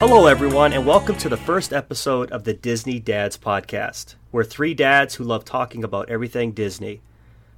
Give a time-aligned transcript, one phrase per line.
[0.00, 4.14] Hello, everyone, and welcome to the first episode of the Disney Dads Podcast.
[4.32, 7.02] We're three dads who love talking about everything Disney.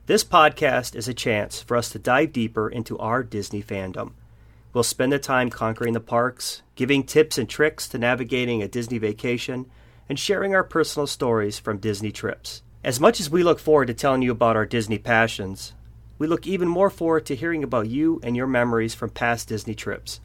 [0.07, 4.15] This podcast is a chance for us to dive deeper into our Disney fandom.
[4.73, 8.98] We'll spend the time conquering the parks, giving tips and tricks to navigating a Disney
[8.98, 9.70] vacation,
[10.09, 12.64] and sharing our personal stories from Disney trips.
[12.82, 15.74] As much as we look forward to telling you about our Disney passions,
[16.18, 19.77] we look even more forward to hearing about you and your memories from past Disney
[19.77, 20.18] trips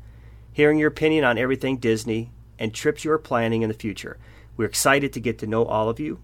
[0.58, 4.18] hearing your opinion on everything Disney, and trips you are planning in the future.
[4.58, 6.18] We're excited to get to know all of you.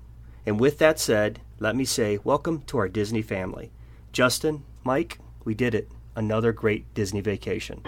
[0.44, 3.70] And with that said, let me say welcome to our Disney family.
[4.12, 5.88] Justin, Mike, we did it.
[6.16, 7.84] Another great Disney vacation.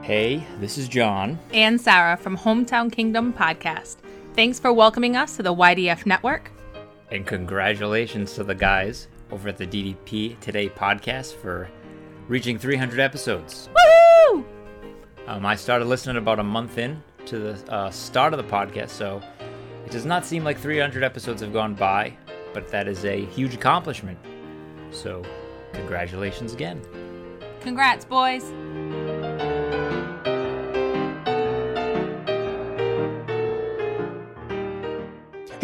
[0.00, 1.38] Hey, this is John.
[1.52, 3.96] And Sarah from Hometown Kingdom Podcast.
[4.32, 6.53] Thanks for welcoming us to the YDF Network.
[7.10, 11.68] And congratulations to the guys over at the DDP Today podcast for
[12.28, 13.68] reaching 300 episodes.
[14.32, 14.44] Woo!
[15.26, 18.90] Um, I started listening about a month in to the uh, start of the podcast,
[18.90, 19.22] so
[19.84, 22.16] it does not seem like 300 episodes have gone by,
[22.52, 24.18] but that is a huge accomplishment.
[24.90, 25.22] So,
[25.72, 26.82] congratulations again.
[27.60, 28.44] Congrats, boys.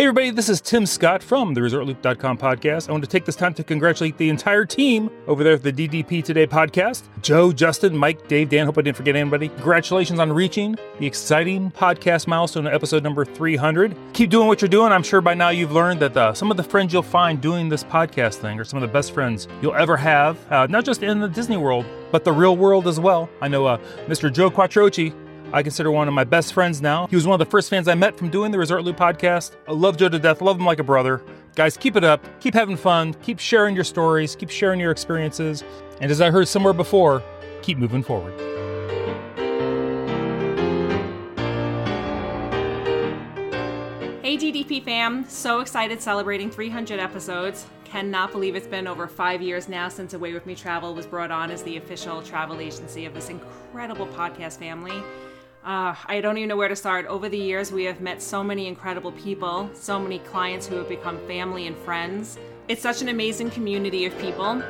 [0.00, 2.88] Hey, everybody, this is Tim Scott from the ResortLoop.com podcast.
[2.88, 5.70] I want to take this time to congratulate the entire team over there at the
[5.70, 8.64] DDP Today podcast Joe, Justin, Mike, Dave, Dan.
[8.64, 9.50] Hope I didn't forget anybody.
[9.50, 13.94] Congratulations on reaching the exciting podcast milestone episode number 300.
[14.14, 14.90] Keep doing what you're doing.
[14.90, 17.68] I'm sure by now you've learned that uh, some of the friends you'll find doing
[17.68, 21.02] this podcast thing are some of the best friends you'll ever have, uh, not just
[21.02, 23.28] in the Disney world, but the real world as well.
[23.42, 23.76] I know uh,
[24.06, 24.32] Mr.
[24.32, 25.12] Joe Quattrochi
[25.52, 27.08] I consider one of my best friends now.
[27.08, 29.56] He was one of the first fans I met from doing the Resort Loop podcast.
[29.66, 31.22] I love Joe to death, love him like a brother.
[31.56, 35.64] Guys, keep it up, keep having fun, keep sharing your stories, keep sharing your experiences,
[36.00, 37.22] and as I heard somewhere before,
[37.62, 38.38] keep moving forward.
[44.22, 47.66] Hey DDP fam, so excited celebrating 300 episodes.
[47.82, 51.32] Cannot believe it's been over five years now since Away With Me Travel was brought
[51.32, 55.02] on as the official travel agency of this incredible podcast family.
[55.62, 57.04] Uh, I don't even know where to start.
[57.06, 60.88] Over the years, we have met so many incredible people, so many clients who have
[60.88, 62.38] become family and friends.
[62.68, 64.62] It's such an amazing community of people,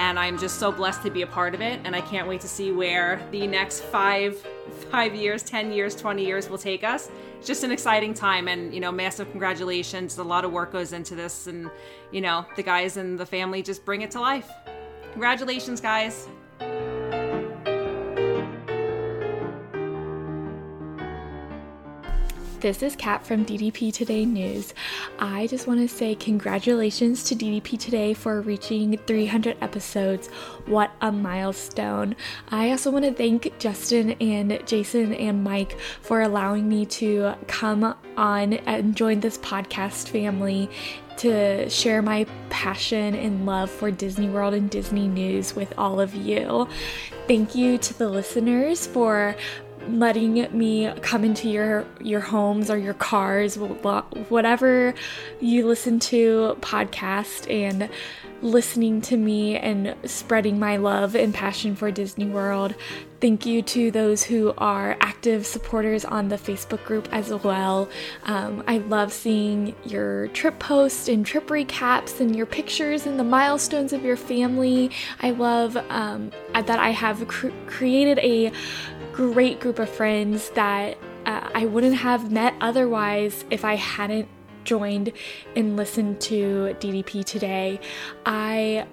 [0.00, 1.78] and I'm just so blessed to be a part of it.
[1.84, 4.44] And I can't wait to see where the next five,
[4.90, 7.10] five years, ten years, twenty years will take us.
[7.38, 10.18] It's just an exciting time, and you know, massive congratulations.
[10.18, 11.70] A lot of work goes into this, and
[12.10, 14.50] you know, the guys and the family just bring it to life.
[15.12, 16.26] Congratulations, guys.
[22.60, 24.74] This is Kat from DDP Today News.
[25.20, 30.26] I just want to say congratulations to DDP Today for reaching 300 episodes.
[30.66, 32.16] What a milestone.
[32.48, 37.94] I also want to thank Justin and Jason and Mike for allowing me to come
[38.16, 40.68] on and join this podcast family
[41.18, 46.12] to share my passion and love for Disney World and Disney news with all of
[46.12, 46.66] you.
[47.28, 49.36] Thank you to the listeners for
[49.88, 54.94] letting me come into your your homes or your cars whatever
[55.40, 57.88] you listen to podcast and
[58.42, 62.74] listening to me and spreading my love and passion for Disney World.
[63.20, 67.88] Thank you to those who are active supporters on the Facebook group as well.
[68.24, 73.24] Um, I love seeing your trip posts and trip recaps and your pictures and the
[73.24, 74.92] milestones of your family.
[75.20, 78.52] I love um, that I have cr- created a
[79.18, 80.96] great group of friends that
[81.26, 84.28] uh, I wouldn't have met otherwise if I hadn't
[84.62, 85.12] joined
[85.56, 87.80] and listened to DDP today.
[88.24, 88.86] I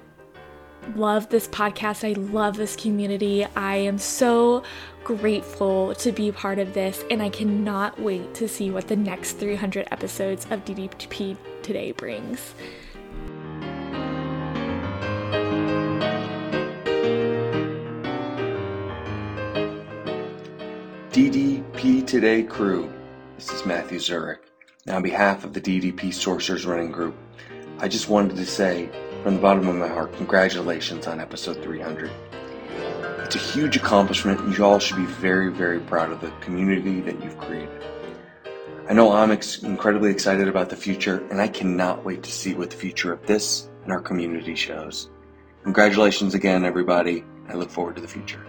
[0.96, 2.04] love this podcast.
[2.04, 3.46] I love this community.
[3.56, 4.64] I am so
[5.04, 9.34] grateful to be part of this, and I cannot wait to see what the next
[9.34, 12.56] 300 episodes of DDP today brings.
[21.16, 22.92] DDP Today crew,
[23.38, 24.42] this is Matthew Zurich.
[24.86, 27.16] Now, on behalf of the DDP Sorcerers Running Group,
[27.80, 28.90] I just wanted to say
[29.24, 32.12] from the bottom of my heart, congratulations on episode 300.
[33.20, 37.00] It's a huge accomplishment, and you all should be very, very proud of the community
[37.00, 37.82] that you've created.
[38.90, 42.56] I know I'm ex- incredibly excited about the future, and I cannot wait to see
[42.56, 45.10] what the future of this and our community shows.
[45.64, 47.24] Congratulations again, everybody.
[47.48, 48.46] I look forward to the future.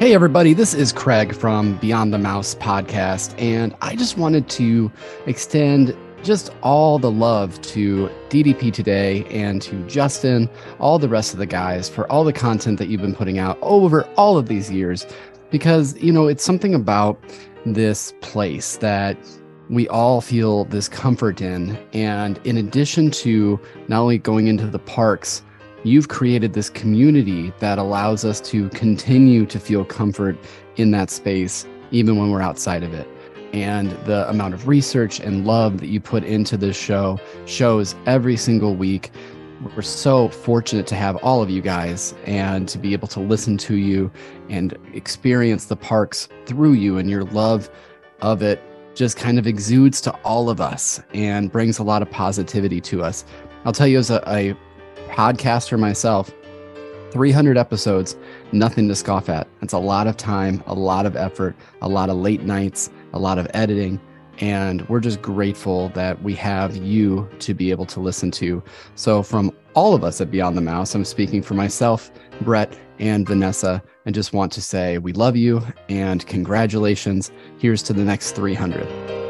[0.00, 4.90] Hey, everybody, this is Craig from Beyond the Mouse podcast, and I just wanted to
[5.26, 10.48] extend just all the love to DDP today and to Justin,
[10.78, 13.58] all the rest of the guys for all the content that you've been putting out
[13.60, 15.06] over all of these years.
[15.50, 17.22] Because, you know, it's something about
[17.66, 19.18] this place that
[19.68, 21.76] we all feel this comfort in.
[21.92, 25.42] And in addition to not only going into the parks,
[25.84, 30.36] you've created this community that allows us to continue to feel comfort
[30.76, 33.08] in that space, even when we're outside of it.
[33.52, 38.36] And the amount of research and love that you put into this show shows every
[38.36, 39.10] single week.
[39.74, 43.58] We're so fortunate to have all of you guys and to be able to listen
[43.58, 44.10] to you
[44.48, 47.68] and experience the parks through you and your love
[48.22, 48.62] of it
[48.94, 53.02] just kind of exudes to all of us and brings a lot of positivity to
[53.02, 53.24] us.
[53.64, 54.54] I'll tell you as a, a
[55.10, 56.32] podcaster myself,
[57.10, 58.16] 300 episodes,
[58.52, 59.48] nothing to scoff at.
[59.62, 63.18] It's a lot of time, a lot of effort, a lot of late nights, a
[63.18, 64.00] lot of editing.
[64.38, 68.62] And we're just grateful that we have you to be able to listen to.
[68.94, 72.10] So, from all of us at Beyond the Mouse, I'm speaking for myself,
[72.40, 77.30] Brett, and Vanessa, and just want to say we love you and congratulations.
[77.58, 79.29] Here's to the next 300.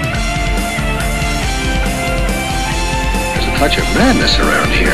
[3.61, 4.89] Touch of madness around here.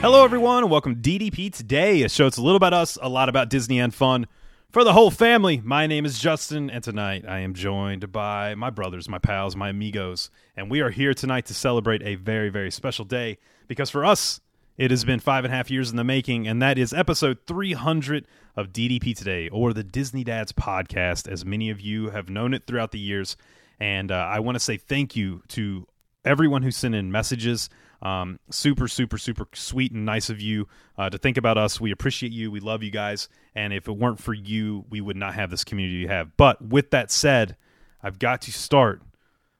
[0.00, 3.08] Hello, everyone, and welcome to DDP Today, a show that's a little about us, a
[3.08, 4.26] lot about Disney and fun
[4.72, 5.62] for the whole family.
[5.64, 9.68] My name is Justin, and tonight I am joined by my brothers, my pals, my
[9.68, 13.38] amigos, and we are here tonight to celebrate a very, very special day
[13.68, 14.40] because for us,
[14.78, 17.38] it has been five and a half years in the making, and that is episode
[17.46, 18.26] 300
[18.56, 22.66] of DDP Today, or the Disney Dads podcast, as many of you have known it
[22.66, 23.36] throughout the years.
[23.80, 25.86] And uh, I want to say thank you to
[26.24, 27.68] everyone who sent in messages.
[28.00, 31.80] Um, super, super, super sweet and nice of you uh, to think about us.
[31.80, 32.52] We appreciate you.
[32.52, 33.28] We love you guys.
[33.56, 36.36] And if it weren't for you, we would not have this community you have.
[36.36, 37.56] But with that said,
[38.00, 39.02] I've got to start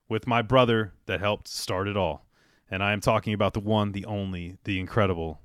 [0.08, 2.27] with my brother that helped start it all.
[2.70, 5.40] And I am talking about the one, the only, the incredible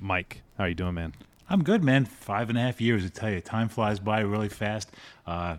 [0.00, 0.42] Mike.
[0.58, 1.14] How are you doing, man?
[1.48, 2.04] I'm good, man.
[2.04, 4.90] Five and a half years, I tell you, time flies by really fast.
[5.26, 5.56] Uh,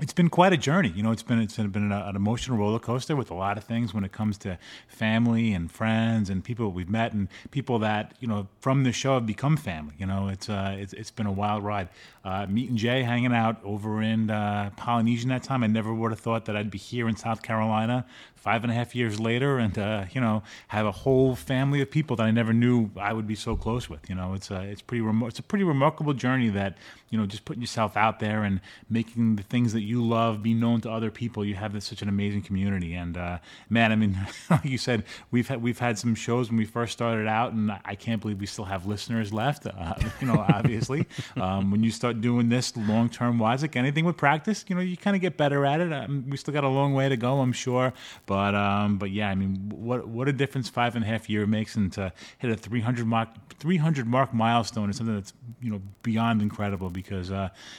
[0.00, 0.88] it's been quite a journey.
[0.88, 3.92] You know, it's been it's been an, emotional roller coaster with a lot of things
[3.92, 4.58] when it comes to
[4.88, 9.14] family and friends and people we've met and people that you know from the show
[9.14, 9.94] have become family.
[9.98, 11.88] You know, it's uh, it's, it's been a wild ride.
[12.24, 15.62] Uh, meeting Jay, hanging out over in uh, Polynesian that time.
[15.62, 18.06] I never would have thought that I'd be here in South Carolina
[18.42, 21.88] five and a half years later, and uh, you know, have a whole family of
[21.88, 24.10] people that I never knew I would be so close with.
[24.10, 26.76] You know, it's a it's pretty remo- it's a pretty remarkable journey that
[27.10, 30.54] you know just putting yourself out there and making the things that you love be
[30.54, 31.44] known to other people.
[31.44, 33.38] You have this, such an amazing community, and uh,
[33.70, 34.18] man, I mean,
[34.50, 37.70] like you said, we've had, we've had some shows when we first started out, and
[37.84, 39.66] I can't believe we still have listeners left.
[39.66, 41.06] Uh, you know, obviously,
[41.36, 44.82] um, when you start doing this long term wise, like anything with practice, you know,
[44.82, 45.92] you kind of get better at it.
[45.92, 47.92] Um, we still got a long way to go, I'm sure,
[48.26, 51.46] but um, but yeah, I mean, what what a difference five and a half year
[51.46, 55.80] makes, and to hit a 300 mark 300 mark milestone is something that's you know
[56.02, 57.38] beyond incredible because uh, you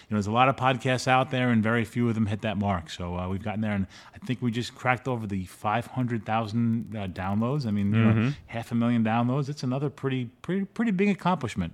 [0.09, 2.57] know there's a lot of podcasts out there, and very few of them hit that
[2.57, 2.89] mark.
[2.89, 7.07] So uh, we've gotten there, and I think we just cracked over the 500,000 uh,
[7.07, 7.65] downloads.
[7.67, 9.49] I mean, you know, half a million downloads.
[9.49, 11.73] It's another pretty pretty pretty big accomplishment.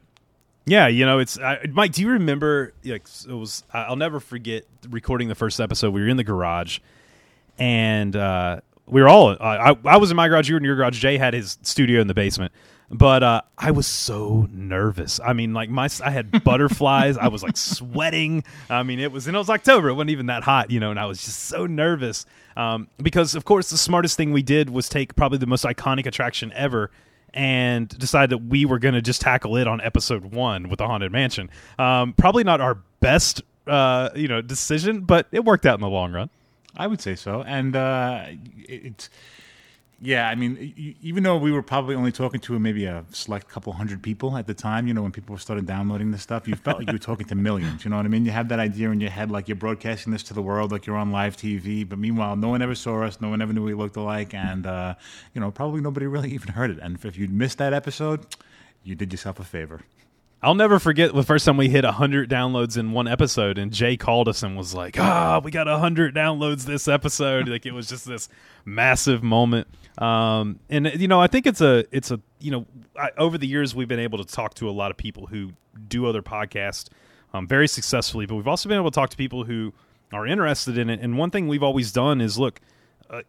[0.66, 1.94] Yeah, you know, it's uh, Mike.
[1.94, 2.74] Do you remember?
[2.84, 3.64] Like, it was.
[3.74, 5.94] I'll never forget recording the first episode.
[5.94, 6.80] We were in the garage,
[7.58, 9.30] and uh, we were all.
[9.32, 10.50] Uh, I, I was in my garage.
[10.50, 11.00] You were in your garage.
[11.00, 12.52] Jay had his studio in the basement,
[12.90, 15.20] but uh, I was so nervous.
[15.24, 17.18] I mean, like my, I had butterflies.
[17.18, 18.44] I was like sweating.
[18.70, 19.90] I mean, it was, and it was October.
[19.90, 20.92] It wasn't even that hot, you know.
[20.92, 22.26] And I was just so nervous
[22.58, 26.06] um, because, of course, the smartest thing we did was take probably the most iconic
[26.06, 26.92] attraction ever
[27.34, 30.88] and decide that we were going to just tackle it on episode one with the
[30.88, 31.50] haunted mansion.
[31.78, 35.90] Um, probably not our best uh, you know, decision, but it worked out in the
[35.90, 36.30] long run.
[36.78, 38.26] I would say so, and uh,
[38.58, 39.10] it's
[40.02, 40.30] yeah.
[40.30, 44.02] I mean, even though we were probably only talking to maybe a select couple hundred
[44.04, 46.88] people at the time, you know, when people started downloading this stuff, you felt like
[46.88, 47.84] you were talking to millions.
[47.84, 48.24] You know what I mean?
[48.24, 50.86] You had that idea in your head, like you're broadcasting this to the world, like
[50.86, 51.88] you're on live TV.
[51.88, 54.66] But meanwhile, no one ever saw us, no one ever knew we looked alike, and
[54.66, 54.96] uh,
[55.34, 56.80] you know, probably nobody really even heard it.
[56.82, 58.26] And if you'd missed that episode,
[58.84, 59.82] you did yourself a favor.
[60.42, 63.98] I'll never forget the first time we hit 100 downloads in one episode, and Jay
[63.98, 67.50] called us and was like, ah, we got 100 downloads this episode.
[67.50, 68.30] like, it was just this
[68.64, 69.68] massive moment.
[69.98, 72.66] Um, and, you know, I think it's a, it's a, you know,
[72.98, 75.52] I, over the years, we've been able to talk to a lot of people who
[75.90, 76.88] do other podcasts
[77.34, 79.74] um, very successfully, but we've also been able to talk to people who
[80.14, 81.02] are interested in it.
[81.02, 82.62] And one thing we've always done is look,
[83.10, 83.24] uh,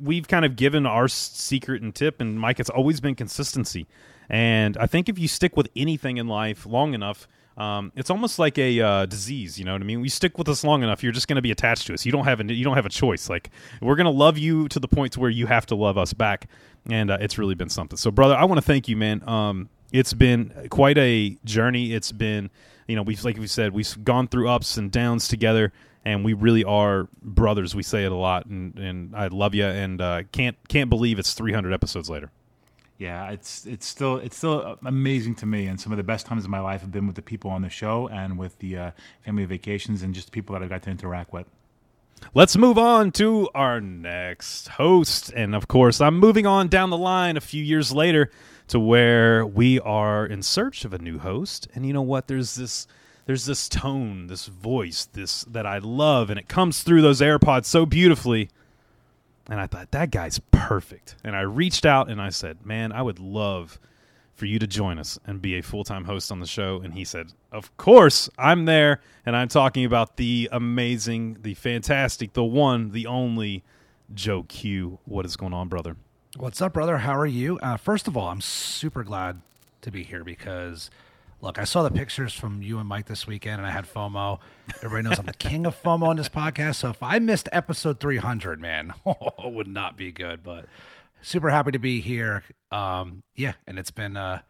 [0.00, 3.86] we've kind of given our secret and tip, and Mike, it's always been consistency.
[4.28, 7.26] And I think if you stick with anything in life long enough,
[7.58, 9.58] um, it's almost like a uh, disease.
[9.58, 10.00] You know what I mean?
[10.00, 12.06] We stick with us long enough, you're just going to be attached to us.
[12.06, 13.28] You don't have a, you don't have a choice.
[13.28, 13.50] Like
[13.82, 16.48] we're going to love you to the point where you have to love us back,
[16.88, 17.96] and uh, it's really been something.
[17.96, 19.28] So, brother, I want to thank you, man.
[19.28, 21.92] Um, it's been quite a journey.
[21.94, 22.50] It's been,
[22.86, 25.72] you know, we've like we said, we've gone through ups and downs together,
[26.04, 27.74] and we really are brothers.
[27.74, 31.18] We say it a lot, and and I love you, and uh, can't can't believe
[31.18, 32.30] it's 300 episodes later.
[32.98, 36.44] Yeah, it's it's still it's still amazing to me, and some of the best times
[36.44, 38.90] of my life have been with the people on the show and with the uh,
[39.24, 41.46] family vacations and just people that I've got to interact with.
[42.34, 45.32] Let's move on to our next host.
[45.34, 48.30] And of course, I'm moving on down the line a few years later
[48.66, 51.68] to where we are in search of a new host.
[51.74, 52.26] And you know what?
[52.26, 52.86] There's this
[53.26, 57.66] there's this tone, this voice, this that I love and it comes through those AirPods
[57.66, 58.50] so beautifully.
[59.48, 61.16] And I thought that guy's perfect.
[61.24, 63.78] And I reached out and I said, "Man, I would love
[64.38, 66.80] for you to join us and be a full time host on the show.
[66.80, 69.00] And he said, Of course, I'm there.
[69.26, 73.64] And I'm talking about the amazing, the fantastic, the one, the only
[74.14, 75.00] Joe Q.
[75.04, 75.96] What is going on, brother?
[76.36, 76.98] What's up, brother?
[76.98, 77.58] How are you?
[77.58, 79.40] Uh, first of all, I'm super glad
[79.80, 80.88] to be here because,
[81.40, 84.38] look, I saw the pictures from you and Mike this weekend, and I had FOMO.
[84.82, 86.76] Everybody knows I'm the king of FOMO on this podcast.
[86.76, 90.42] So if I missed episode 300, man, it would not be good.
[90.42, 90.66] But
[91.22, 92.44] super happy to be here.
[92.70, 94.16] Um, yeah, and it's been.
[94.16, 94.40] Uh,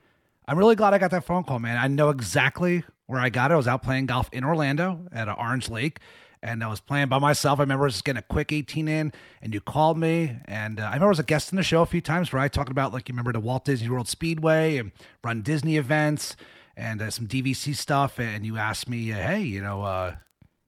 [0.46, 1.76] I'm really glad I got that phone call, man.
[1.76, 3.54] I know exactly where I got it.
[3.54, 5.98] I was out playing golf in Orlando at Orange Lake,
[6.42, 7.58] and I was playing by myself.
[7.58, 10.86] I remember just getting a quick 18 in, and you called me, and uh, I
[10.86, 12.94] remember I was a guest in the show a few times where I talked about
[12.94, 14.92] like you remember the Walt Disney World Speedway and
[15.22, 16.34] run Disney events
[16.78, 20.16] and uh, some DVC stuff, and you asked me, uh, hey, you know, uh, do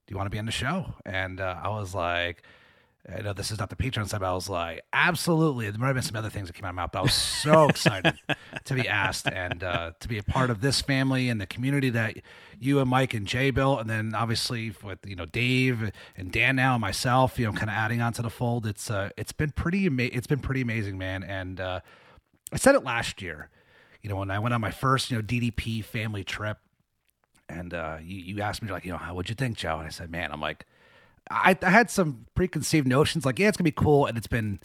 [0.09, 0.95] you want to be on the show?
[1.07, 2.43] And uh, I was like.
[3.11, 5.71] I know this is not the Patreon side, but I was like, absolutely.
[5.71, 7.03] There might have been some other things that came out of my mouth, but I
[7.03, 8.15] was so excited
[8.65, 11.89] to be asked and uh, to be a part of this family and the community
[11.91, 12.19] that
[12.61, 16.57] you and Mike and Jay built, and then obviously with you know Dave and Dan
[16.57, 18.67] now and myself, you know, kind of adding on to the fold.
[18.67, 21.23] It's uh, it's been pretty ama- it's been pretty amazing, man.
[21.23, 21.81] And uh,
[22.53, 23.49] I said it last year,
[24.03, 26.59] you know, when I went on my first you know DDP family trip,
[27.49, 29.79] and uh, you you asked me like, you know, how would you think, Joe?
[29.79, 30.67] And I said, man, I'm like.
[31.33, 34.59] I, I had some preconceived notions like, yeah, it's gonna be cool, and it's been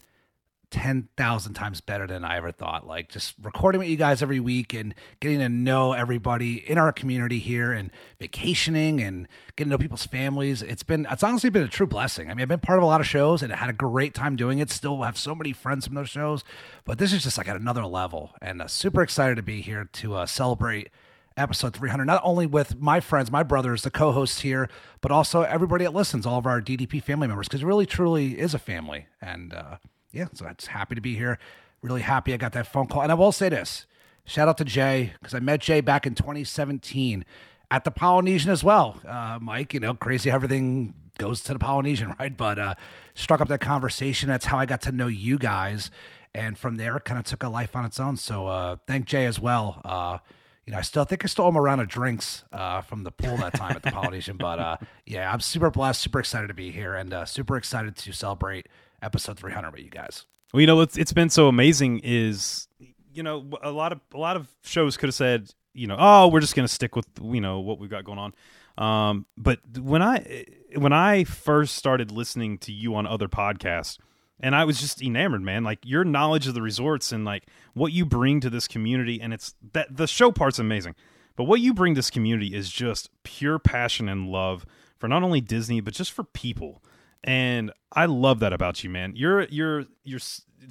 [0.76, 2.86] ten thousand times better than I ever thought.
[2.86, 6.92] Like just recording with you guys every week and getting to know everybody in our
[6.92, 7.90] community here, and
[8.20, 10.60] vacationing and getting to know people's families.
[10.60, 12.30] It's been it's honestly been a true blessing.
[12.30, 14.36] I mean, I've been part of a lot of shows and had a great time
[14.36, 14.70] doing it.
[14.70, 16.44] Still have so many friends from those shows,
[16.84, 19.88] but this is just like at another level, and uh, super excited to be here
[19.94, 20.90] to uh, celebrate
[21.38, 24.70] episode 300 not only with my friends my brothers the co-hosts here
[25.02, 28.40] but also everybody that listens all of our ddp family members because it really truly
[28.40, 29.76] is a family and uh
[30.16, 31.38] yeah so i'm just happy to be here.
[31.82, 33.02] Really happy i got that phone call.
[33.02, 33.86] And i will say this
[34.24, 37.24] shout out to jay because i met jay back in 2017
[37.70, 39.00] at the polynesian as well.
[39.06, 42.36] Uh mike you know crazy how everything goes to the polynesian right?
[42.36, 42.74] But uh
[43.14, 44.28] struck up that conversation.
[44.28, 45.90] That's how i got to know you guys.
[46.34, 48.16] And from there it kind of took a life on its own.
[48.16, 49.82] So uh thank jay as well.
[49.84, 50.18] Uh
[50.66, 53.12] you know, I still think I stole him a round of drinks uh, from the
[53.12, 54.36] pool that time at the Polynesian.
[54.36, 57.94] But uh, yeah, I'm super blessed, super excited to be here, and uh, super excited
[57.94, 58.66] to celebrate
[59.06, 60.26] episode 300 with you guys.
[60.52, 62.00] Well, you know, it's it's been so amazing.
[62.02, 62.68] Is
[63.12, 66.28] you know, a lot of a lot of shows could have said, you know, oh,
[66.28, 68.34] we're just going to stick with you know what we've got going on.
[68.78, 70.44] Um, but when I
[70.74, 73.98] when I first started listening to you on other podcasts,
[74.40, 75.64] and I was just enamored, man.
[75.64, 77.44] Like your knowledge of the resorts and like
[77.74, 80.94] what you bring to this community, and it's that the show part's amazing,
[81.36, 84.66] but what you bring this community is just pure passion and love
[84.98, 86.82] for not only Disney but just for people.
[87.24, 89.12] And I love that about you, man.
[89.16, 90.20] You're you're you're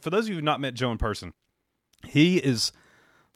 [0.01, 1.33] for those of you who've not met Joe in person,
[2.05, 2.71] he is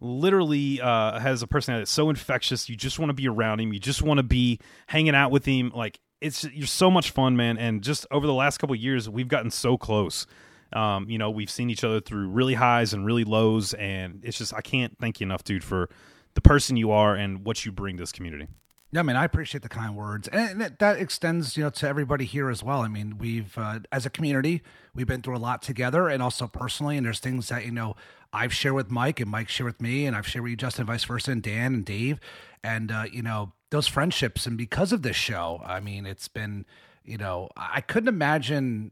[0.02, 2.70] literally uh, has a personality that's so infectious.
[2.70, 3.74] You just want to be around him.
[3.74, 5.72] You just want to be hanging out with him.
[5.76, 7.58] Like it's you're so much fun, man.
[7.58, 10.26] And just over the last couple years, we've gotten so close.
[10.72, 14.38] Um, you know, we've seen each other through really highs and really lows, and it's
[14.38, 15.90] just I can't thank you enough, dude, for
[16.36, 18.48] the person you are and what you bring to this community.
[18.92, 22.26] Yeah, I mean, I appreciate the kind words, and that, extends, you know, to everybody
[22.26, 22.82] here as well.
[22.82, 24.64] I mean, we've, uh, as a community,
[24.96, 26.98] we've been through a lot together, and also personally.
[26.98, 27.96] And there's things that you know
[28.34, 30.88] I've shared with Mike, and Mike shared with me, and I've shared with you, Justin,
[30.88, 32.20] vice versa, and Dan and Dave,
[32.64, 34.48] and uh, you know those friendships.
[34.48, 36.66] And because of this show, I mean, it's been,
[37.04, 38.92] you know, I couldn't imagine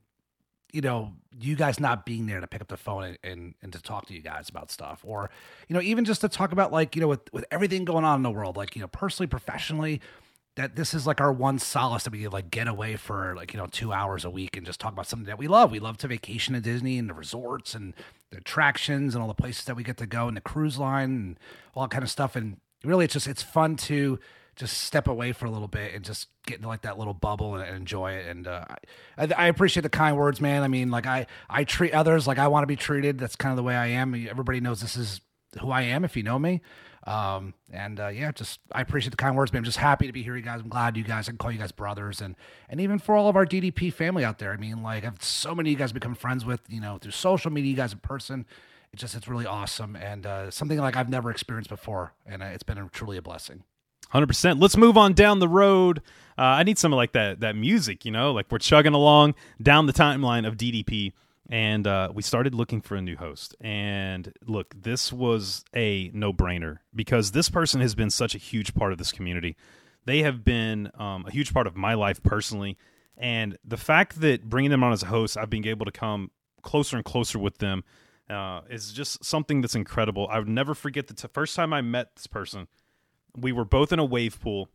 [0.72, 3.74] you know, you guys not being there to pick up the phone and, and, and,
[3.74, 5.30] to talk to you guys about stuff or,
[5.68, 8.18] you know, even just to talk about like, you know, with, with everything going on
[8.18, 10.02] in the world, like, you know, personally, professionally,
[10.56, 13.60] that this is like our one solace that we like get away for like, you
[13.60, 15.72] know, two hours a week and just talk about something that we love.
[15.72, 17.94] We love to vacation at Disney and the resorts and
[18.32, 21.12] the attractions and all the places that we get to go and the cruise line
[21.12, 21.40] and
[21.76, 22.36] all that kind of stuff.
[22.36, 24.20] And really it's just, it's fun to,
[24.58, 27.56] just step away for a little bit and just get into like that little bubble
[27.56, 28.28] and, and enjoy it.
[28.28, 28.66] And uh,
[29.18, 30.64] I, I, appreciate the kind words, man.
[30.64, 33.20] I mean, like I I treat others like I want to be treated.
[33.20, 34.14] That's kind of the way I am.
[34.28, 35.22] Everybody knows this is
[35.62, 36.62] who I am if you know me.
[37.06, 39.60] Um, and uh, yeah, just I appreciate the kind words, man.
[39.60, 40.60] I'm just happy to be here, you guys.
[40.60, 41.30] I'm glad you guys.
[41.30, 42.36] I can call you guys brothers, and
[42.68, 44.52] and even for all of our DDP family out there.
[44.52, 47.52] I mean, like I've so many you guys become friends with, you know, through social
[47.52, 48.46] media, you guys in person.
[48.92, 52.48] It just it's really awesome and uh, something like I've never experienced before, and uh,
[52.48, 53.64] it's been a, truly a blessing.
[54.10, 54.60] Hundred percent.
[54.60, 56.00] Let's move on down the road.
[56.38, 59.36] Uh, I need some of like that that music, you know, like we're chugging along
[59.62, 61.14] down the timeline of DDP,
[61.50, 63.56] and uh, we started looking for a new host.
[63.60, 68.74] And look, this was a no brainer because this person has been such a huge
[68.74, 69.58] part of this community.
[70.06, 72.78] They have been um, a huge part of my life personally,
[73.18, 76.32] and the fact that bringing them on as a host, I've been able to come
[76.62, 77.84] closer and closer with them
[78.30, 80.28] uh, is just something that's incredible.
[80.30, 82.68] I would never forget the t- first time I met this person
[83.38, 84.70] we were both in a wave pool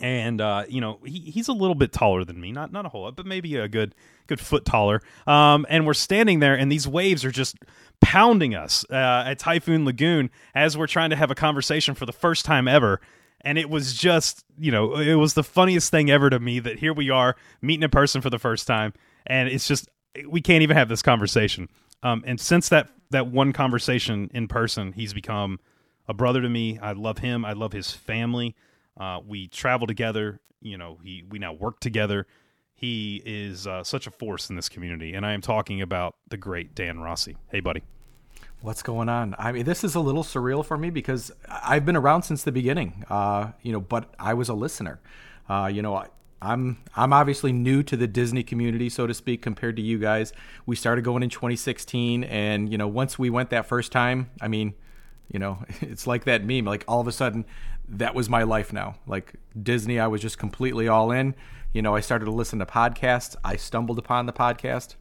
[0.00, 2.88] and uh, you know he, he's a little bit taller than me not not a
[2.88, 3.94] whole lot but maybe a good
[4.26, 5.02] good foot taller.
[5.26, 7.56] Um, and we're standing there and these waves are just
[8.00, 12.12] pounding us uh, at typhoon lagoon as we're trying to have a conversation for the
[12.12, 13.00] first time ever.
[13.42, 16.78] And it was just you know it was the funniest thing ever to me that
[16.78, 18.92] here we are meeting in person for the first time.
[19.26, 19.88] And it's just
[20.28, 21.68] we can't even have this conversation.
[22.02, 25.60] Um, and since that that one conversation in person he's become
[26.08, 26.78] a brother to me.
[26.78, 27.44] I love him.
[27.44, 28.54] I love his family.
[28.96, 30.40] Uh, we travel together.
[30.60, 32.26] You know, he we now work together.
[32.74, 36.36] He is uh, such a force in this community, and I am talking about the
[36.36, 37.36] great Dan Rossi.
[37.50, 37.82] Hey, buddy.
[38.60, 39.34] What's going on?
[39.38, 42.52] I mean, this is a little surreal for me because I've been around since the
[42.52, 43.04] beginning.
[43.10, 45.00] Uh, you know, but I was a listener.
[45.48, 46.08] Uh, you know, I,
[46.40, 50.32] I'm I'm obviously new to the Disney community, so to speak, compared to you guys.
[50.66, 54.48] We started going in 2016, and you know, once we went that first time, I
[54.48, 54.74] mean,
[55.28, 56.64] you know, it's like that meme.
[56.64, 57.44] Like all of a sudden,
[57.88, 58.96] that was my life now.
[59.06, 61.34] Like Disney, I was just completely all in.
[61.72, 63.34] You know, I started to listen to podcasts.
[63.44, 64.94] I stumbled upon the podcast.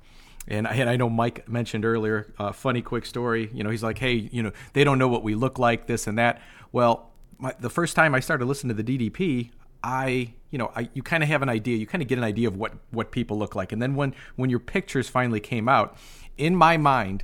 [0.48, 3.50] And, and I know Mike mentioned earlier, uh, funny quick story.
[3.54, 6.08] You know, he's like, hey, you know, they don't know what we look like, this
[6.08, 6.42] and that.
[6.72, 9.52] Well, my, the first time I started listening to the DDP,
[9.84, 11.78] I, you know, I, you kind of have an idea.
[11.78, 13.72] You kind of get an idea of what what people look like.
[13.72, 15.98] And then when when your pictures finally came out,
[16.38, 17.24] in my mind,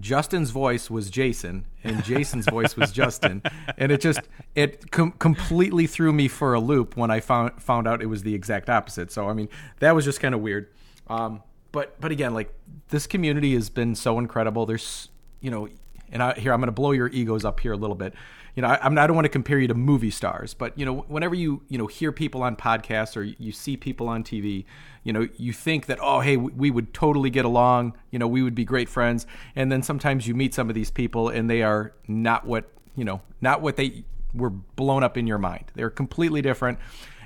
[0.00, 3.42] Justin's voice was Jason and Jason's voice was Justin,
[3.76, 4.20] and it just
[4.54, 8.22] it com- completely threw me for a loop when I found found out it was
[8.22, 9.12] the exact opposite.
[9.12, 9.48] So I mean
[9.80, 10.68] that was just kind of weird.
[11.08, 12.52] Um, but but again, like
[12.88, 14.66] this community has been so incredible.
[14.66, 15.08] There's
[15.40, 15.68] you know,
[16.10, 18.14] and I, here I'm going to blow your egos up here a little bit
[18.54, 21.04] you know, I, I don't want to compare you to movie stars, but you know,
[21.08, 24.64] whenever you you know hear people on podcasts or you see people on TV,
[25.04, 27.96] you know, you think that oh, hey, we would totally get along.
[28.10, 30.90] You know, we would be great friends, and then sometimes you meet some of these
[30.90, 35.26] people and they are not what you know, not what they were blown up in
[35.26, 35.64] your mind.
[35.74, 36.78] They're completely different,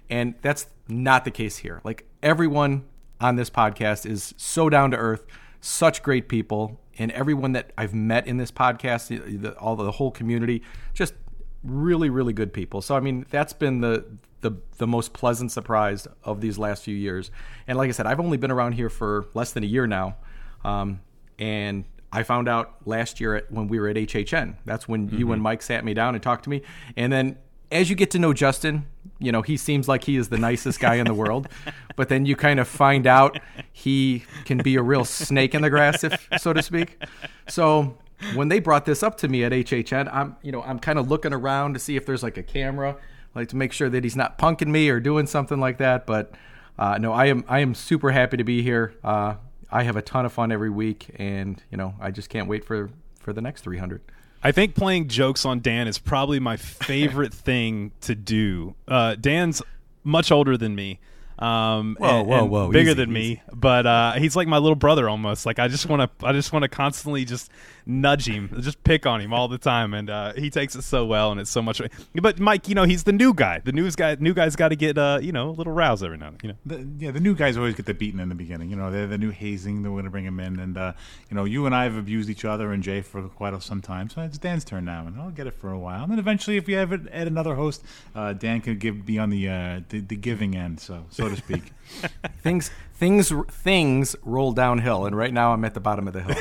[0.08, 1.80] and that's not the case here.
[1.82, 2.84] Like everyone
[3.20, 5.24] on this podcast is so down to earth,
[5.60, 10.10] such great people, and everyone that I've met in this podcast, the, all the whole
[10.10, 10.62] community,
[10.94, 11.14] just
[11.62, 12.82] really, really good people.
[12.82, 14.04] So I mean, that's been the
[14.40, 17.30] the the most pleasant surprise of these last few years.
[17.66, 20.16] And like I said, I've only been around here for less than a year now,
[20.64, 21.00] um,
[21.38, 24.56] and I found out last year at, when we were at HHN.
[24.64, 25.18] That's when mm-hmm.
[25.18, 26.62] you and Mike sat me down and talked to me,
[26.96, 27.38] and then
[27.70, 28.86] as you get to know Justin,
[29.18, 31.48] you know, he seems like he is the nicest guy in the world,
[31.96, 33.38] but then you kind of find out
[33.72, 37.02] he can be a real snake in the grass, if so to speak.
[37.48, 37.96] So
[38.34, 41.08] when they brought this up to me at HHN, I'm, you know, I'm kind of
[41.08, 42.96] looking around to see if there's like a camera,
[43.34, 46.06] like to make sure that he's not punking me or doing something like that.
[46.06, 46.32] But
[46.78, 48.94] uh, no, I am, I am super happy to be here.
[49.02, 49.36] Uh,
[49.70, 52.64] I have a ton of fun every week, and you know, I just can't wait
[52.64, 54.00] for for the next 300.
[54.46, 56.56] I think playing jokes on Dan is probably my
[56.88, 58.76] favorite thing to do.
[58.86, 59.60] Uh, Dan's
[60.04, 61.00] much older than me.
[61.40, 64.76] Um, Whoa, and- whoa, whoa, bigger easy, than me, but uh, he's like my little
[64.76, 65.46] brother almost.
[65.46, 67.50] Like I just want to, I just want to constantly just
[67.86, 71.06] nudge him, just pick on him all the time, and uh, he takes it so
[71.06, 71.80] well, and it's so much.
[72.14, 73.60] But Mike, you know, he's the new guy.
[73.64, 76.18] The news guy, new guy's got to get, uh, you know, a little rouse every
[76.18, 76.56] now and then.
[76.66, 76.84] You know.
[76.84, 78.70] The, yeah, the new guys always get the beating in the beginning.
[78.70, 79.82] You know, they're the new hazing.
[79.82, 80.92] They're going to bring him in, and uh,
[81.30, 84.10] you know, you and I have abused each other and Jay for quite some time.
[84.10, 86.02] So it's Dan's turn now, and I'll get it for a while.
[86.02, 89.30] And then eventually, if we ever add another host, uh, Dan can give be on
[89.30, 91.72] the, uh, the the giving end, so so to speak.
[92.42, 96.36] things things things roll downhill, and right now I'm at the bottom of the hill.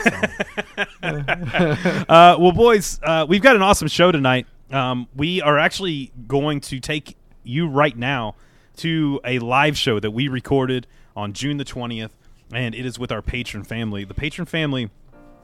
[1.04, 2.06] So.
[2.10, 4.48] uh, well, boys, uh, we've got an awesome show tonight.
[4.72, 8.36] Um, we are actually going to take you right now
[8.78, 12.12] to a live show that we recorded on June the 20th,
[12.52, 14.04] and it is with our Patreon family.
[14.04, 14.90] The Patreon family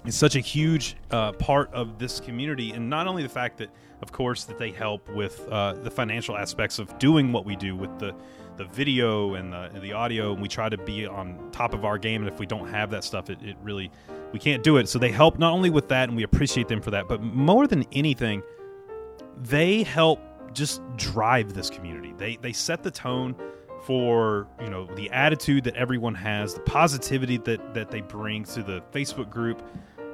[0.06, 3.70] is such a huge uh, part of this community, and not only the fact that,
[4.02, 7.76] of course, that they help with uh, the financial aspects of doing what we do
[7.76, 8.14] with the
[8.58, 11.86] the video and the, and the audio, and we try to be on top of
[11.86, 12.22] our game.
[12.22, 13.92] And if we don't have that stuff, it, it really
[14.32, 14.88] we can't do it.
[14.88, 17.68] So they help not only with that, and we appreciate them for that, but more
[17.68, 18.44] than anything,
[19.38, 20.20] they help
[20.54, 22.14] just drive this community.
[22.18, 23.36] They they set the tone
[23.84, 28.64] for you know the attitude that everyone has, the positivity that that they bring to
[28.64, 29.64] the Facebook group.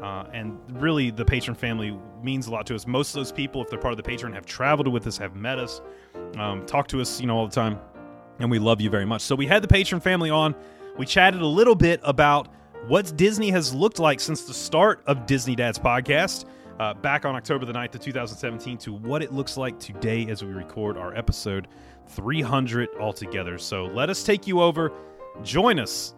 [0.02, 2.86] Uh, and really, the Patreon family means a lot to us.
[2.86, 5.36] Most of those people, if they're part of the Patreon, have traveled with us, have
[5.36, 5.82] met us,
[6.38, 7.80] um, talk to us, you know, all the time,
[8.39, 9.21] and we love you very much.
[9.21, 10.56] So we had the Patreon family on.
[10.97, 12.47] We chatted a little bit about
[12.88, 16.45] what Disney has looked like since the start of Disney Dad's podcast
[16.80, 20.43] uh, back on October the 9th of 2017 to what it looks like today as
[20.43, 21.67] we record our episode
[22.08, 23.58] 300 altogether.
[23.58, 24.91] So let us take you over.
[25.43, 26.13] Join us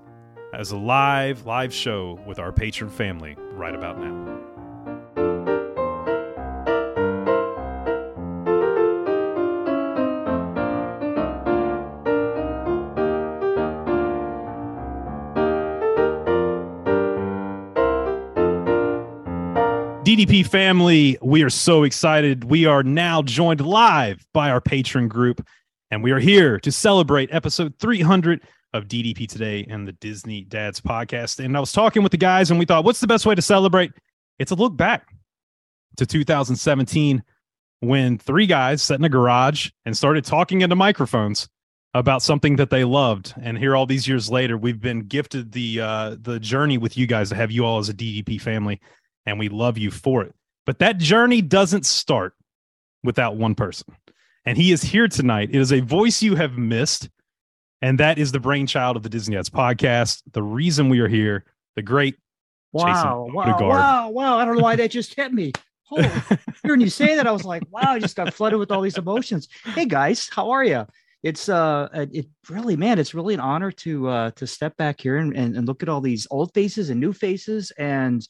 [0.54, 4.49] as a live, live show with our Patreon family right about now.
[20.10, 22.44] DDP family, we are so excited.
[22.44, 25.46] We are now joined live by our Patreon group,
[25.92, 28.42] and we are here to celebrate episode 300
[28.74, 31.46] of DDP Today and the Disney Dads podcast.
[31.46, 33.42] And I was talking with the guys, and we thought, what's the best way to
[33.44, 33.92] celebrate?
[34.40, 35.14] It's a look back
[35.98, 37.24] to 2017
[37.82, 41.48] when three guys sat in a garage and started talking into microphones
[41.94, 43.36] about something that they loved.
[43.44, 47.06] And here, all these years later, we've been gifted the uh, the journey with you
[47.06, 48.82] guys to have you all as a DDP family
[49.26, 50.34] and we love you for it.
[50.66, 52.34] But that journey doesn't start
[53.04, 53.96] without one person.
[54.46, 55.50] And he is here tonight.
[55.52, 57.10] It is a voice you have missed,
[57.82, 60.22] and that is the brainchild of the Disney Dads podcast.
[60.32, 62.16] The reason we are here, the great
[62.72, 63.70] Wow, Jason wow, Odegard.
[63.70, 64.38] wow, wow.
[64.38, 65.52] I don't know why that just hit me.
[65.84, 66.08] Holy,
[66.64, 68.98] hearing you say that, I was like, wow, I just got flooded with all these
[68.98, 69.48] emotions.
[69.64, 70.86] Hey guys, how are you?
[71.24, 75.18] It's uh it really man, it's really an honor to uh to step back here
[75.18, 78.26] and, and, and look at all these old faces and new faces and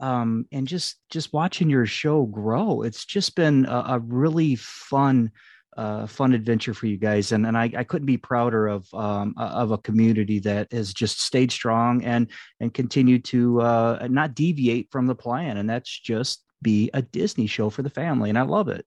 [0.00, 2.82] um and just just watching your show grow.
[2.82, 5.30] It's just been a, a really fun
[5.76, 9.34] uh, fun adventure for you guys, and and I, I couldn't be prouder of um,
[9.36, 12.28] of a community that has just stayed strong and
[12.60, 17.46] and continued to uh, not deviate from the plan, and that's just be a Disney
[17.46, 18.84] show for the family, and I love it.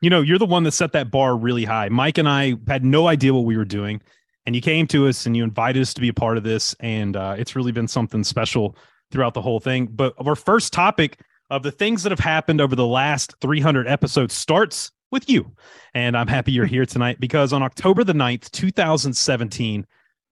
[0.00, 1.88] You know, you're the one that set that bar really high.
[1.88, 4.00] Mike and I had no idea what we were doing,
[4.46, 6.76] and you came to us and you invited us to be a part of this,
[6.78, 8.76] and uh, it's really been something special
[9.10, 9.86] throughout the whole thing.
[9.86, 11.20] But our first topic
[11.50, 15.52] of the things that have happened over the last 300 episodes starts with you.
[15.94, 19.86] And I'm happy you're here tonight because on October the 9th, 2017,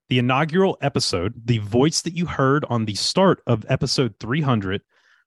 [0.08, 4.82] the inaugural episode, the voice that you heard on the start of episode 300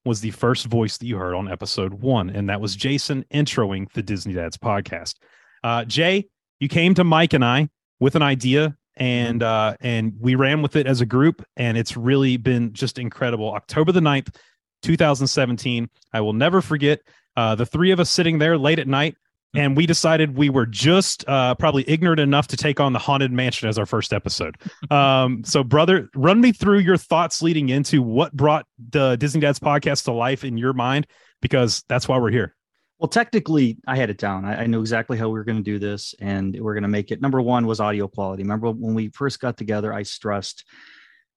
[0.05, 2.29] was the first voice that you heard on episode one.
[2.29, 5.15] And that was Jason introing the Disney Dads podcast.
[5.63, 6.27] Uh, Jay,
[6.59, 10.75] you came to Mike and I with an idea and uh and we ran with
[10.75, 13.51] it as a group and it's really been just incredible.
[13.51, 14.35] October the 9th
[14.83, 17.01] 2017 i will never forget
[17.35, 19.15] uh the three of us sitting there late at night
[19.55, 23.31] and we decided we were just uh probably ignorant enough to take on the haunted
[23.31, 24.55] mansion as our first episode.
[24.91, 29.59] Um so brother run me through your thoughts leading into what brought the disney dads
[29.59, 31.07] podcast to life in your mind
[31.41, 32.55] because that's why we're here
[33.01, 34.45] Well, technically, I had it down.
[34.45, 36.87] I, I knew exactly how we were going to do this, and we're going to
[36.87, 37.19] make it.
[37.19, 38.43] Number one was audio quality.
[38.43, 40.65] Remember when we first got together, I stressed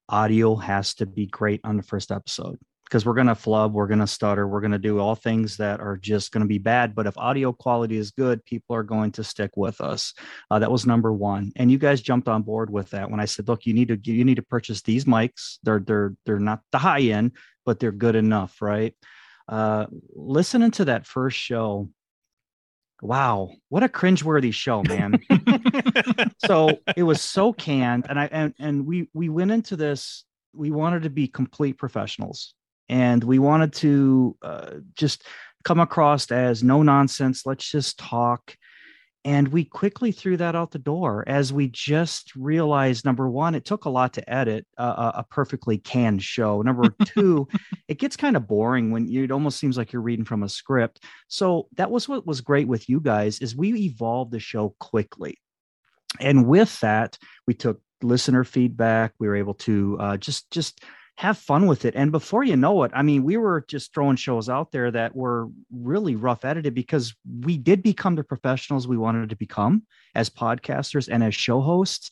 [0.07, 3.87] audio has to be great on the first episode because we're going to flub, we're
[3.87, 6.59] going to stutter, we're going to do all things that are just going to be
[6.59, 6.93] bad.
[6.93, 10.13] But if audio quality is good, people are going to stick with us.
[10.51, 13.25] Uh, that was number one, and you guys jumped on board with that when I
[13.25, 15.57] said, "Look, you need to you need to purchase these mics.
[15.63, 17.31] They're they're they're not the high end,
[17.65, 18.93] but they're good enough, right?"
[19.47, 21.89] Uh, listening to that first show,
[23.01, 25.19] wow, what a cringeworthy show, man.
[26.45, 30.25] so it was so canned, and I and and we we went into this.
[30.53, 32.53] We wanted to be complete professionals,
[32.89, 35.23] and we wanted to uh, just
[35.63, 37.45] come across as no nonsense.
[37.45, 38.55] Let's just talk.
[39.25, 43.65] And we quickly threw that out the door as we just realized number one, it
[43.65, 46.61] took a lot to edit a, a perfectly canned show.
[46.61, 47.47] Number two,
[47.87, 50.49] it gets kind of boring when you, it almost seems like you're reading from a
[50.49, 51.03] script.
[51.27, 55.39] So that was what was great with you guys is we evolved the show quickly.
[56.19, 59.13] And with that, we took listener feedback.
[59.17, 60.81] We were able to uh, just just
[61.17, 61.95] have fun with it.
[61.95, 65.15] And before you know it, I mean, we were just throwing shows out there that
[65.15, 70.29] were really rough edited because we did become the professionals we wanted to become as
[70.29, 72.11] podcasters and as show hosts.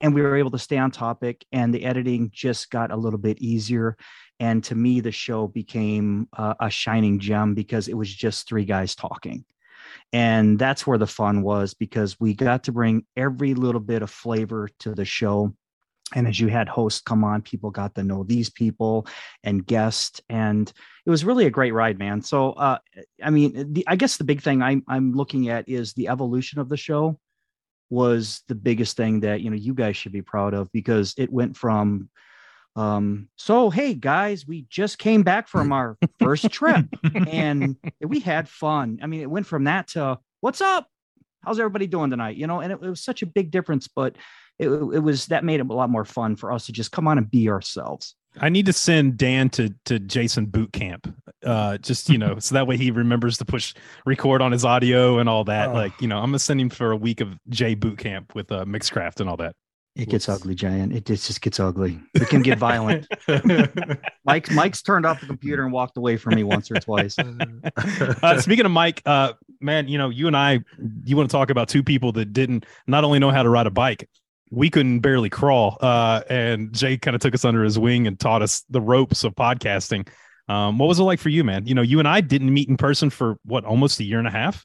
[0.00, 3.18] And we were able to stay on topic, and the editing just got a little
[3.18, 3.96] bit easier.
[4.38, 8.94] And to me, the show became a shining gem because it was just three guys
[8.94, 9.44] talking.
[10.12, 14.10] And that's where the fun was because we got to bring every little bit of
[14.10, 15.52] flavor to the show
[16.14, 19.06] and as you had hosts come on people got to know these people
[19.44, 20.72] and guests and
[21.04, 22.20] it was really a great ride man.
[22.22, 22.78] So uh,
[23.22, 26.60] i mean the, i guess the big thing I'm, I'm looking at is the evolution
[26.60, 27.18] of the show
[27.90, 31.32] was the biggest thing that you know you guys should be proud of because it
[31.32, 32.10] went from
[32.76, 36.86] um so hey guys we just came back from our first trip
[37.28, 38.98] and we had fun.
[39.02, 40.86] I mean it went from that to what's up?
[41.42, 42.36] How's everybody doing tonight?
[42.36, 44.16] You know and it, it was such a big difference but
[44.58, 47.06] it, it was that made it a lot more fun for us to just come
[47.06, 48.14] on and be ourselves.
[48.40, 51.12] I need to send Dan to to Jason boot camp,
[51.44, 53.74] uh, just you know, so that way he remembers to push
[54.06, 55.70] record on his audio and all that.
[55.70, 55.74] Oh.
[55.74, 58.50] Like you know, I'm gonna send him for a week of J boot camp with
[58.52, 59.54] uh, Mixcraft and all that.
[59.98, 60.94] It gets ugly, Giant.
[60.94, 61.98] It just gets ugly.
[62.14, 63.08] It can get violent.
[64.24, 67.16] Mike, Mike's turned off the computer and walked away from me once or twice.
[68.22, 70.60] uh, speaking of Mike, uh, man, you know, you and I,
[71.02, 73.66] you want to talk about two people that didn't not only know how to ride
[73.66, 74.08] a bike,
[74.50, 75.78] we couldn't barely crawl.
[75.80, 79.24] Uh, and Jay kind of took us under his wing and taught us the ropes
[79.24, 80.08] of podcasting.
[80.48, 81.66] Um, what was it like for you, man?
[81.66, 84.26] You know, you and I didn't meet in person for what almost a year and
[84.26, 84.64] a half.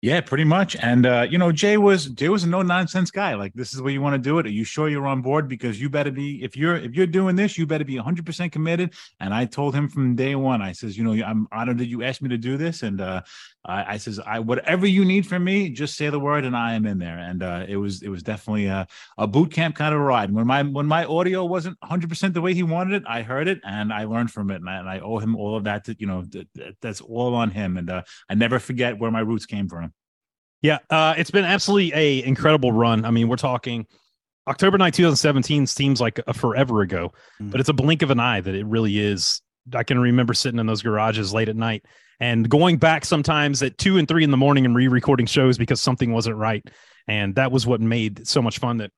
[0.00, 0.76] Yeah, pretty much.
[0.76, 3.34] And uh, you know, Jay was Jay was a no nonsense guy.
[3.34, 4.46] Like, this is where you want to do it.
[4.46, 5.48] Are you sure you're on board?
[5.48, 6.40] Because you better be.
[6.44, 8.94] If you're if you're doing this, you better be 100 percent committed.
[9.18, 10.62] And I told him from day one.
[10.62, 12.84] I says, you know, I'm honored that you asked me to do this.
[12.84, 13.22] And uh,
[13.68, 16.74] I, I says, I whatever you need from me, just say the word, and I
[16.74, 17.18] am in there.
[17.18, 18.86] And uh, it was it was definitely a,
[19.18, 20.32] a boot camp kind of ride.
[20.32, 23.46] When my when my audio wasn't 100 percent the way he wanted it, I heard
[23.46, 25.84] it and I learned from it, and I, and I owe him all of that.
[25.84, 26.24] To, you know,
[26.80, 27.76] that's all on him.
[27.76, 29.92] And uh, I never forget where my roots came from.
[30.62, 33.04] Yeah, uh, it's been absolutely a incredible run.
[33.04, 33.86] I mean, we're talking
[34.48, 37.50] October 9, 2017 seems like a forever ago, mm-hmm.
[37.50, 39.42] but it's a blink of an eye that it really is.
[39.74, 41.84] I can remember sitting in those garages late at night
[42.20, 45.80] and going back sometimes at two and three in the morning and re-recording shows because
[45.80, 46.64] something wasn't right.
[47.06, 48.90] And that was what made so much fun that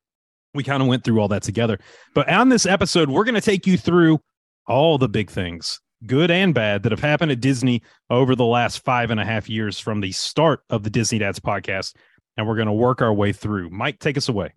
[0.54, 1.78] we kind of went through all that together.
[2.14, 4.20] But on this episode, we're going to take you through
[4.66, 8.84] all the big things good and bad, that have happened at Disney over the last
[8.84, 11.94] five and a half years from the start of the Disney Dads podcast.
[12.36, 13.70] And we're going to work our way through.
[13.70, 14.52] Mike, take us away.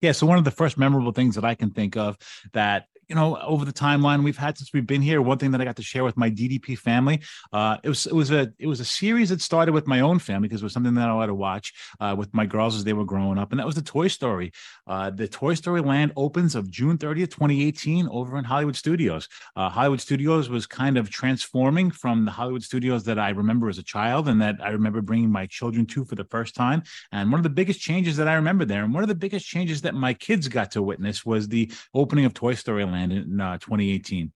[0.00, 2.16] Yeah, so one of the first memorable things that I can think of
[2.52, 5.60] that you know, over the timeline we've had since we've been here, one thing that
[5.60, 7.20] I got to share with my DDP family,
[7.52, 10.18] uh, it was it was a it was a series that started with my own
[10.18, 12.84] family because it was something that I wanted to watch uh, with my girls as
[12.84, 14.50] they were growing up, and that was the Toy Story.
[14.86, 19.28] Uh, the Toy Story Land opens of June 30th, 2018, over in Hollywood Studios.
[19.56, 23.76] Uh, Hollywood Studios was kind of transforming from the Hollywood Studios that I remember as
[23.76, 26.82] a child, and that I remember bringing my children to for the first time.
[27.12, 29.46] And one of the biggest changes that I remember there, and one of the biggest
[29.46, 33.40] changes that my kids got to witness, was the opening of Toy Story Land in
[33.40, 34.32] uh, 2018.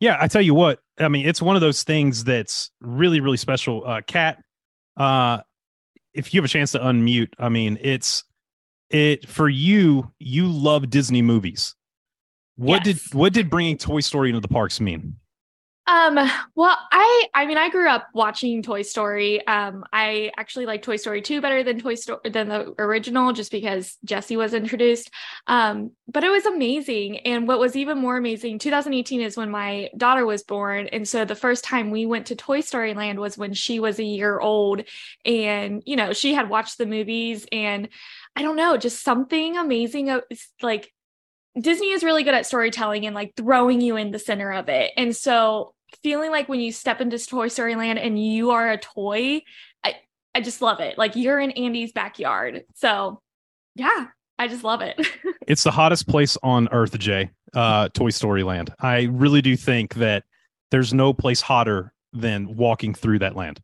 [0.00, 3.36] Yeah, I tell you what, I mean, it's one of those things that's really, really
[3.36, 3.86] special.
[3.86, 4.42] Uh, Kat,
[4.96, 5.38] uh,
[6.12, 8.24] if you have a chance to unmute, I mean, it's
[8.90, 10.12] it for you.
[10.18, 11.74] You love Disney movies.
[12.56, 13.02] What yes.
[13.02, 15.16] did what did bringing Toy Story into the parks mean?
[15.84, 16.14] Um,
[16.54, 19.44] well, I I mean I grew up watching Toy Story.
[19.48, 23.50] Um, I actually like Toy Story 2 better than Toy Story than the original just
[23.50, 25.10] because Jessie was introduced.
[25.48, 27.18] Um, but it was amazing.
[27.18, 30.86] And what was even more amazing, 2018 is when my daughter was born.
[30.86, 33.98] And so the first time we went to Toy Story Land was when she was
[33.98, 34.82] a year old.
[35.24, 37.88] And, you know, she had watched the movies and
[38.36, 40.20] I don't know, just something amazing
[40.62, 40.92] like
[41.60, 44.92] Disney is really good at storytelling and like throwing you in the center of it.
[44.96, 48.78] And so feeling like when you step into Toy Story Land and you are a
[48.78, 49.42] toy,
[49.84, 49.96] I
[50.34, 50.96] I just love it.
[50.96, 52.64] Like you're in Andy's backyard.
[52.74, 53.20] So
[53.74, 54.06] yeah,
[54.38, 55.06] I just love it.
[55.46, 57.30] it's the hottest place on earth, Jay.
[57.54, 58.72] Uh Toy Story Land.
[58.80, 60.24] I really do think that
[60.70, 63.60] there's no place hotter than walking through that land.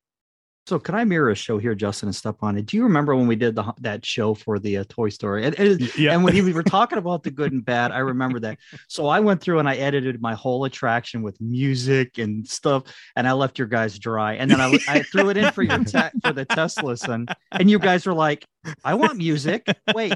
[0.69, 2.67] So can I mirror a show here, Justin, and step on it?
[2.67, 5.47] Do you remember when we did the that show for the uh, Toy Story?
[5.47, 6.13] And, and, Yeah.
[6.13, 8.59] and when he, we were talking about the good and bad, I remember that.
[8.87, 12.83] So I went through and I edited my whole attraction with music and stuff,
[13.17, 14.35] and I left your guys dry.
[14.35, 17.71] And then I, I threw it in for your te- for the test listen, and
[17.71, 18.45] you guys were like,
[18.85, 19.67] "I want music.
[19.95, 20.15] Wait,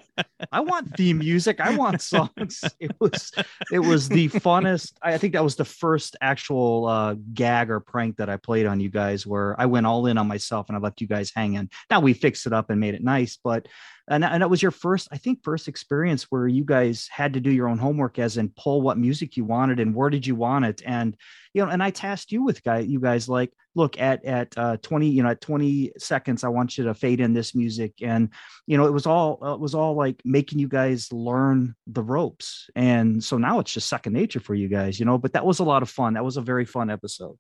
[0.51, 1.61] I want theme music.
[1.61, 3.33] I want songs." It was
[3.71, 4.95] it was the funnest.
[5.03, 8.81] I think that was the first actual uh, gag or prank that I played on
[8.81, 11.71] you guys, where I went all in on myself and I left you guys hanging.
[11.91, 13.69] Now we fixed it up and made it nice, but
[14.09, 17.41] and and that was your first, I think, first experience where you guys had to
[17.41, 20.35] do your own homework, as in pull what music you wanted and where did you
[20.35, 21.17] want it, and
[21.55, 24.77] you know, and I tasked you with guy, you guys like, look at at uh,
[24.83, 28.31] twenty, you know, at twenty seconds, I want you to fade in this music, and
[28.67, 32.71] you know, it was all it was all like making you guys learn the ropes,
[32.75, 35.19] and so now it's just second nature for you guys, you know.
[35.19, 36.15] But that was a lot of fun.
[36.15, 37.37] That was a very fun episode.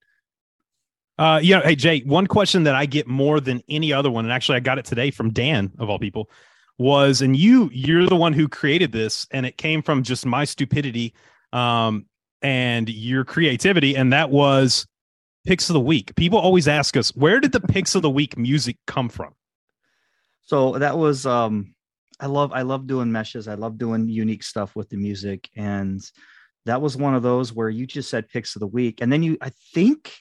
[1.18, 1.60] Uh, yeah.
[1.60, 4.60] Hey, Jay, one question that I get more than any other one, and actually I
[4.60, 6.30] got it today from Dan of all people,
[6.78, 10.44] was, and you, you're the one who created this, and it came from just my
[10.44, 11.14] stupidity,
[11.52, 12.06] um,
[12.40, 14.86] and your creativity, and that was
[15.46, 16.14] picks of the week.
[16.16, 19.34] People always ask us, where did the picks of the week music come from?
[20.42, 21.74] so that was um
[22.20, 26.02] i love i love doing meshes i love doing unique stuff with the music and
[26.66, 29.22] that was one of those where you just said picks of the week and then
[29.22, 30.18] you i think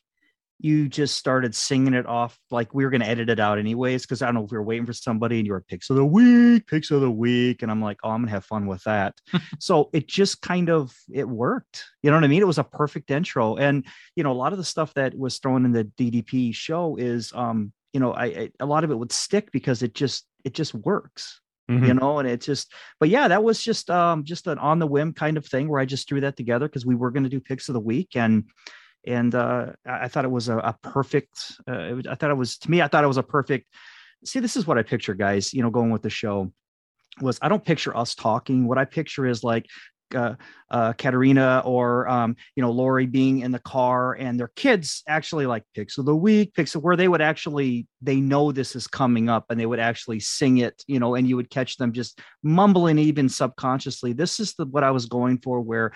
[0.64, 4.04] you just started singing it off like we were going to edit it out anyways
[4.04, 5.96] because i don't know if we were waiting for somebody and you were picks of
[5.96, 8.68] the week picks of the week and i'm like oh i'm going to have fun
[8.68, 9.16] with that
[9.60, 12.64] so it just kind of it worked you know what i mean it was a
[12.64, 15.86] perfect intro and you know a lot of the stuff that was thrown in the
[15.86, 19.82] ddp show is um you know I, I a lot of it would stick because
[19.84, 22.00] it just it just works you Mhm.
[22.02, 25.14] know and it just but yeah that was just um just an on the whim
[25.14, 27.40] kind of thing where i just threw that together because we were going to do
[27.40, 28.44] picks of the week and
[29.06, 32.70] and uh i thought it was a, a perfect uh, i thought it was to
[32.70, 33.68] me i thought it was a perfect
[34.26, 36.52] see this is what i picture guys you know going with the show
[37.22, 39.66] was i don't picture us talking what i picture is like
[40.16, 40.36] uh,
[40.70, 45.46] uh, Katerina or um, you know Lori being in the car and their kids actually
[45.46, 48.88] like picks of the week, picks of where they would actually they know this is
[48.88, 51.92] coming up and they would actually sing it, you know, and you would catch them
[51.92, 54.14] just mumbling even subconsciously.
[54.14, 55.92] This is the what I was going for, where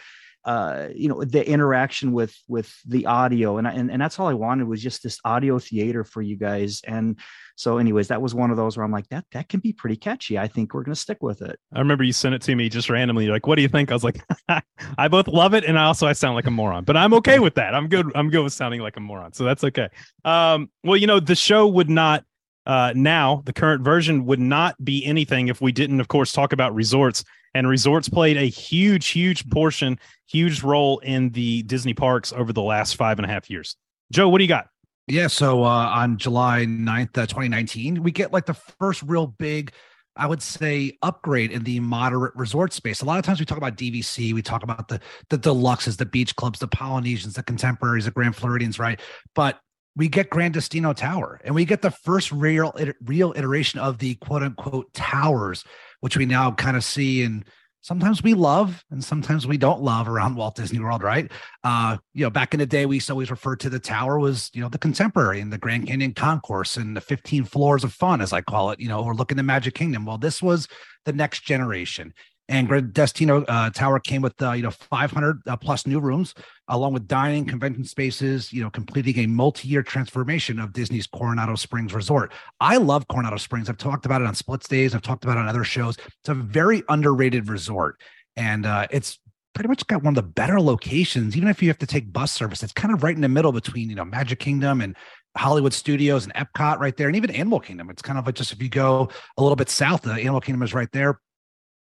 [0.45, 4.27] uh, you know the interaction with with the audio and, I, and and that's all
[4.27, 6.81] I wanted was just this audio theater for you guys.
[6.87, 7.19] And
[7.55, 9.95] so, anyways, that was one of those where I'm like that that can be pretty
[9.95, 10.37] catchy.
[10.37, 11.59] I think we're gonna stick with it.
[11.73, 13.25] I remember you sent it to me just randomly.
[13.25, 13.89] You're like, what do you think?
[13.89, 14.21] I was like,
[14.97, 17.39] I both love it and I also I sound like a moron, but I'm okay
[17.39, 17.73] with that.
[17.73, 18.11] I'm good.
[18.13, 19.33] I'm good with sounding like a moron.
[19.33, 19.89] So that's okay.
[20.23, 22.23] Um, well, you know, the show would not
[22.65, 26.53] uh now, the current version would not be anything if we didn't, of course, talk
[26.53, 27.23] about resorts.
[27.53, 29.97] And resorts played a huge, huge portion,
[30.27, 33.77] huge role in the Disney parks over the last five and a half years.
[34.11, 34.67] Joe, what do you got?
[35.07, 39.71] Yeah, so uh, on July 9th, uh, 2019, we get like the first real big,
[40.15, 43.01] I would say, upgrade in the moderate resort space.
[43.01, 44.99] A lot of times we talk about DVC, we talk about the
[45.29, 48.99] the deluxes, the beach clubs, the Polynesians, the contemporaries, the Grand Floridians, right?
[49.35, 49.59] But
[49.95, 54.15] we get Gran Destino Tower, and we get the first real real iteration of the
[54.15, 55.63] quote unquote towers,
[56.01, 57.45] which we now kind of see and
[57.85, 61.31] sometimes we love and sometimes we don't love around Walt Disney World, right?
[61.63, 64.17] Uh, you know, back in the day, we used to always refer to the tower
[64.17, 67.93] was, you know, the contemporary and the Grand Canyon Concourse and the 15 floors of
[67.93, 70.03] fun, as I call it, you know, or looking the Magic Kingdom.
[70.03, 70.67] Well, this was
[71.05, 72.11] the next generation.
[72.47, 76.35] And Destino uh, Tower came with, uh, you know, 500 uh, plus new rooms,
[76.67, 81.93] along with dining, convention spaces, you know, completing a multi-year transformation of Disney's Coronado Springs
[81.93, 82.31] Resort.
[82.59, 83.67] I love Coronado Springs.
[83.67, 84.93] I've talked about it on Splits Days.
[84.93, 85.97] I've talked about it on other shows.
[85.97, 87.99] It's a very underrated resort,
[88.35, 89.17] and uh, it's
[89.55, 91.35] pretty much got one of the better locations.
[91.35, 93.53] Even if you have to take bus service, it's kind of right in the middle
[93.53, 94.95] between you know Magic Kingdom and
[95.35, 97.89] Hollywood Studios and Epcot right there, and even Animal Kingdom.
[97.89, 100.61] It's kind of like just if you go a little bit south, the Animal Kingdom
[100.61, 101.19] is right there.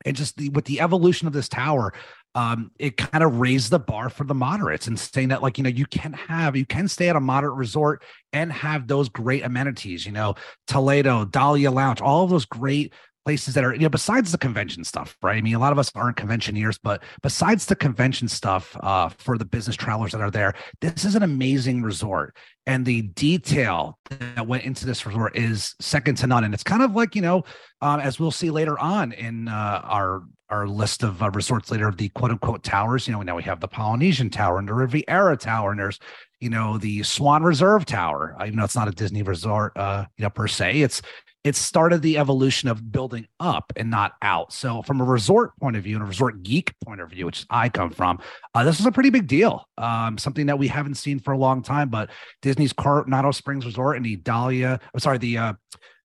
[0.08, 1.93] And just the, with the evolution of this tower,
[2.36, 5.63] um, it kind of raised the bar for the moderates and saying that like you
[5.63, 9.43] know you can have you can stay at a moderate resort and have those great
[9.43, 10.06] amenities.
[10.06, 10.36] You know,
[10.68, 12.93] Toledo, Dahlia Lounge, all of those great
[13.28, 15.36] places that are you know besides the convention stuff right?
[15.36, 19.38] I mean a lot of us aren't conventioneers but besides the convention stuff uh, for
[19.38, 22.38] the business travelers that are there this is an amazing resort.
[22.65, 26.43] And the detail that went into this resort is second to none.
[26.45, 27.43] And it's kind of like you know
[27.82, 31.89] um, as we'll see later on in uh, our our list of uh, resorts later
[31.89, 34.73] of the quote unquote towers you know now we have the polynesian tower and the
[34.73, 35.99] riviera tower and there's
[36.39, 38.38] you know the swan reserve tower.
[38.41, 40.82] Even though it's not a disney resort uh you know per se.
[40.82, 41.01] It's
[41.48, 44.52] it started the evolution of building up and not out.
[44.52, 47.45] So, from a resort point of view and a resort geek point of view, which
[47.50, 48.20] I come from,
[48.54, 49.64] uh, this was a pretty big deal.
[49.78, 51.88] Um, something that we haven't seen for a long time.
[51.88, 52.10] But
[52.41, 55.54] Disney's Coronado Springs Resort and the Dahlia, I'm sorry, the uh,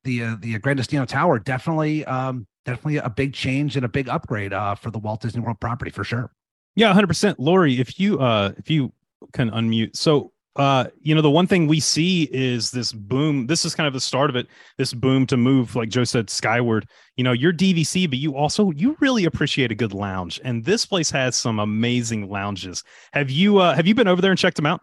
[0.05, 4.09] the uh, the Gran Destino Tower definitely um, definitely a big change and a big
[4.09, 6.30] upgrade uh, for the Walt Disney World property for sure.
[6.76, 7.34] Yeah, 100%.
[7.38, 8.93] Lori, if you uh if you
[9.32, 9.97] can unmute.
[9.97, 13.86] So uh you know the one thing we see is this boom this is kind
[13.86, 14.46] of the start of it
[14.76, 16.86] this boom to move like joe said skyward
[17.16, 20.84] you know you're dvc but you also you really appreciate a good lounge and this
[20.84, 22.82] place has some amazing lounges
[23.14, 24.82] have you uh have you been over there and checked them out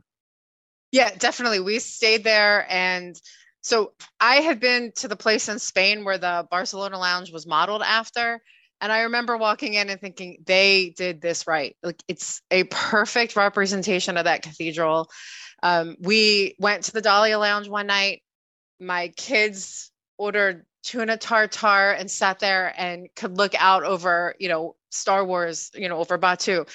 [0.92, 1.60] Yeah, definitely.
[1.60, 3.16] We stayed there and
[3.62, 7.82] so I had been to the place in Spain where the Barcelona lounge was modeled
[7.84, 8.42] after.
[8.82, 11.76] And I remember walking in and thinking they did this right.
[11.84, 15.10] Like it's a perfect representation of that cathedral.
[15.64, 18.22] Um, we went to the Dahlia Lounge one night.
[18.80, 24.76] My kids ordered tuna tartar and sat there and could look out over, you know,
[24.92, 26.68] Star Wars, you know, over Batuu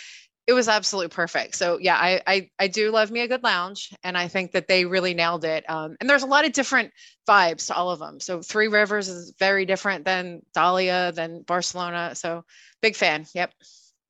[0.46, 1.54] it was absolutely perfect.
[1.54, 4.68] So yeah, I, I I do love me a good lounge, and I think that
[4.68, 5.68] they really nailed it.
[5.70, 6.92] Um, and there's a lot of different
[7.26, 8.20] vibes to all of them.
[8.20, 12.14] So Three Rivers is very different than Dahlia, than Barcelona.
[12.14, 12.44] So
[12.82, 13.24] big fan.
[13.34, 13.54] Yep.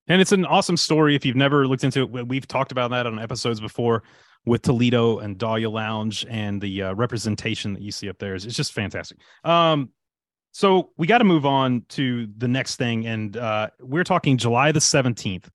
[0.09, 2.91] and it's an awesome story if you've never looked into it we- we've talked about
[2.91, 4.03] that on episodes before
[4.47, 8.45] with toledo and dahlia lounge and the uh, representation that you see up there is
[8.45, 9.19] it's just fantastic.
[9.45, 9.91] Um
[10.53, 14.73] so we got to move on to the next thing and uh we're talking july
[14.73, 15.49] the 17th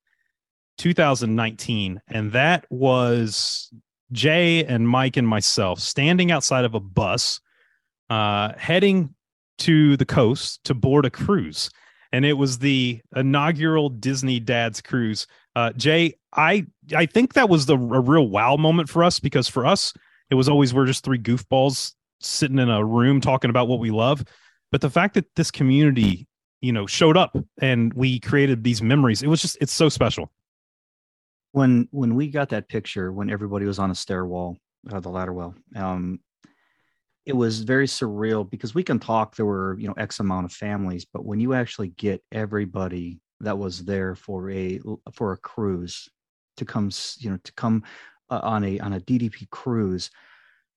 [0.78, 3.72] 2019 and that was
[4.12, 7.40] jay and mike and myself standing outside of a bus
[8.10, 9.14] uh heading
[9.58, 11.70] to the coast to board a cruise
[12.12, 15.28] and it was the inaugural disney dads cruise
[15.60, 19.48] uh jay i i think that was the a real wow moment for us because
[19.48, 19.94] for us
[20.30, 23.92] it was always we're just three goofballs sitting in a room talking about what we
[23.92, 24.24] love.
[24.72, 26.28] But the fact that this community
[26.62, 30.32] you know showed up and we created these memories it was just it's so special.
[31.52, 34.58] When when we got that picture when everybody was on a stairwell
[34.92, 36.20] uh, the ladder well um
[37.26, 40.52] it was very surreal because we can talk there were you know x amount of
[40.52, 44.80] families but when you actually get everybody that was there for a
[45.14, 46.10] for a cruise
[46.58, 47.84] to come you know to come
[48.30, 50.10] uh, on a on a ddp cruise.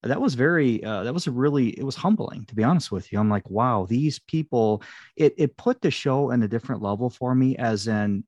[0.05, 3.21] That was very uh, that was really it was humbling to be honest with you.
[3.21, 4.83] I'm like wow these people
[5.17, 8.25] it it put the show in a different level for me as in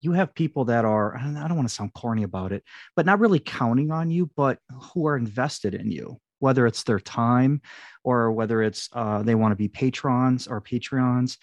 [0.00, 2.64] you have people that are I don't, I don't want to sound corny about it
[2.96, 6.98] but not really counting on you but who are invested in you whether it's their
[6.98, 7.62] time
[8.02, 11.38] or whether it's uh, they want to be patrons or patreons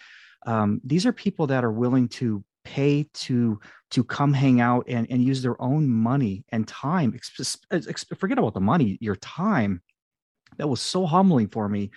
[0.46, 3.58] um, these are people that are willing to pay to
[3.90, 7.18] to come hang out and, and use their own money and time
[8.16, 9.82] forget about the money your time.
[10.58, 11.90] That was so humbling for me.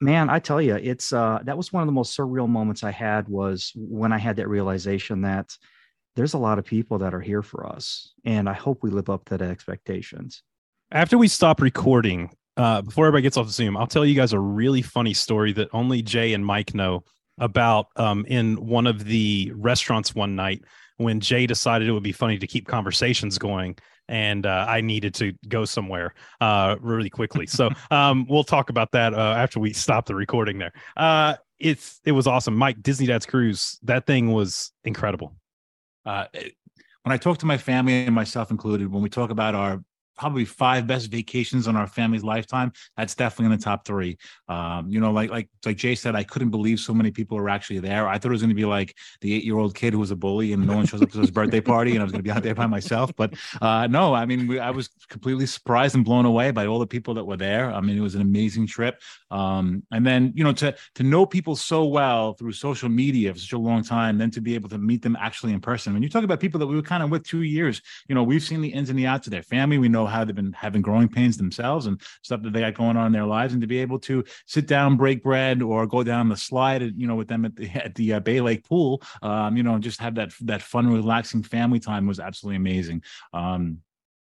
[0.00, 2.90] Man i tell you it's uh that was one of the most surreal moments i
[2.90, 5.56] had was when i had that realization that
[6.16, 9.08] there's a lot of people that are here for us and i hope we live
[9.08, 10.42] up to the expectations.
[10.90, 14.40] After we stop recording uh before everybody gets off zoom i'll tell you guys a
[14.40, 17.04] really funny story that only jay and mike know
[17.38, 20.62] about um in one of the restaurants one night
[20.98, 23.76] when jay decided it would be funny to keep conversations going
[24.08, 27.46] and uh, i needed to go somewhere uh really quickly.
[27.46, 30.72] So um we'll talk about that uh, after we stop the recording there.
[30.96, 32.56] Uh it's it was awesome.
[32.56, 35.34] Mike disney dad's cruise that thing was incredible.
[36.04, 36.54] Uh, it-
[37.04, 39.82] when I talk to my family and myself included, when we talk about our
[40.16, 44.18] probably five best vacations on our family's lifetime, that's definitely in the top three.
[44.48, 47.48] Um, you know, like like like Jay said, I couldn't believe so many people were
[47.48, 48.08] actually there.
[48.08, 50.10] I thought it was going to be like the eight year old kid who was
[50.10, 52.20] a bully and no one shows up to his birthday party, and I was going
[52.20, 53.12] to be out there by myself.
[53.16, 56.78] But uh, no, I mean, we, I was completely surprised and blown away by all
[56.78, 57.72] the people that were there.
[57.72, 59.00] I mean, it was an amazing trip.
[59.30, 63.40] Um, and then you know to to know people so well through social media for
[63.40, 65.92] such a long time, then to be able to meet them actually in person.
[65.92, 68.22] When you talk about people that we were kind of with two years, you know,
[68.22, 69.78] we've seen the ins and the outs of their family.
[69.78, 72.96] We know how they've been having growing pains themselves and stuff that they got going
[72.96, 76.02] on in their lives, and to be able to sit down, break bread, or go
[76.02, 79.02] down the slide, you know, with them at the at the uh, Bay Lake pool,
[79.22, 83.02] um, you know, just have that that fun, relaxing family time was absolutely amazing.
[83.32, 83.78] Um,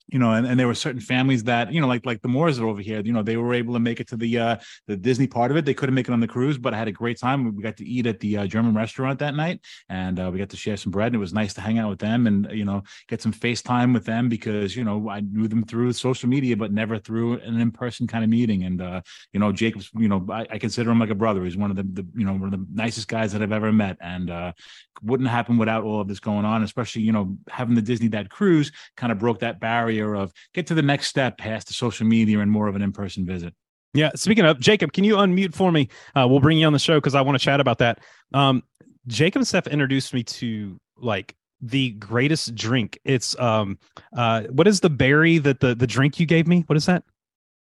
[0.09, 2.59] you know, and, and there were certain families that, you know, like like the Moors
[2.59, 4.57] are over here, you know, they were able to make it to the uh
[4.87, 5.65] the Disney part of it.
[5.65, 7.55] They couldn't make it on the cruise, but I had a great time.
[7.55, 10.49] We got to eat at the uh, German restaurant that night, and uh, we got
[10.51, 11.09] to share some bread.
[11.09, 13.93] And it was nice to hang out with them and you know get some FaceTime
[13.93, 17.61] with them because you know I knew them through social media, but never through an
[17.61, 18.65] in person kind of meeting.
[18.65, 19.03] And uh,
[19.33, 21.45] you know, Jacob's, you know, I, I consider him like a brother.
[21.45, 23.73] He's one of the, the you know one of the nicest guys that I've ever
[23.73, 24.53] met, and uh,
[25.03, 26.63] wouldn't happen without all of this going on.
[26.63, 30.67] Especially you know having the Disney Dad cruise kind of broke that barrier of get
[30.69, 33.55] to the next step past the social media and more of an in person visit.
[33.95, 34.11] Yeah.
[34.15, 35.89] Speaking of Jacob, can you unmute for me?
[36.15, 38.01] Uh, we'll bring you on the show because I want to chat about that.
[38.35, 38.63] Um,
[39.07, 42.99] Jacob and Steph introduced me to like the greatest drink.
[43.05, 43.79] It's um,
[44.17, 46.65] uh, what is the berry that the the drink you gave me?
[46.67, 47.05] What is that?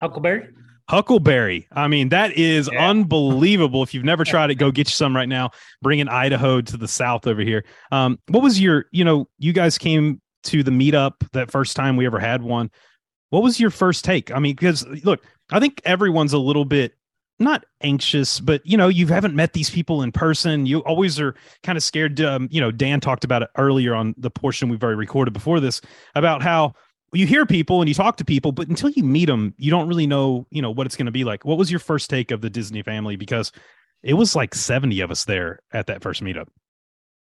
[0.01, 0.49] Huckleberry.
[0.87, 1.67] Huckleberry.
[1.71, 2.89] I mean, that is yeah.
[2.89, 3.81] unbelievable.
[3.81, 5.51] if you've never tried it, go get you some right now.
[5.81, 7.65] Bringing Idaho to the south over here.
[7.91, 11.97] Um, what was your, you know, you guys came to the meetup that first time
[11.97, 12.71] we ever had one.
[13.29, 14.31] What was your first take?
[14.31, 16.93] I mean, because look, I think everyone's a little bit
[17.37, 20.65] not anxious, but you know, you haven't met these people in person.
[20.65, 22.21] You always are kind of scared.
[22.21, 25.59] Um, you know, Dan talked about it earlier on the portion we've already recorded before
[25.59, 25.81] this
[26.15, 26.73] about how
[27.13, 29.87] you hear people and you talk to people, but until you meet them, you don't
[29.87, 31.45] really know, you know, what it's going to be like.
[31.45, 33.15] What was your first take of the Disney family?
[33.15, 33.51] Because
[34.03, 36.47] it was like 70 of us there at that first meetup.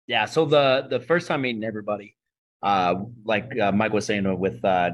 [0.06, 0.24] Yeah.
[0.24, 2.16] So the, the first time meeting everybody,
[2.62, 2.94] uh,
[3.24, 4.90] like uh, Mike was saying with, uh,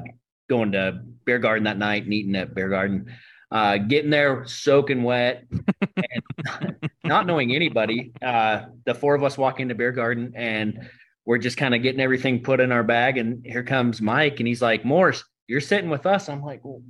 [0.49, 3.05] going to Biergarten that night and eating at Biergarten,
[3.51, 8.11] uh, getting there soaking wet and not knowing anybody.
[8.21, 10.87] Uh, the four of us walk into Biergarten and
[11.25, 13.17] we're just kind of getting everything put in our bag.
[13.17, 16.29] And here comes Mike, and he's like, Morse, you're sitting with us.
[16.29, 16.81] I'm like, well,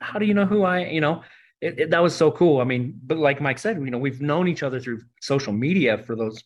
[0.00, 1.22] how do you know who I, you know,
[1.60, 2.60] it, it, that was so cool.
[2.60, 5.98] I mean, but like Mike said, you know, we've known each other through social media
[5.98, 6.42] for those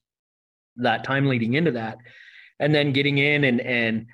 [0.77, 1.99] that time leading into that,
[2.59, 4.07] and then getting in and and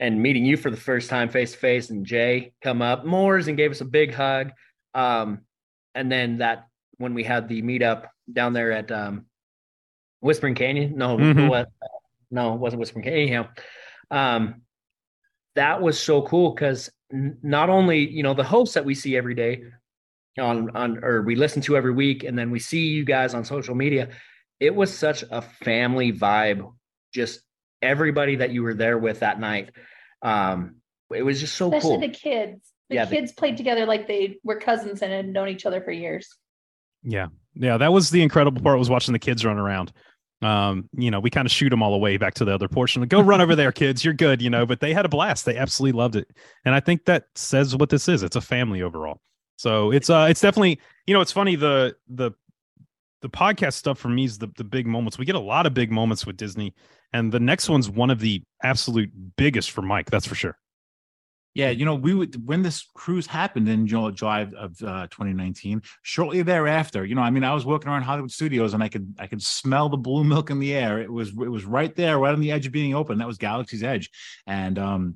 [0.00, 3.48] and meeting you for the first time face to face, and Jay come up, Moores,
[3.48, 4.52] and gave us a big hug.
[4.92, 5.40] Um,
[5.94, 6.66] and then that
[6.98, 9.26] when we had the meetup down there at um,
[10.20, 11.48] Whispering Canyon, no, mm-hmm.
[11.48, 11.68] what,
[12.30, 13.22] no, it wasn't Whispering Canyon.
[13.22, 13.48] Anyhow,
[14.10, 14.62] um,
[15.54, 19.16] that was so cool because n- not only you know the hosts that we see
[19.16, 19.62] every day
[20.38, 23.44] on on or we listen to every week, and then we see you guys on
[23.44, 24.08] social media.
[24.60, 26.72] It was such a family vibe.
[27.12, 27.42] Just
[27.84, 29.70] everybody that you were there with that night.
[30.22, 30.76] Um,
[31.14, 32.00] it was just so Especially cool.
[32.00, 32.60] the kids.
[32.88, 35.80] The Yeah, the- kids played together like they were cousins and had known each other
[35.80, 36.28] for years.
[37.02, 37.28] Yeah.
[37.54, 37.76] Yeah.
[37.76, 39.92] That was the incredible part was watching the kids run around.
[40.42, 43.00] Um, you know, we kind of shoot them all away back to the other portion.
[43.00, 44.04] Like, Go run over there, kids.
[44.04, 45.44] You're good, you know, but they had a blast.
[45.46, 46.28] They absolutely loved it.
[46.64, 48.22] And I think that says what this is.
[48.22, 49.20] It's a family overall.
[49.56, 52.32] So it's uh it's definitely, you know, it's funny, the the
[53.24, 55.16] the podcast stuff for me is the, the big moments.
[55.16, 56.74] We get a lot of big moments with Disney,
[57.14, 60.10] and the next one's one of the absolute biggest for Mike.
[60.10, 60.58] That's for sure.
[61.54, 65.80] Yeah, you know, we would when this cruise happened in July of uh, 2019.
[66.02, 69.14] Shortly thereafter, you know, I mean, I was working around Hollywood Studios and I could
[69.18, 71.00] I could smell the blue milk in the air.
[71.00, 73.16] It was it was right there, right on the edge of being open.
[73.16, 74.10] That was Galaxy's Edge,
[74.46, 75.14] and um,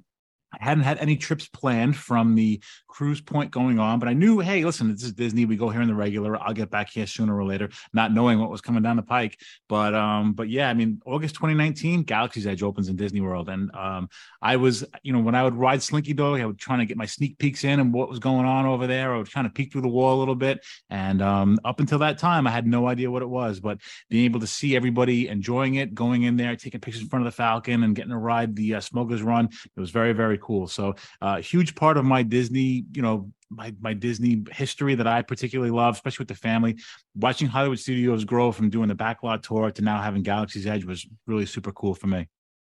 [0.53, 4.41] I hadn't had any trips planned from the cruise point going on, but I knew,
[4.41, 5.45] hey, listen, this is Disney.
[5.45, 6.37] We go here in the regular.
[6.43, 9.39] I'll get back here sooner or later, not knowing what was coming down the pike.
[9.69, 13.75] But um, but yeah, I mean, August 2019, Galaxy's Edge opens in Disney World, and
[13.75, 14.09] um,
[14.41, 16.97] I was, you know, when I would ride Slinky Dog, I would trying to get
[16.97, 19.15] my sneak peeks in and what was going on over there.
[19.15, 21.99] I would kind of peek through the wall a little bit, and um, up until
[22.01, 23.61] that time, I had no idea what it was.
[23.61, 23.79] But
[24.09, 27.33] being able to see everybody enjoying it, going in there, taking pictures in front of
[27.33, 30.67] the Falcon, and getting to ride the uh, Smugglers Run, it was very very cool.
[30.67, 35.23] So, uh, huge part of my Disney, you know, my my Disney history that I
[35.23, 36.79] particularly love, especially with the family.
[37.15, 41.07] Watching Hollywood Studios grow from doing the backlot tour to now having Galaxy's Edge was
[41.27, 42.29] really super cool for me.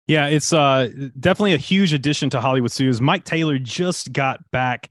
[0.06, 0.88] Yeah, it's uh
[1.18, 3.00] definitely a huge addition to Hollywood Studios.
[3.00, 4.90] Mike Taylor just got back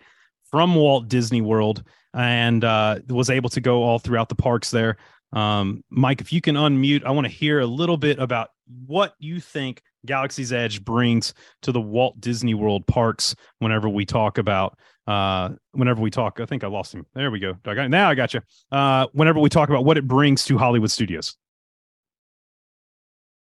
[0.50, 4.98] from Walt Disney World and uh was able to go all throughout the parks there.
[5.34, 8.50] Um Mike, if you can unmute, I want to hear a little bit about
[8.86, 14.38] what you think Galaxy's Edge brings to the Walt Disney World parks whenever we talk
[14.38, 14.78] about
[15.08, 17.06] uh whenever we talk I think I lost him.
[17.16, 17.58] There we go.
[17.66, 18.41] I got, now I got you.
[18.72, 21.36] Uh whenever we talk about what it brings to Hollywood Studios.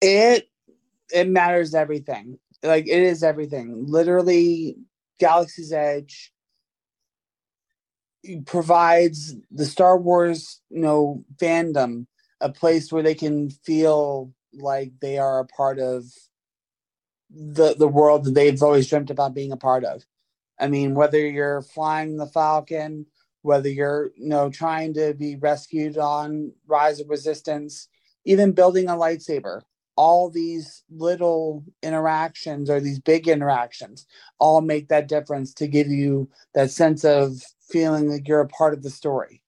[0.01, 0.49] it
[1.13, 4.75] it matters everything like it is everything literally
[5.19, 6.33] galaxy's edge
[8.45, 12.05] provides the star wars you know fandom
[12.41, 16.03] a place where they can feel like they are a part of
[17.33, 20.03] the the world that they've always dreamt about being a part of
[20.59, 23.05] i mean whether you're flying the falcon
[23.41, 27.87] whether you're you know trying to be rescued on rise of resistance
[28.25, 29.61] even building a lightsaber
[29.95, 34.05] all these little interactions or these big interactions
[34.39, 38.73] all make that difference to give you that sense of feeling like you're a part
[38.73, 39.43] of the story.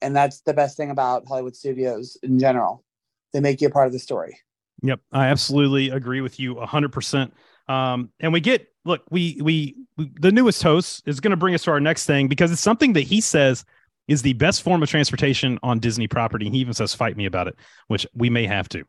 [0.00, 2.84] And that's the best thing about Hollywood studios in general.
[3.32, 4.38] They make you a part of the story.
[4.82, 7.30] Yep, I absolutely agree with you 100%.
[7.68, 11.54] Um, and we get look, we, we we the newest host is going to bring
[11.54, 13.64] us to our next thing because it's something that he says
[14.08, 16.50] is the best form of transportation on Disney property.
[16.50, 17.56] He even says fight me about it,
[17.86, 18.84] which we may have to.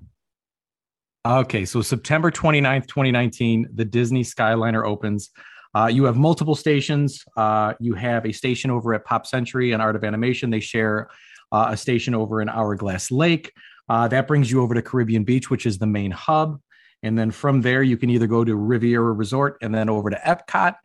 [1.26, 5.30] Okay, so September 29th, 2019, the Disney Skyliner opens.
[5.76, 7.24] Uh, you have multiple stations.
[7.38, 10.50] Uh, you have a station over at Pop Century and Art of Animation.
[10.50, 11.10] They share
[11.52, 13.54] uh, a station over in Hourglass Lake.
[13.90, 16.60] Uh, that brings you over to Caribbean Beach, which is the main hub.
[17.04, 20.16] And then from there, you can either go to Riviera Resort and then over to
[20.16, 20.76] Epcot.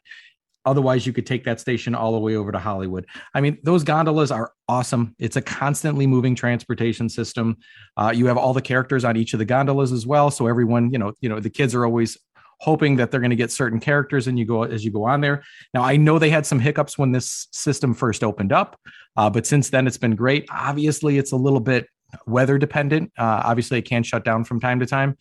[0.64, 3.06] Otherwise, you could take that station all the way over to Hollywood.
[3.32, 5.14] I mean, those gondolas are awesome.
[5.18, 7.56] It's a constantly moving transportation system.
[7.96, 10.92] Uh, you have all the characters on each of the gondolas as well, so everyone,
[10.92, 12.18] you know, you know, the kids are always
[12.60, 15.20] hoping that they're going to get certain characters and you go as you go on
[15.20, 15.44] there
[15.74, 18.78] now i know they had some hiccups when this system first opened up
[19.16, 21.86] uh, but since then it's been great obviously it's a little bit
[22.26, 25.16] weather dependent uh, obviously it can shut down from time to time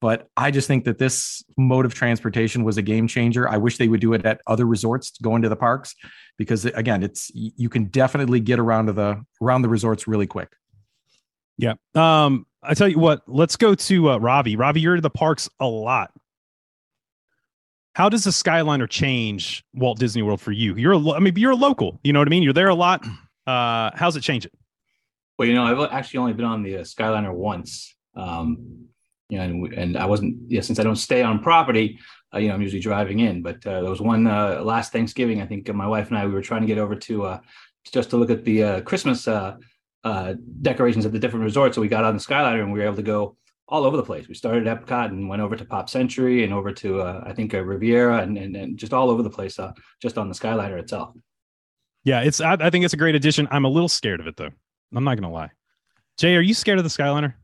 [0.00, 3.46] but I just think that this mode of transportation was a game changer.
[3.46, 5.94] I wish they would do it at other resorts going to the parks
[6.38, 10.48] because again, it's you can definitely get around to the around the resorts really quick.
[11.58, 11.74] Yeah.
[11.94, 14.56] Um, I tell you what, let's go to uh, Ravi.
[14.56, 16.10] Ravi, you're to the parks a lot.
[17.92, 20.74] How does the Skyliner change Walt Disney World for you?
[20.76, 22.00] You're, a, I mean, you're a local.
[22.02, 22.42] You know what I mean?
[22.42, 23.04] You're there a lot.
[23.46, 24.52] Uh, how's it change it?
[25.40, 27.96] Well, you know, I've actually only been on the uh, Skyliner once.
[28.14, 28.88] Um,
[29.30, 31.98] you know, and, and I wasn't, yeah, since I don't stay on property,
[32.34, 33.40] uh, you know, I'm usually driving in.
[33.40, 36.32] But uh, there was one uh, last Thanksgiving, I think my wife and I, we
[36.32, 37.40] were trying to get over to uh,
[37.90, 39.56] just to look at the uh, Christmas uh,
[40.04, 41.76] uh, decorations at the different resorts.
[41.76, 44.02] So we got on the Skyliner and we were able to go all over the
[44.02, 44.28] place.
[44.28, 47.32] We started at Epcot and went over to Pop Century and over to, uh, I
[47.32, 49.72] think, uh, Riviera and, and, and just all over the place, uh,
[50.02, 51.14] just on the Skyliner itself.
[52.04, 52.42] Yeah, it's.
[52.42, 53.48] I, I think it's a great addition.
[53.50, 54.50] I'm a little scared of it though.
[54.94, 55.50] I'm not gonna lie.
[56.18, 57.34] Jay, are you scared of the Skyliner?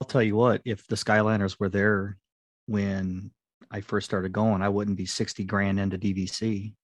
[0.00, 2.18] I'll tell you what, if the Skyliners were there
[2.66, 3.30] when
[3.70, 6.74] I first started going, I wouldn't be 60 grand into DVC.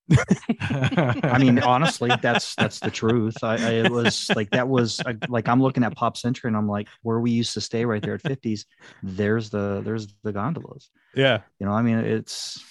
[0.60, 3.36] I mean, honestly, that's that's the truth.
[3.42, 6.68] I, I it was like that was like I'm looking at Pop Century and I'm
[6.68, 8.64] like, where we used to stay right there at 50s,
[9.02, 10.90] there's the there's the gondolas.
[11.14, 11.40] Yeah.
[11.58, 12.64] You know, I mean, it's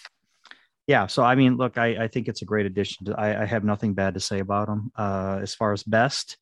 [0.88, 1.08] yeah.
[1.08, 3.06] So I mean, look, I, I think it's a great addition.
[3.06, 4.92] To, I, I have nothing bad to say about them.
[4.96, 6.38] Uh, as far as best,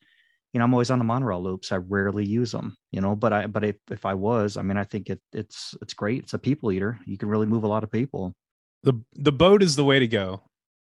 [0.53, 1.71] you know, I'm always on the monorail loops.
[1.71, 4.77] I rarely use them, you know, but I, but if, if I was, I mean,
[4.77, 6.23] I think it, it's, it's great.
[6.23, 6.99] It's a people eater.
[7.05, 8.33] You can really move a lot of people.
[8.83, 10.41] The, the boat is the way to go.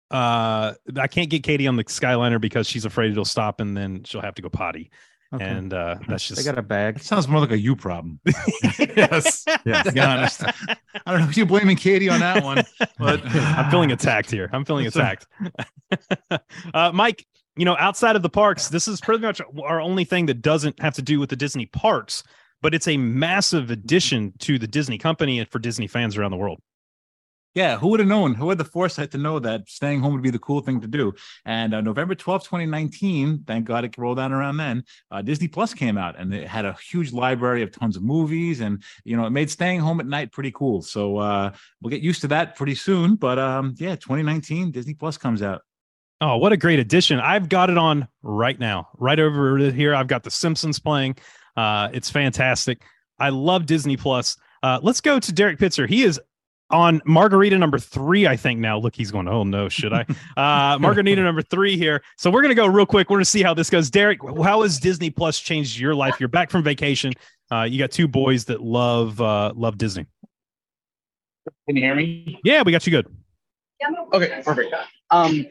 [0.09, 4.03] Uh, I can't get Katie on the Skyliner because she's afraid it'll stop and then
[4.03, 4.91] she'll have to go potty.
[5.33, 5.45] Okay.
[5.45, 6.97] And uh, that's just, I got a bag.
[6.97, 8.19] It sounds more like a you problem.
[8.79, 9.43] yes.
[9.65, 10.43] Yeah, to be honest.
[10.43, 12.63] I don't know if you're blaming Katie on that one,
[12.99, 14.49] but I'm feeling attacked here.
[14.53, 15.25] I'm feeling attacked.
[16.73, 17.25] uh, Mike,
[17.55, 20.79] you know, outside of the parks, this is pretty much our only thing that doesn't
[20.81, 22.23] have to do with the Disney parks,
[22.61, 26.37] but it's a massive addition to the Disney company and for Disney fans around the
[26.37, 26.59] world.
[27.55, 28.33] Yeah, who would have known?
[28.33, 30.87] Who had the foresight to know that staying home would be the cool thing to
[30.87, 31.13] do?
[31.45, 35.75] And uh, November 12th, 2019, thank God it rolled out around then, uh, Disney Plus
[35.75, 38.61] came out and it had a huge library of tons of movies.
[38.61, 40.81] And, you know, it made staying home at night pretty cool.
[40.81, 43.17] So uh, we'll get used to that pretty soon.
[43.17, 45.61] But um, yeah, 2019, Disney Plus comes out.
[46.25, 47.19] Oh, what a great addition.
[47.19, 48.87] I've got it on right now.
[48.97, 51.17] Right over here, I've got The Simpsons playing.
[51.57, 52.81] Uh, it's fantastic.
[53.19, 54.37] I love Disney Plus.
[54.63, 55.85] Uh, let's go to Derek Pitzer.
[55.85, 56.21] He is
[56.69, 58.77] on Margarita number three, I think now.
[58.79, 60.05] Look, he's going, oh no, should I?
[60.37, 62.01] Uh, Margarita number three here.
[62.17, 63.09] So we're going to go real quick.
[63.09, 63.89] We're going to see how this goes.
[63.89, 66.15] Derek, how has Disney Plus changed your life?
[66.21, 67.11] You're back from vacation.
[67.51, 70.05] Uh, you got two boys that love uh, love Disney.
[71.67, 72.39] Can you hear me?
[72.45, 73.13] Yeah, we got you good.
[74.13, 74.73] Okay, perfect.
[75.11, 75.45] Um,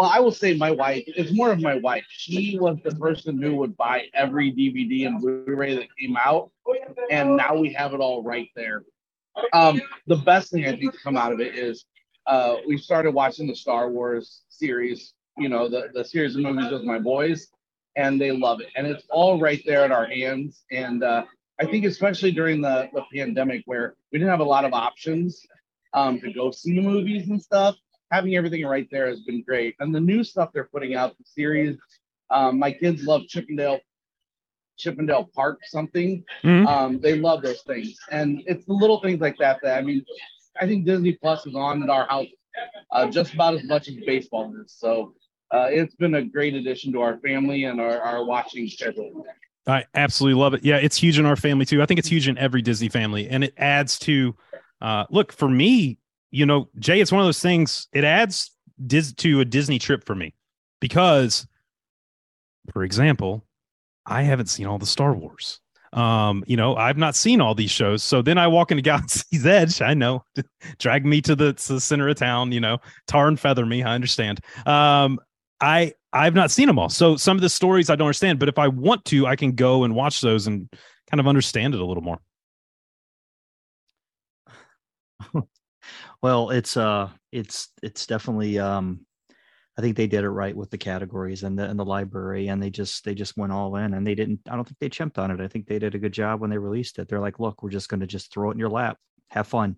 [0.00, 1.04] well, I will say my wife.
[1.08, 2.06] It's more of my wife.
[2.08, 6.50] She was the person who would buy every DVD and Blu-ray that came out,
[7.10, 8.84] and now we have it all right there.
[9.52, 11.84] Um, the best thing I think to come out of it is
[12.26, 15.12] uh, we started watching the Star Wars series.
[15.36, 17.48] You know, the the series of movies with my boys,
[17.94, 18.68] and they love it.
[18.76, 20.64] And it's all right there at our hands.
[20.70, 21.24] And uh,
[21.60, 25.46] I think especially during the the pandemic where we didn't have a lot of options
[25.92, 27.76] um, to go see movies and stuff
[28.10, 29.76] having everything right there has been great.
[29.80, 31.76] And the new stuff they're putting out, the series,
[32.30, 33.80] um, my kids love Chippendale,
[34.76, 36.24] Chippendale Park something.
[36.42, 36.66] Mhm.
[36.66, 40.04] Um, they love those things, and it's the little things like that that I mean,
[40.60, 42.26] I think Disney Plus is on at our house
[42.92, 44.72] uh, just about as much as baseball is.
[44.72, 45.14] So
[45.52, 49.24] uh, it's been a great addition to our family and our, our watching schedule.
[49.66, 50.64] I absolutely love it.
[50.64, 51.82] Yeah, it's huge in our family too.
[51.82, 54.34] I think it's huge in every Disney family, and it adds to.
[54.82, 55.98] Uh, look for me,
[56.30, 57.00] you know, Jay.
[57.00, 57.88] It's one of those things.
[57.92, 58.50] It adds
[58.86, 60.34] Dis- to a Disney trip for me
[60.80, 61.46] because,
[62.72, 63.44] for example,
[64.06, 65.60] I haven't seen all the Star Wars.
[65.92, 68.02] Um, you know, I've not seen all these shows.
[68.04, 69.82] So then I walk into Galaxy's Edge.
[69.82, 70.24] I know,
[70.78, 72.52] drag me to the, to the center of town.
[72.52, 73.82] You know, tar and feather me.
[73.82, 74.40] I understand.
[74.66, 75.18] Um,
[75.60, 76.88] I I've not seen them all.
[76.88, 79.52] So some of the stories I don't understand, but if I want to, I can
[79.52, 80.68] go and watch those and
[81.10, 82.18] kind of understand it a little more.
[86.22, 89.06] Well, it's uh, it's it's definitely um,
[89.78, 92.62] I think they did it right with the categories and the and the library, and
[92.62, 94.40] they just they just went all in, and they didn't.
[94.50, 95.40] I don't think they chimped on it.
[95.40, 97.08] I think they did a good job when they released it.
[97.08, 98.98] They're like, look, we're just going to just throw it in your lap,
[99.30, 99.76] have fun.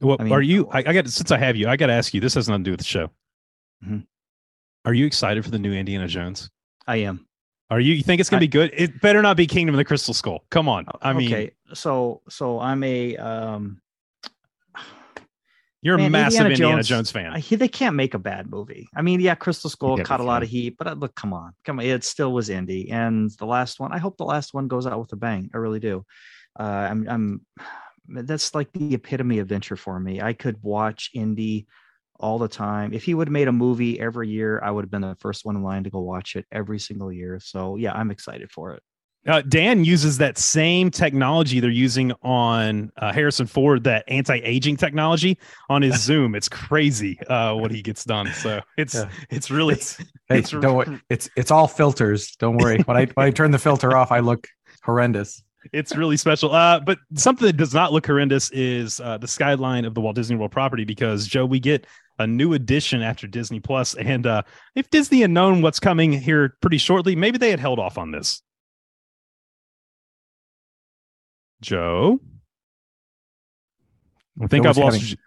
[0.00, 0.68] Well, I mean- are you?
[0.70, 2.20] I, I got since I have you, I got to ask you.
[2.20, 3.10] This has nothing to do with the show.
[3.86, 4.06] Mhm.
[4.86, 6.48] Are you excited for the new Indiana Jones?
[6.86, 7.26] I am.
[7.68, 7.92] Are you?
[7.94, 8.70] You think it's gonna be good?
[8.72, 10.44] It better not be Kingdom of the Crystal Skull.
[10.50, 10.86] Come on.
[11.02, 13.82] I mean, okay, so so I'm a um,
[15.86, 17.32] you're a man, massive Indiana, Jones, fan.
[17.32, 18.88] I, they can't make a bad movie.
[18.96, 21.52] I mean, yeah, Crystal Skull caught a lot of heat, but uh, look, come on,
[21.64, 22.90] come on, it still was Indy.
[22.90, 25.48] And the last one, I hope the last one goes out with a bang.
[25.54, 26.04] I really do.
[26.58, 27.46] Uh, I'm, I'm,
[28.08, 30.20] that's like the epitome of venture for me.
[30.20, 31.68] I could watch Indy
[32.18, 32.92] all the time.
[32.92, 35.44] If he would have made a movie every year, I would have been the first
[35.44, 37.38] one in line to go watch it every single year.
[37.40, 38.82] So yeah, I'm excited for it.
[39.26, 45.36] Uh, Dan uses that same technology they're using on uh, Harrison Ford, that anti-aging technology
[45.68, 46.34] on his Zoom.
[46.34, 48.32] It's crazy uh, what he gets done.
[48.34, 49.08] So it's Yeah.
[49.30, 49.74] it's really
[50.28, 51.00] Hey, it's don't worry.
[51.10, 52.36] It's it's all filters.
[52.36, 52.78] Don't worry.
[52.82, 54.46] When I when I turn the filter off, I look
[54.84, 55.42] horrendous.
[55.72, 56.52] it's really special.
[56.54, 60.14] Uh, but something that does not look horrendous is uh, the skyline of the Walt
[60.14, 61.86] Disney World property because Joe, we get
[62.18, 64.42] a new addition after Disney Plus, and uh,
[64.74, 68.10] if Disney had known what's coming here pretty shortly, maybe they had held off on
[68.12, 68.42] this.
[71.60, 72.20] Joe,
[74.42, 75.00] I think Joe I've lost.
[75.00, 75.18] having-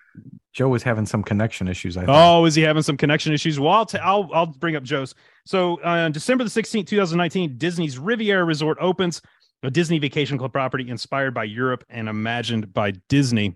[0.52, 1.96] Joe was having some connection issues.
[1.96, 2.10] I think.
[2.12, 3.60] Oh, is he having some connection issues?
[3.60, 5.14] Well, I'll, t- I'll, I'll bring up Joe's.
[5.46, 9.22] So on December the 16th, 2019, Disney's Riviera Resort opens,
[9.64, 13.56] a Disney vacation club property inspired by Europe and imagined by Disney.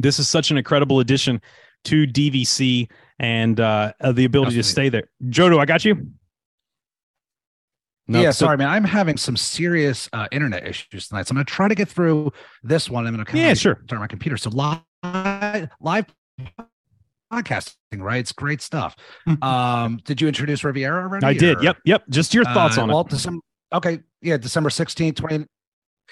[0.00, 1.40] This is such an incredible addition
[1.84, 2.88] to DVC
[3.18, 5.04] and uh, uh, the ability to stay there.
[5.26, 6.06] Jodo, I got you.
[8.12, 8.68] No, yeah, so- sorry, man.
[8.68, 11.88] I'm having some serious uh, internet issues tonight, so I'm going to try to get
[11.88, 12.32] through
[12.62, 13.06] this one.
[13.06, 13.80] I'm going to Yeah, sure.
[13.88, 14.36] Turn my computer.
[14.36, 14.80] So live,
[15.80, 16.06] live
[17.32, 18.18] podcasting, right?
[18.20, 18.96] It's great stuff.
[19.42, 21.26] um, did you introduce Riviera already?
[21.26, 21.58] I did.
[21.58, 21.78] or- Yep.
[21.84, 22.04] Yep.
[22.10, 23.08] Just your thoughts Uh, on well, it.
[23.08, 23.40] December,
[23.72, 25.46] okay, yeah, December 16th, 20.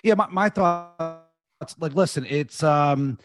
[0.03, 1.21] Yeah, my, my thoughts
[1.79, 3.19] like listen, it's um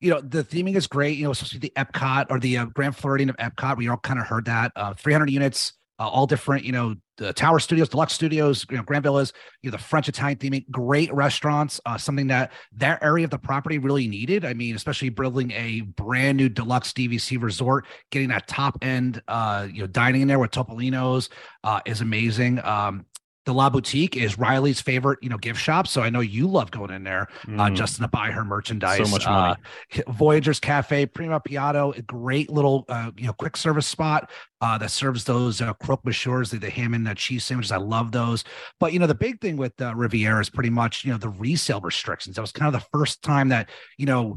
[0.00, 2.96] you know, the theming is great, you know, especially the Epcot or the uh, Grand
[2.96, 3.76] Floridian of Epcot.
[3.76, 4.70] We all kind of heard that.
[4.76, 8.82] Uh 300 units, uh, all different, you know, the Tower Studios, Deluxe Studios, you know,
[8.82, 9.32] Grand Villas,
[9.62, 13.38] you know, the French Italian theming, great restaurants, uh, something that that area of the
[13.38, 14.44] property really needed.
[14.44, 19.68] I mean, especially building a brand new deluxe DVC resort, getting that top end, uh,
[19.72, 21.28] you know, dining in there with Topolino's
[21.64, 22.64] uh, is amazing.
[22.64, 23.06] Um,
[23.44, 25.88] the La Boutique is Riley's favorite, you know, gift shop.
[25.88, 27.74] So I know you love going in there, uh, Mm.
[27.74, 28.98] Justin, to buy her merchandise.
[28.98, 29.56] So much money.
[29.96, 34.30] Uh, Voyagers Cafe, Primo Piatto, a great little, uh, you know, quick service spot
[34.60, 37.72] uh, that serves those uh, croque monsieurs, the, the ham and uh, cheese sandwiches.
[37.72, 38.44] I love those.
[38.78, 41.28] But you know, the big thing with uh, Riviera is pretty much, you know, the
[41.30, 42.36] resale restrictions.
[42.36, 44.36] That was kind of the first time that you know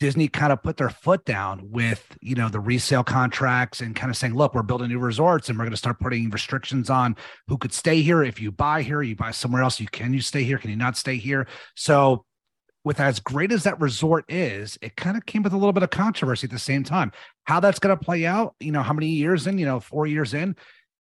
[0.00, 4.10] Disney kind of put their foot down with, you know, the resale contracts and kind
[4.10, 7.16] of saying, look, we're building new resorts and we're going to start putting restrictions on
[7.48, 8.22] who could stay here.
[8.22, 10.58] If you buy here, you buy somewhere else, you can you stay here?
[10.58, 11.46] Can you not stay here?
[11.76, 12.24] So
[12.84, 15.82] with as great as that resort is, it kind of came with a little bit
[15.82, 17.12] of controversy at the same time.
[17.44, 20.06] How that's going to play out, you know, how many years in, you know, four
[20.06, 20.54] years in,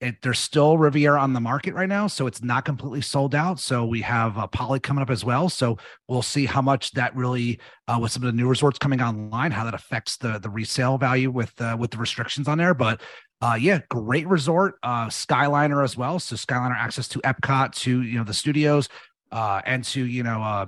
[0.01, 3.59] it, there's still Riviera on the market right now, so it's not completely sold out.
[3.59, 5.47] So we have uh, Poly coming up as well.
[5.47, 5.77] So
[6.07, 9.51] we'll see how much that really, uh, with some of the new resorts coming online,
[9.51, 12.73] how that affects the the resale value with uh, with the restrictions on there.
[12.73, 13.01] But
[13.41, 16.19] uh, yeah, great resort, uh, Skyliner as well.
[16.19, 18.89] So Skyliner access to Epcot, to you know the studios,
[19.31, 20.65] uh, and to you know uh,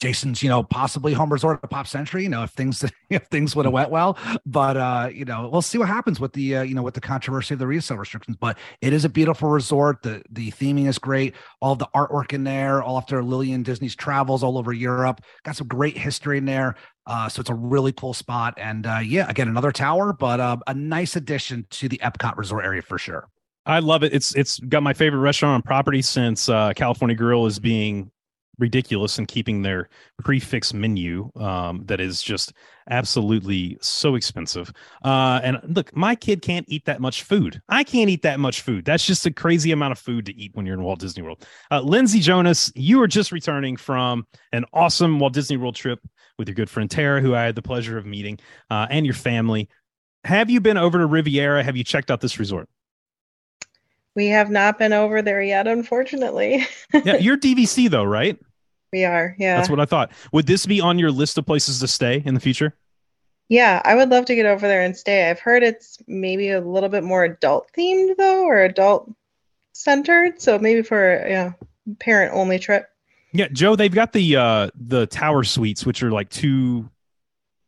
[0.00, 3.54] Jason's, you know, possibly home resort at Pop Century, you know, if things if things
[3.56, 4.18] would have went well.
[4.44, 7.00] But uh, you know, we'll see what happens with the uh, you know, with the
[7.00, 8.36] controversy of the resale restrictions.
[8.38, 10.02] But it is a beautiful resort.
[10.02, 11.34] The the theming is great.
[11.60, 15.20] All the artwork in there, all after Lillian Disney's travels all over Europe.
[15.44, 16.76] Got some great history in there.
[17.06, 18.54] Uh, so it's a really cool spot.
[18.56, 22.64] And uh, yeah, again, another tower, but uh, a nice addition to the Epcot resort
[22.64, 23.28] area for sure.
[23.66, 24.14] I love it.
[24.14, 28.10] It's it's got my favorite restaurant on property since uh, California Grill is being
[28.58, 29.88] ridiculous in keeping their
[30.22, 32.52] prix fixe menu um, that is just
[32.90, 34.72] absolutely so expensive.
[35.04, 37.60] Uh, and look, my kid can't eat that much food.
[37.68, 38.84] I can't eat that much food.
[38.84, 41.44] That's just a crazy amount of food to eat when you're in Walt Disney World.
[41.70, 46.00] Uh, Lindsay Jonas, you are just returning from an awesome Walt Disney World trip
[46.38, 48.38] with your good friend Tara, who I had the pleasure of meeting,
[48.70, 49.68] uh, and your family.
[50.24, 51.62] Have you been over to Riviera?
[51.62, 52.68] Have you checked out this resort?
[54.16, 56.66] We have not been over there yet, unfortunately.
[57.04, 58.38] yeah, you're DVC though, right?
[58.92, 59.56] We are, yeah.
[59.56, 60.12] That's what I thought.
[60.32, 62.74] Would this be on your list of places to stay in the future?
[63.48, 65.30] Yeah, I would love to get over there and stay.
[65.30, 69.12] I've heard it's maybe a little bit more adult themed though, or adult
[69.72, 70.40] centered.
[70.40, 71.52] So maybe for a yeah,
[72.00, 72.88] parent only trip.
[73.32, 76.90] Yeah, Joe, they've got the uh the tower suites, which are like two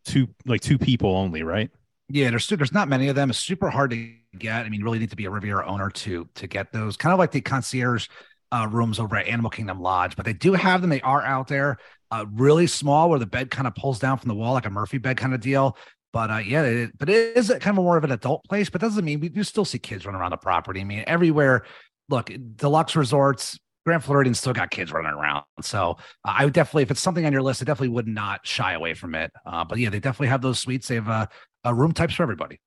[0.04, 1.70] two like two people only, right?
[2.08, 3.30] Yeah, there's there's not many of them.
[3.30, 4.64] It's super hard to get.
[4.64, 6.96] I mean, you really need to be a Riviera owner to to get those.
[6.96, 8.08] Kind of like the concierge
[8.52, 10.90] uh, rooms over at Animal Kingdom Lodge, but they do have them.
[10.90, 11.78] They are out there,
[12.10, 14.70] uh, really small, where the bed kind of pulls down from the wall, like a
[14.70, 15.76] Murphy bed kind of deal.
[16.12, 18.70] But uh, yeah, it, but it is kind of more of an adult place.
[18.70, 20.80] But doesn't mean we do still see kids running around the property.
[20.80, 21.64] I mean, everywhere.
[22.10, 25.44] Look, deluxe resorts, Grand Floridian still got kids running around.
[25.60, 28.46] So uh, I would definitely, if it's something on your list, I definitely would not
[28.46, 29.30] shy away from it.
[29.44, 30.88] Uh, but yeah, they definitely have those suites.
[30.88, 31.26] They have uh,
[31.74, 32.60] room types for everybody.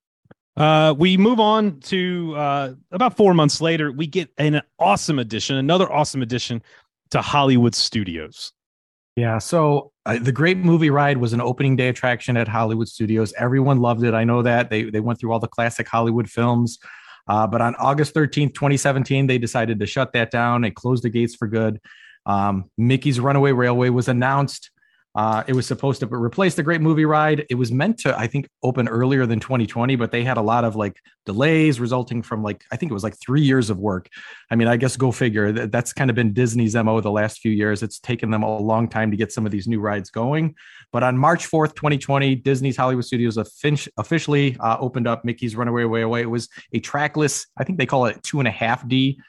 [0.58, 3.92] Uh, we move on to uh, about four months later.
[3.92, 6.62] We get an awesome addition, another awesome addition
[7.12, 8.52] to Hollywood Studios.
[9.16, 9.40] Yeah.
[9.40, 13.34] So uh, the Great Movie Ride was an opening day attraction at Hollywood Studios.
[13.38, 14.14] Everyone loved it.
[14.14, 16.80] I know that they they went through all the classic Hollywood films.
[17.28, 20.62] Uh, but on August 13th, 2017, they decided to shut that down.
[20.62, 21.80] They closed the gates for good.
[22.26, 24.72] Um, Mickey's Runaway Railway was announced.
[25.14, 27.46] Uh, it was supposed to replace the Great Movie Ride.
[27.50, 30.64] It was meant to, I think, open earlier than 2020, but they had a lot
[30.64, 30.96] of like
[31.26, 34.08] delays resulting from like I think it was like three years of work.
[34.50, 35.52] I mean, I guess go figure.
[35.68, 37.84] That's kind of been Disney's mo the last few years.
[37.84, 40.56] It's taken them a long time to get some of these new rides going.
[40.94, 46.22] But on March 4th, 2020, Disney's Hollywood Studios officially uh, opened up Mickey's Runaway Railway.
[46.22, 49.20] It was a trackless, I think they call it two and a half D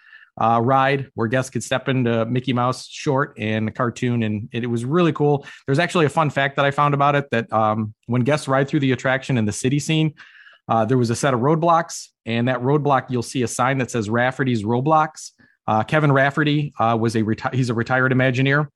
[0.40, 4.64] uh, ride where guests could step into Mickey Mouse short and the cartoon, and it,
[4.64, 5.46] it, was really cool.
[5.66, 8.68] There's actually a fun fact that I found about it that um, when guests ride
[8.68, 10.14] through the attraction in the city scene,
[10.68, 13.90] uh, there was a set of roadblocks, and that roadblock you'll see a sign that
[13.90, 15.32] says Rafferty's Roadblocks.
[15.68, 18.66] Uh, Kevin Rafferty uh, was a reti- he's a retired Imagineer,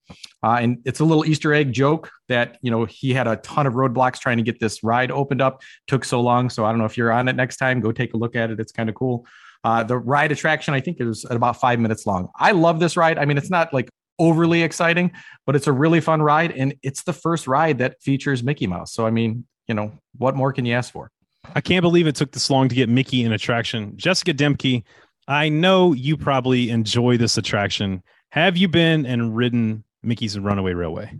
[0.45, 3.67] uh, and it's a little Easter egg joke that you know he had a ton
[3.67, 5.63] of roadblocks trying to get this ride opened up.
[5.89, 7.81] Took so long, so I don't know if you're on it next time.
[7.81, 8.61] Go take a look at it.
[8.61, 9.27] It's kind of cool.
[9.67, 12.29] Uh, the ride attraction, I think, is about five minutes long.
[12.37, 13.19] I love this ride.
[13.19, 15.11] I mean, it's not like overly exciting,
[15.45, 16.53] but it's a really fun ride.
[16.53, 18.95] And it's the first ride that features Mickey Mouse.
[18.95, 21.11] So, I mean, you know, what more can you ask for?
[21.57, 23.95] I can't believe it took this long to get Mickey in attraction.
[23.97, 24.85] Jessica Demke,
[25.27, 28.05] I know you probably enjoy this attraction.
[28.31, 31.11] Have you been and ridden Mickey's Runaway Railway?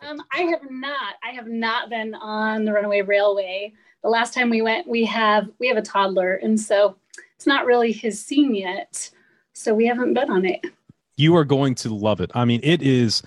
[0.00, 1.14] Um, I have not.
[1.22, 3.74] I have not been on the Runaway Railway.
[4.02, 6.96] The last time we went, we have we have a toddler, and so
[7.42, 9.10] it's not really his scene yet.
[9.52, 10.64] So we haven't been on it.
[11.16, 12.30] You are going to love it.
[12.36, 13.20] I mean, it is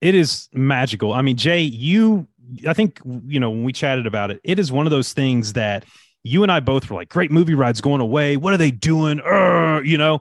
[0.00, 1.12] it is magical.
[1.12, 2.26] I mean, Jay, you
[2.66, 5.52] I think you know when we chatted about it, it is one of those things
[5.52, 5.84] that
[6.24, 8.36] you and I both were like, great movie rides going away.
[8.36, 9.20] What are they doing?
[9.20, 10.20] Uh, you know,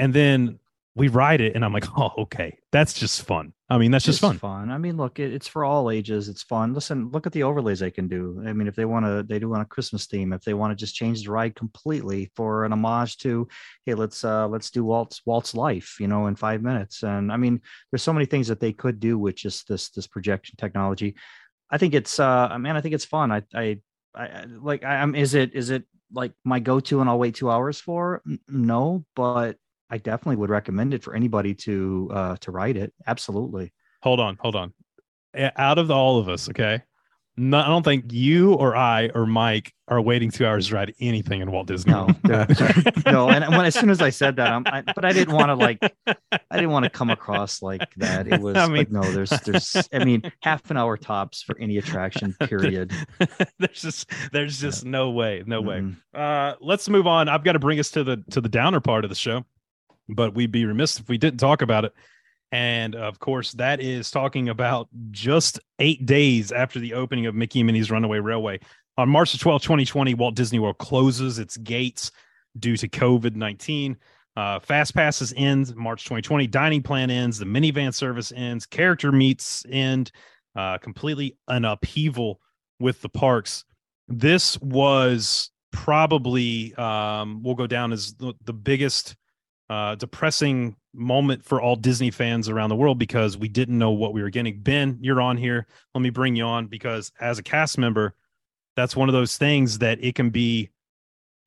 [0.00, 0.58] and then
[0.96, 3.52] we ride it, and I'm like, oh, okay, that's just fun.
[3.70, 4.36] I mean, that's just fun.
[4.36, 4.72] Fun.
[4.72, 6.28] I mean, look, it, it's for all ages.
[6.28, 6.74] It's fun.
[6.74, 8.42] Listen, look at the overlays they can do.
[8.44, 10.32] I mean, if they want to, they do on a Christmas theme.
[10.32, 13.46] If they want to just change the ride completely for an homage to,
[13.86, 17.04] hey, let's uh let's do Walt's Walt's life, you know, in five minutes.
[17.04, 17.60] And I mean,
[17.92, 21.14] there's so many things that they could do with just this this projection technology.
[21.70, 23.30] I think it's uh, I mean, I think it's fun.
[23.30, 23.78] I I,
[24.16, 24.82] I like.
[24.82, 27.80] I, am Is it is it like my go to and I'll wait two hours
[27.80, 28.20] for?
[28.48, 29.58] No, but
[29.90, 32.92] I definitely would recommend it for anybody to uh, to write it.
[33.06, 33.72] Absolutely.
[34.02, 34.72] Hold on, hold on.
[35.34, 36.82] Out of all of us, okay,
[37.36, 40.94] no, I don't think you or I or Mike are waiting two hours to write
[41.00, 41.92] anything in Walt Disney.
[41.92, 42.46] No, no.
[43.30, 45.54] And when, as soon as I said that, I'm, I, but I didn't want to
[45.54, 48.28] like, I didn't want to come across like that.
[48.28, 51.78] It was, I mean, no, there's, there's, I mean, half an hour tops for any
[51.78, 52.34] attraction.
[52.40, 52.92] Period.
[53.58, 54.90] there's just, there's just yeah.
[54.90, 55.88] no way, no mm-hmm.
[55.88, 55.94] way.
[56.14, 57.28] Uh, let's move on.
[57.30, 59.46] I've got to bring us to the to the downer part of the show
[60.14, 61.92] but we'd be remiss if we didn't talk about it.
[62.52, 67.60] And of course, that is talking about just eight days after the opening of Mickey
[67.60, 68.58] and Minnie's Runaway Railway.
[68.98, 72.10] On March 12, 2020, Walt Disney World closes its gates
[72.58, 73.96] due to COVID 19.
[74.36, 76.46] Uh, Fast passes ends March 2020.
[76.48, 77.38] Dining plan ends.
[77.38, 78.66] The Minnie Van service ends.
[78.66, 80.10] Character meets end.
[80.56, 82.40] Uh, completely an upheaval
[82.80, 83.64] with the parks.
[84.08, 89.14] This was probably um, will go down as the, the biggest
[89.70, 94.12] uh, depressing moment for all Disney fans around the world because we didn't know what
[94.12, 94.60] we were getting.
[94.60, 95.68] Ben, you're on here.
[95.94, 98.16] Let me bring you on because as a cast member,
[98.74, 100.70] that's one of those things that it can be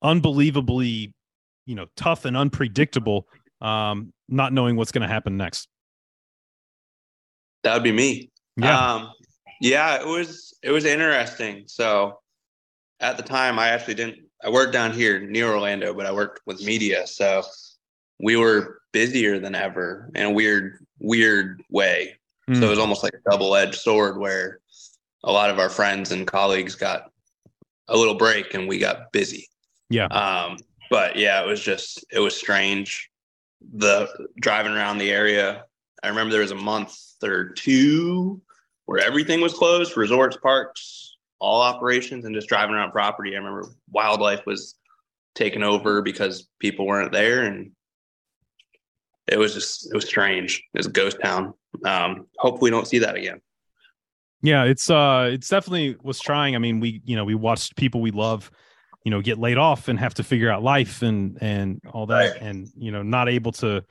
[0.02, 1.12] unbelievably,
[1.66, 3.28] you know, tough and unpredictable,
[3.60, 5.68] um, not knowing what's going to happen next.
[7.62, 8.30] That would be me.
[8.56, 8.94] Yeah.
[8.94, 9.12] Um,
[9.60, 11.64] yeah, it was it was interesting.
[11.66, 12.20] So
[13.00, 16.40] at the time I actually didn't I worked down here near Orlando, but I worked
[16.46, 17.06] with media.
[17.06, 17.42] So
[18.20, 22.16] we were busier than ever in a weird, weird way.
[22.48, 22.58] Mm.
[22.58, 24.60] So it was almost like a double edged sword where
[25.24, 27.10] a lot of our friends and colleagues got
[27.88, 29.48] a little break and we got busy.
[29.90, 30.06] Yeah.
[30.06, 30.58] Um,
[30.90, 33.10] but yeah, it was just, it was strange.
[33.74, 34.08] The
[34.40, 35.64] driving around the area,
[36.02, 38.40] I remember there was a month or two
[38.84, 43.34] where everything was closed resorts, parks, all operations and just driving around property.
[43.34, 44.76] I remember wildlife was
[45.34, 47.72] taken over because people weren't there, and
[49.34, 50.62] it was just it was strange.
[50.72, 51.52] It was a ghost town.
[51.84, 53.40] Um, hopefully, we don't see that again.
[54.42, 56.54] Yeah, it's uh it's definitely was trying.
[56.54, 58.50] I mean, we you know, we watched people we love,
[59.04, 62.32] you know, get laid off and have to figure out life and and all that
[62.32, 62.42] Right.
[62.42, 63.84] and you know, not able to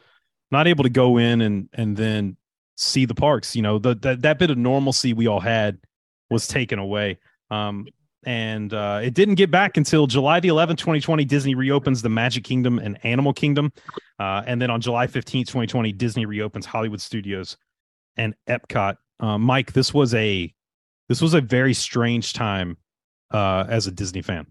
[0.51, 2.37] not able to go in and and then
[2.77, 5.77] see the parks, you know, the that that bit of normalcy we all had
[6.29, 7.19] was taken away.
[7.49, 7.87] Um
[8.25, 11.25] and uh, it didn't get back until July the 11th, 2020.
[11.25, 13.71] Disney reopens the Magic Kingdom and Animal Kingdom,
[14.19, 17.57] uh, and then on July 15th, 2020, Disney reopens Hollywood Studios
[18.17, 18.97] and Epcot.
[19.19, 20.53] Uh, Mike, this was a
[21.09, 22.77] this was a very strange time
[23.31, 24.47] uh, as a Disney fan.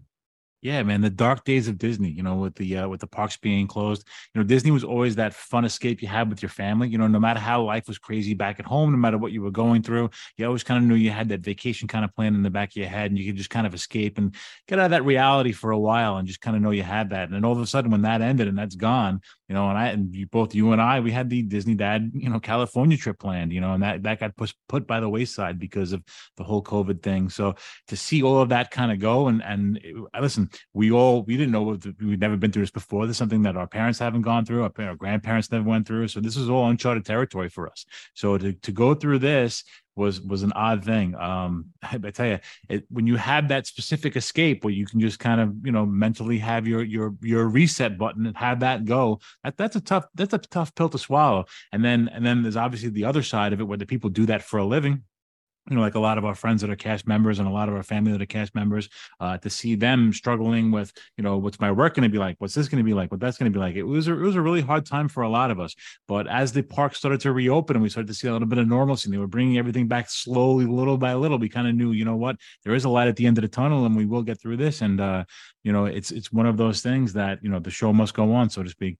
[0.63, 3.35] Yeah, man, the dark days of Disney, you know, with the uh, with the parks
[3.35, 4.07] being closed.
[4.33, 6.87] You know, Disney was always that fun escape you had with your family.
[6.87, 9.41] You know, no matter how life was crazy back at home, no matter what you
[9.41, 12.33] were going through, you always kind of knew you had that vacation kind of plan
[12.33, 14.35] in the back of your head, and you could just kind of escape and
[14.69, 17.09] get out of that reality for a while, and just kind of know you had
[17.09, 17.25] that.
[17.25, 19.77] And then all of a sudden, when that ended and that's gone, you know, and
[19.77, 22.97] I and you, both you and I, we had the Disney Dad, you know, California
[22.97, 26.01] trip planned, you know, and that that got put put by the wayside because of
[26.37, 27.29] the whole COVID thing.
[27.29, 27.55] So
[27.87, 31.35] to see all of that kind of go, and and it- listen, we all we
[31.35, 33.05] didn't know we'd never been through this before.
[33.05, 36.07] This is something that our parents haven't gone through, our, our grandparents never went through.
[36.07, 37.85] So this is all uncharted territory for us.
[38.13, 39.63] So to to go through this
[39.95, 41.15] was was an odd thing.
[41.15, 42.39] Um, I, I tell you,
[42.69, 45.85] it, when you have that specific escape where you can just kind of you know
[45.85, 50.05] mentally have your your your reset button and have that go, that that's a tough
[50.15, 51.45] that's a tough pill to swallow.
[51.71, 54.25] And then and then there's obviously the other side of it where the people do
[54.27, 55.03] that for a living
[55.69, 57.69] you know, like a lot of our friends that are cast members and a lot
[57.69, 58.89] of our family that are cast members,
[59.19, 62.35] uh, to see them struggling with, you know, what's my work going to be like?
[62.39, 63.11] What's this going to be like?
[63.11, 63.75] What that's going to be like?
[63.75, 65.73] It was a, it was a really hard time for a lot of us.
[66.07, 68.59] But as the park started to reopen and we started to see a little bit
[68.59, 71.75] of normalcy, and they were bringing everything back slowly, little by little, we kind of
[71.75, 72.35] knew, you know what,
[72.65, 74.57] there is a light at the end of the tunnel, and we will get through
[74.57, 74.81] this.
[74.81, 75.23] And uh,
[75.63, 78.33] you know, it's it's one of those things that you know the show must go
[78.33, 78.97] on, so to speak.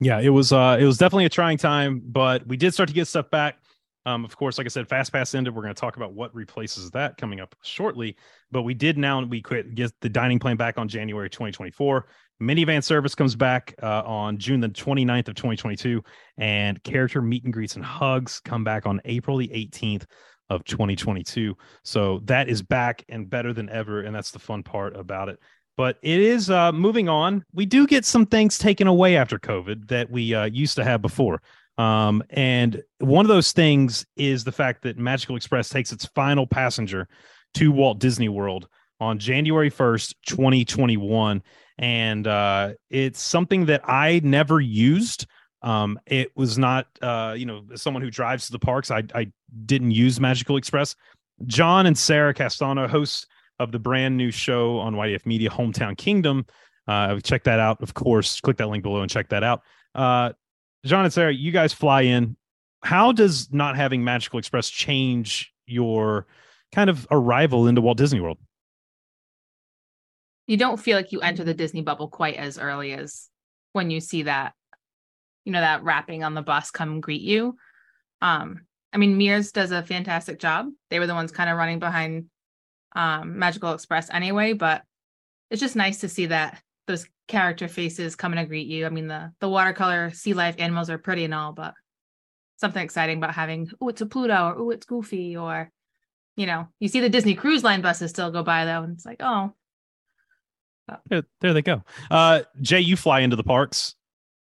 [0.00, 2.94] Yeah, it was uh it was definitely a trying time, but we did start to
[2.94, 3.59] get stuff back.
[4.06, 5.54] Um, of course, like I said, Fast Pass ended.
[5.54, 8.16] We're going to talk about what replaces that coming up shortly.
[8.50, 12.06] But we did now we quit get the dining plan back on January 2024.
[12.42, 16.02] Minnie Van service comes back uh, on June the 29th of 2022,
[16.38, 20.04] and character meet and greets and hugs come back on April the 18th
[20.48, 21.54] of 2022.
[21.84, 25.38] So that is back and better than ever, and that's the fun part about it.
[25.76, 27.44] But it is uh, moving on.
[27.52, 31.00] We do get some things taken away after COVID that we uh, used to have
[31.00, 31.40] before.
[31.80, 36.46] Um, and one of those things is the fact that Magical Express takes its final
[36.46, 37.08] passenger
[37.54, 38.68] to Walt Disney World
[39.00, 41.42] on January 1st, 2021.
[41.78, 45.26] And uh, it's something that I never used.
[45.62, 49.32] Um, it was not, uh, you know, someone who drives to the parks, I, I
[49.64, 50.94] didn't use Magical Express.
[51.46, 53.26] John and Sarah Castano, hosts
[53.58, 56.44] of the brand new show on YDF Media, Hometown Kingdom.
[56.86, 58.38] Uh, check that out, of course.
[58.42, 59.62] Click that link below and check that out.
[59.94, 60.32] Uh,
[60.84, 62.36] John and Sarah, you guys fly in.
[62.82, 66.26] How does not having Magical Express change your
[66.72, 68.38] kind of arrival into Walt Disney World?
[70.50, 73.28] you don't feel like you enter the Disney bubble quite as early as
[73.72, 74.52] when you see that,
[75.44, 77.54] you know, that wrapping on the bus come greet you.
[78.20, 80.66] Um, I mean, Mears does a fantastic job.
[80.90, 82.24] They were the ones kind of running behind
[82.96, 84.82] um Magical Express anyway, but
[85.52, 88.84] it's just nice to see that those character faces coming to greet you.
[88.84, 91.72] I mean, the the watercolor sea life animals are pretty and all, but
[92.56, 95.70] something exciting about having oh it's a Pluto or oh it's Goofy or
[96.36, 99.06] you know you see the Disney Cruise Line buses still go by though, and it's
[99.06, 99.54] like oh
[101.08, 101.82] There, there they go.
[102.10, 103.94] Uh, Jay, you fly into the parks.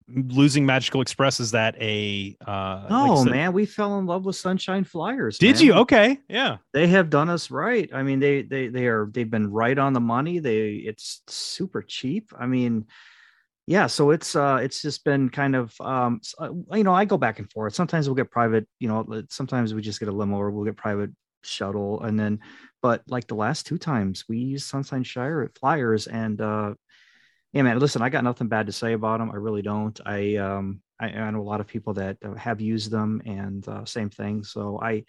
[0.08, 2.36] Losing Magical Express is that a?
[2.46, 5.38] Uh, like Oh said- man, we fell in love with Sunshine Flyers.
[5.38, 5.66] Did man.
[5.66, 5.74] you?
[5.74, 6.58] Okay, yeah.
[6.74, 7.90] They have done us right.
[7.94, 10.40] I mean, they they they are they've been right on the money.
[10.40, 12.32] They it's super cheap.
[12.38, 12.86] I mean,
[13.68, 13.88] yeah.
[13.88, 17.40] So it's uh it's just been kind of um uh, you know I go back
[17.40, 17.74] and forth.
[17.76, 18.68] Sometimes we'll get private.
[18.80, 21.12] You know, sometimes we just get a limo or we'll get private
[21.44, 22.40] shuttle, and then
[22.82, 26.74] but like the last two times we used Sunshine Shire at Flyers and uh
[27.54, 30.36] yeah man listen i got nothing bad to say about them i really don't i
[30.36, 33.86] um i, I know a lot of people that uh, have used them and uh,
[33.86, 35.04] same thing so i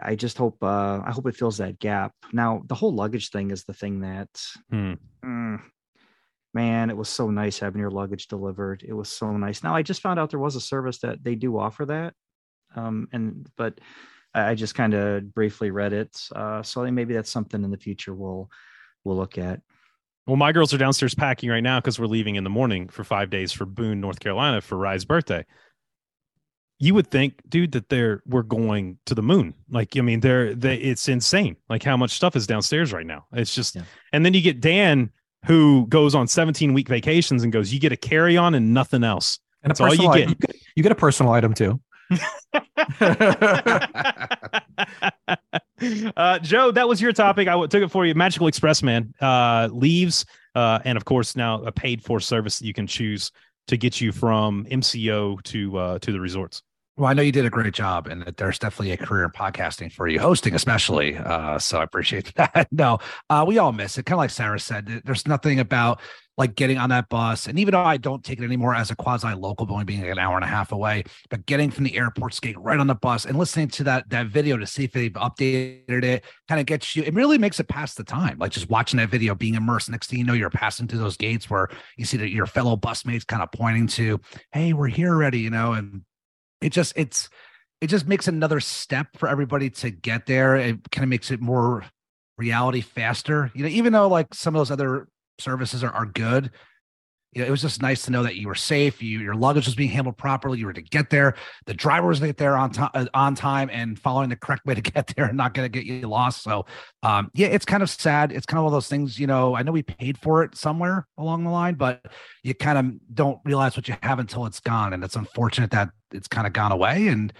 [0.00, 2.14] I- just hope uh, I hope it fills that gap.
[2.32, 4.30] Now the whole luggage thing is the thing that
[4.70, 4.94] Hmm.
[5.22, 5.60] mm,
[6.54, 8.82] man, it was so nice having your luggage delivered.
[8.82, 9.62] It was so nice.
[9.62, 12.14] Now I just found out there was a service that they do offer that.
[12.74, 13.78] Um, and but
[14.32, 16.18] I I just kind of briefly read it.
[16.34, 18.48] Uh, so maybe that's something in the future we'll
[19.04, 19.60] we'll look at.
[20.26, 23.04] Well, my girls are downstairs packing right now because we're leaving in the morning for
[23.04, 25.44] five days for Boone, North Carolina for Rye's birthday.
[26.78, 29.54] you would think, dude, that they're we're going to the moon.
[29.70, 31.56] Like, I mean, they're they it's insane.
[31.68, 33.26] Like how much stuff is downstairs right now.
[33.32, 33.76] It's just,
[34.12, 35.10] and then you get Dan
[35.46, 39.04] who goes on 17 week vacations and goes, you get a carry on and nothing
[39.04, 39.38] else.
[39.62, 41.80] And That's all you item- You get, you get a personal item too.
[46.16, 47.48] uh, Joe, that was your topic.
[47.48, 48.14] I took it for you.
[48.14, 50.24] Magical Express, man, uh, leaves,
[50.54, 53.30] uh, and of course now a paid for service that you can choose
[53.68, 56.62] to get you from MCO to uh, to the resorts.
[56.96, 59.30] Well, I know you did a great job, and that there's definitely a career in
[59.30, 61.16] podcasting for you, hosting especially.
[61.16, 62.68] Uh, so I appreciate that.
[62.70, 62.98] no,
[63.28, 64.06] uh, we all miss it.
[64.06, 66.00] Kind of like Sarah said, there's nothing about
[66.36, 67.46] like getting on that bus.
[67.46, 70.10] And even though I don't take it anymore as a quasi local, only being like
[70.10, 72.94] an hour and a half away, but getting from the airport, skating right on the
[72.94, 76.66] bus, and listening to that that video to see if they've updated it, kind of
[76.66, 77.02] gets you.
[77.02, 78.38] It really makes it pass the time.
[78.38, 79.90] Like just watching that video, being immersed.
[79.90, 82.76] Next thing you know, you're passing through those gates where you see that your fellow
[82.76, 84.20] busmates kind of pointing to,
[84.52, 86.02] "Hey, we're here already," you know, and
[86.60, 87.28] it just it's
[87.80, 90.56] it just makes another step for everybody to get there.
[90.56, 91.84] It kind of makes it more
[92.36, 93.52] reality faster.
[93.54, 95.06] You know, even though like some of those other
[95.38, 96.50] services are, are good,
[97.34, 99.02] you know, it was just nice to know that you were safe.
[99.02, 100.60] You your luggage was being handled properly.
[100.60, 101.34] You were to get there.
[101.66, 104.74] The driver was to get there on time, on time, and following the correct way
[104.74, 106.42] to get there, and not going to get you lost.
[106.42, 106.66] So,
[107.02, 108.30] um, yeah, it's kind of sad.
[108.30, 109.18] It's kind of of those things.
[109.18, 112.04] You know, I know we paid for it somewhere along the line, but
[112.44, 115.90] you kind of don't realize what you have until it's gone, and it's unfortunate that
[116.12, 117.08] it's kind of gone away.
[117.08, 117.32] And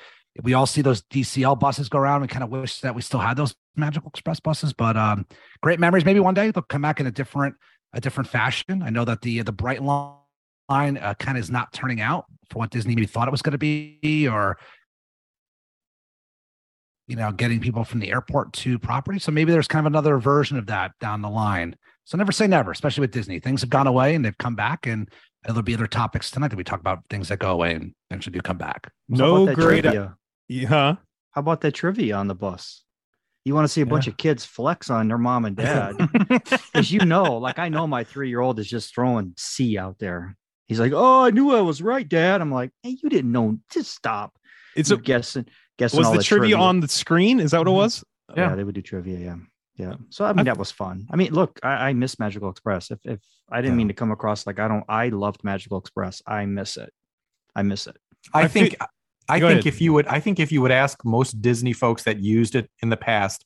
[0.43, 3.21] we all see those DCL buses go around We kind of wish that we still
[3.21, 4.73] had those Magical Express buses.
[4.73, 5.27] But um,
[5.63, 6.05] great memories.
[6.05, 7.55] Maybe one day they'll come back in a different
[7.95, 8.83] a different fashion.
[8.83, 10.17] I know that the the Brightline
[10.71, 13.53] uh, kind of is not turning out for what Disney maybe thought it was going
[13.53, 14.59] to be, or
[17.07, 19.19] you know, getting people from the airport to property.
[19.19, 21.77] So maybe there's kind of another version of that down the line.
[22.05, 23.41] So never say never, especially with Disney.
[23.41, 25.09] Things have gone away and they've come back, and
[25.45, 28.33] there'll be other topics tonight that we talk about things that go away and eventually
[28.33, 28.91] do come back.
[29.09, 30.17] No great, that trivia?
[30.49, 30.97] Yeah.
[31.31, 32.85] How about that trivia on the bus?
[33.45, 35.97] You want to see a bunch of kids flex on their mom and dad.
[36.29, 39.99] Because you know, like I know my three year old is just throwing C out
[39.99, 40.37] there.
[40.67, 42.41] He's like, Oh, I knew I was right, Dad.
[42.41, 43.59] I'm like, Hey, you didn't know.
[43.71, 44.35] Just stop.
[44.75, 45.47] It's a guessing
[45.79, 47.39] guessing Was all the trivia, on the screen?
[47.39, 47.77] Is that what it mm-hmm.
[47.77, 48.05] was?
[48.35, 48.55] yeah.
[48.55, 49.19] they would do trivia.
[49.19, 49.37] Yeah.
[49.77, 49.95] Yeah.
[50.09, 51.07] So I mean that was fun.
[51.11, 52.91] I mean, look, I, I miss Magical Express.
[52.91, 53.21] If if
[53.51, 56.23] I didn't mean to come across like I don't I loved Magical Express.
[56.27, 56.93] I miss it.
[57.57, 57.97] I miss it.
[58.33, 58.77] I, think
[59.29, 59.67] I Go think ahead.
[59.67, 62.71] if you would I think if you would ask most Disney folks that used it
[62.83, 63.45] in the past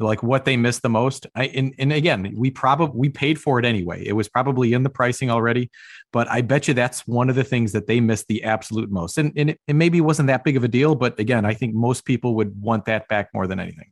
[0.00, 3.58] like what they missed the most I and, and again we probably we paid for
[3.58, 5.70] it anyway it was probably in the pricing already
[6.12, 9.18] but I bet you that's one of the things that they missed the absolute most
[9.18, 11.74] and, and it, it maybe wasn't that big of a deal but again I think
[11.74, 13.90] most people would want that back more than anything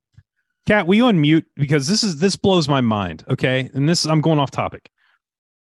[0.66, 3.24] Kat, will you unmute because this is this blows my mind.
[3.30, 4.90] Okay, and this I'm going off topic.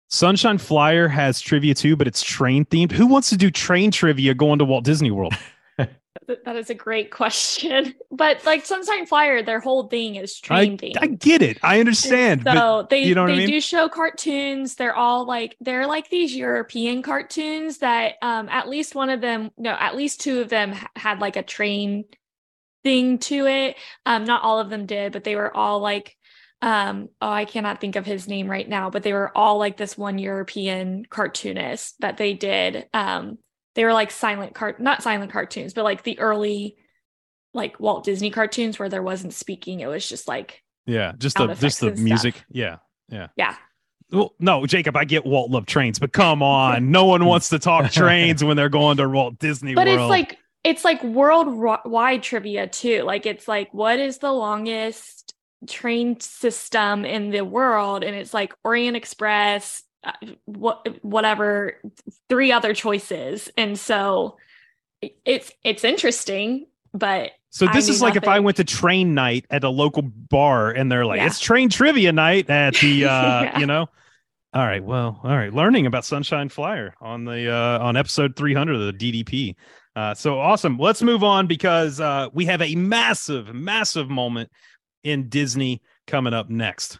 [0.10, 2.92] Sunshine Flyer has trivia too, but it's train themed.
[2.92, 5.34] Who wants to do train trivia going to Walt Disney World?
[6.28, 7.94] Th- That is a great question.
[8.14, 10.80] But like Sunshine Flyer, their whole thing is I, train.
[11.00, 11.58] I get it.
[11.64, 12.44] I understand.
[12.44, 13.48] So but they you know they I mean?
[13.48, 14.76] do show cartoons.
[14.76, 19.50] They're all like they're like these European cartoons that um at least one of them
[19.58, 22.04] no at least two of them had like a train
[22.84, 23.78] thing to it.
[24.06, 26.16] Um not all of them did, but they were all like
[26.62, 29.78] um oh I cannot think of his name right now, but they were all like
[29.78, 32.88] this one European cartoonist that they did.
[32.94, 33.40] Um
[33.76, 36.78] they were like silent cart not silent cartoons, but like the early
[37.54, 39.80] like Walt Disney cartoons where there wasn't speaking.
[39.80, 42.04] It was just like yeah, just the just the and stuff.
[42.04, 42.44] music.
[42.50, 42.78] Yeah,
[43.10, 43.28] yeah.
[43.36, 43.56] yeah.
[44.12, 47.60] Well, no, Jacob, I get Walt love trains, but come on, no one wants to
[47.60, 50.00] talk trains when they're going to Walt Disney but World.
[50.00, 55.34] it's like it's like worldwide trivia too like it's like what is the longest
[55.68, 59.84] train system in the world and it's like orient express
[60.46, 61.80] what whatever
[62.30, 64.38] three other choices and so
[65.26, 69.64] it's it's interesting but So this is like if I went to train night at
[69.64, 71.28] a local bar and they're like, Yeah.
[71.28, 73.60] it's train trivia night at the uh, Yeah.
[73.60, 73.88] you know.
[74.54, 78.76] All right, well, all right, learning about Sunshine Flyer on the uh on episode 300
[78.76, 79.56] of the DDP.
[79.96, 80.78] Uh so awesome.
[80.78, 84.50] Let's move on because uh we have a massive massive moment
[85.04, 87.00] in Disney coming up next.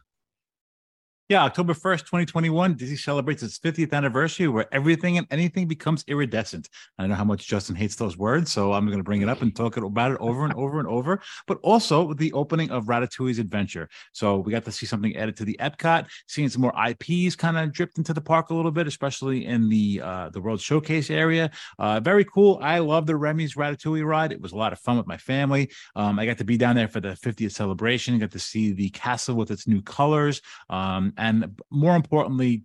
[1.32, 6.68] Yeah, October 1st, 2021, Disney celebrates its 50th anniversary where everything and anything becomes iridescent.
[7.00, 9.42] I know how much Justin hates those words, so I'm going to bring it up
[9.42, 13.40] and talk about it over and over and over, but also the opening of Ratatouille's
[13.40, 13.88] Adventure.
[14.12, 17.58] So we got to see something added to the Epcot, seeing some more IPs kind
[17.58, 21.10] of dripped into the park a little bit, especially in the uh, the World Showcase
[21.10, 21.50] area.
[21.80, 22.60] Uh, very cool.
[22.62, 24.34] I love the Remy's Ratatouille ride.
[24.34, 25.72] It was a lot of fun with my family.
[25.96, 28.90] Um, I got to be down there for the 50th celebration, got to see the
[28.90, 30.42] castle with its new colors.
[30.70, 32.64] Um, and more importantly,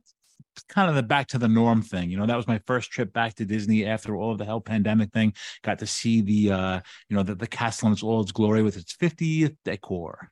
[0.68, 2.10] kind of the back to the norm thing.
[2.10, 4.60] You know, that was my first trip back to Disney after all of the hell
[4.60, 5.34] pandemic thing.
[5.62, 8.62] Got to see the uh, you know, the, the castle in its all its glory
[8.62, 10.30] with its 50th decor.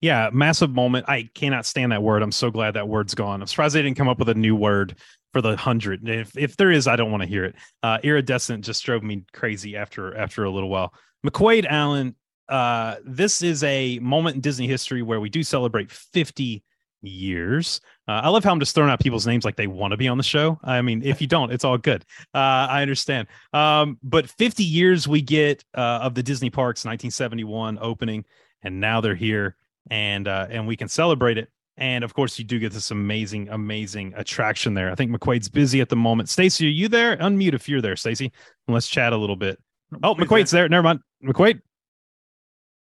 [0.00, 1.08] Yeah, massive moment.
[1.08, 2.22] I cannot stand that word.
[2.22, 3.40] I'm so glad that word's gone.
[3.40, 4.96] I'm surprised they didn't come up with a new word
[5.32, 6.08] for the hundred.
[6.08, 7.54] If if there is, I don't want to hear it.
[7.82, 10.92] Uh, iridescent just drove me crazy after after a little while.
[11.24, 12.16] McQuaid Allen,
[12.48, 16.64] uh, this is a moment in Disney history where we do celebrate 50
[17.02, 17.80] years.
[18.08, 20.08] Uh, I love how I'm just throwing out people's names like they want to be
[20.08, 20.58] on the show.
[20.62, 22.04] I mean, if you don't, it's all good.
[22.34, 22.38] Uh,
[22.68, 23.28] I understand.
[23.52, 28.24] Um, but 50 years we get uh, of the Disney parks, 1971 opening,
[28.62, 29.56] and now they're here,
[29.90, 31.48] and uh, and we can celebrate it.
[31.76, 34.90] And of course, you do get this amazing, amazing attraction there.
[34.90, 36.28] I think McQuaid's busy at the moment.
[36.28, 37.16] Stacy, are you there?
[37.16, 38.26] Unmute if you're there, Stacy.
[38.66, 39.58] And let's chat a little bit.
[40.02, 40.68] Oh, McQuaid's there.
[40.68, 41.00] Never mind.
[41.24, 41.60] McQuaid.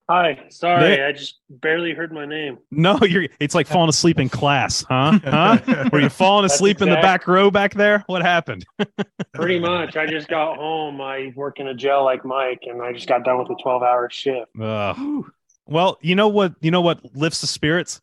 [0.09, 1.07] Hi, sorry, Yeah.
[1.07, 2.59] I just barely heard my name.
[2.71, 3.27] No, you're.
[3.41, 5.19] It's like falling asleep in class, huh?
[5.23, 5.89] Huh?
[5.91, 8.05] Were you falling That's asleep in the back row back there?
[8.07, 8.65] What happened?
[9.33, 9.97] Pretty much.
[9.97, 11.01] I just got home.
[11.01, 13.83] I work in a jail like Mike, and I just got done with a 12
[13.83, 14.49] hour shift.
[14.61, 15.25] Ugh.
[15.65, 16.53] Well, you know what?
[16.61, 17.99] You know what lifts the spirits?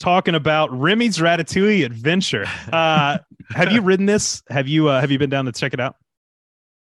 [0.00, 2.46] Talking about Remy's Ratatouille Adventure.
[2.72, 3.18] Uh,
[3.50, 4.42] have you ridden this?
[4.48, 4.88] Have you?
[4.88, 5.96] Uh, have you been down to check it out?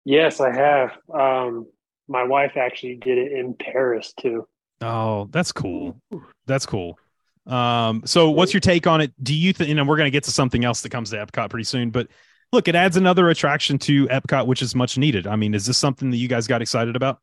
[0.05, 0.91] Yes, I have.
[1.13, 1.67] Um,
[2.09, 4.47] my wife actually did it in Paris too.
[4.81, 6.01] Oh, that's cool.
[6.47, 6.99] That's cool.
[7.47, 9.13] Um, so what's your take on it?
[9.23, 11.49] Do you think, and we're going to get to something else that comes to Epcot
[11.51, 12.09] pretty soon, but
[12.53, 15.27] look, it adds another attraction to Epcot, which is much needed.
[15.27, 17.19] I mean, is this something that you guys got excited about?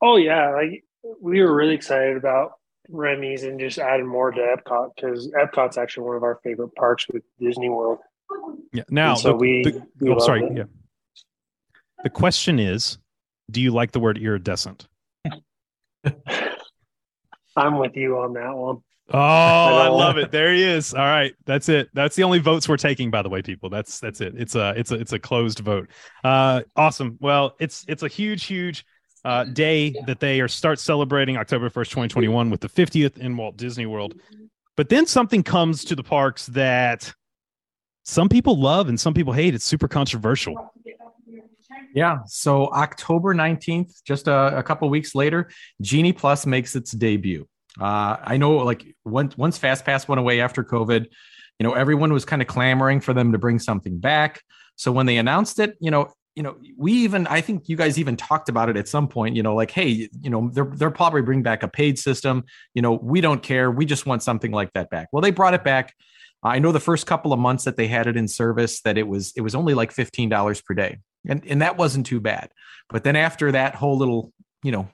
[0.00, 0.84] Oh yeah, like
[1.20, 2.52] we were really excited about
[2.88, 7.06] Remy's and just adding more to Epcot because Epcot's actually one of our favorite parks
[7.12, 7.98] with Disney World.
[8.72, 8.84] Yeah.
[8.90, 10.44] Now, And so the- we, the- we oh, sorry.
[10.44, 10.56] it.
[10.56, 10.64] Yeah.
[12.04, 12.98] The question is,
[13.50, 14.86] do you like the word iridescent?
[17.56, 18.82] I'm with you on that one.
[19.10, 20.30] Oh, I love it.
[20.30, 20.92] There he is.
[20.92, 21.88] All right, that's it.
[21.94, 23.70] That's the only votes we're taking, by the way, people.
[23.70, 24.34] That's that's it.
[24.36, 25.88] It's a it's a it's a closed vote.
[26.22, 27.16] Uh, awesome.
[27.20, 28.84] Well, it's it's a huge huge
[29.24, 33.16] uh, day that they are start celebrating October first, twenty twenty one, with the fiftieth
[33.16, 34.14] in Walt Disney World.
[34.76, 37.12] But then something comes to the parks that
[38.04, 39.54] some people love and some people hate.
[39.54, 40.72] It's super controversial.
[41.94, 42.18] Yeah.
[42.26, 45.48] So October 19th, just a, a couple weeks later,
[45.80, 47.46] Genie Plus makes its debut.
[47.80, 51.06] Uh, I know like once, once Fast Pass went away after COVID,
[51.58, 54.42] you know, everyone was kind of clamoring for them to bring something back.
[54.76, 57.98] So when they announced it, you know, you know, we even I think you guys
[57.98, 60.90] even talked about it at some point, you know, like, hey, you know, they're they're
[60.92, 62.44] probably bring back a paid system.
[62.74, 63.72] You know, we don't care.
[63.72, 65.08] We just want something like that back.
[65.10, 65.94] Well, they brought it back.
[66.44, 69.08] I know the first couple of months that they had it in service that it
[69.08, 70.98] was it was only like $15 per day.
[71.26, 72.50] And and that wasn't too bad.
[72.88, 74.32] But then after that whole little,
[74.62, 74.88] you know,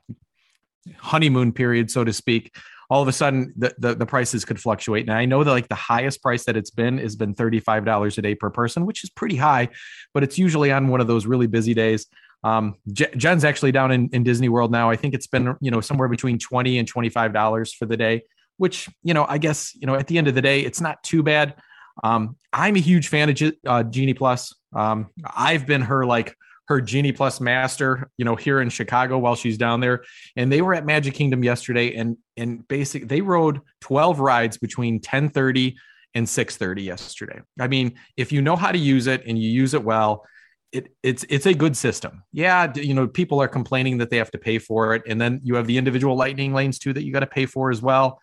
[0.98, 2.54] honeymoon period, so to speak,
[2.90, 5.08] all of a sudden the, the, the prices could fluctuate.
[5.08, 8.22] And I know that like the highest price that it's been has been $35 a
[8.22, 9.68] day per person, which is pretty high,
[10.12, 12.06] but it's usually on one of those really busy days.
[12.42, 14.90] Um, Je- Jen's actually down in, in Disney World now.
[14.90, 18.22] I think it's been, you know, somewhere between 20 and $25 for the day,
[18.58, 21.02] which, you know, I guess, you know, at the end of the day, it's not
[21.02, 21.54] too bad.
[22.02, 24.54] Um, I'm a huge fan of Ge- uh, Genie Plus.
[24.74, 26.36] Um, I've been her like
[26.68, 30.04] her Genie Plus master, you know, here in Chicago while she's down there.
[30.36, 35.00] And they were at Magic Kingdom yesterday, and and basic they rode 12 rides between
[35.00, 35.74] 10:30
[36.14, 37.40] and 6:30 yesterday.
[37.60, 40.24] I mean, if you know how to use it and you use it well,
[40.72, 42.24] it, it's it's a good system.
[42.32, 45.40] Yeah, you know, people are complaining that they have to pay for it, and then
[45.44, 48.20] you have the individual lightning lanes too that you got to pay for as well.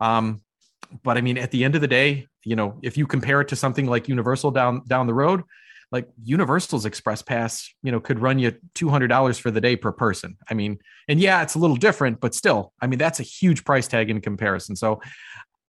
[0.00, 0.42] Um,
[1.02, 3.48] but I mean, at the end of the day, you know, if you compare it
[3.48, 5.44] to something like Universal down down the road,
[5.94, 9.76] like Universal's Express Pass, you know, could run you two hundred dollars for the day
[9.76, 10.36] per person.
[10.50, 13.64] I mean, and yeah, it's a little different, but still, I mean, that's a huge
[13.64, 14.76] price tag in comparison.
[14.76, 15.00] So.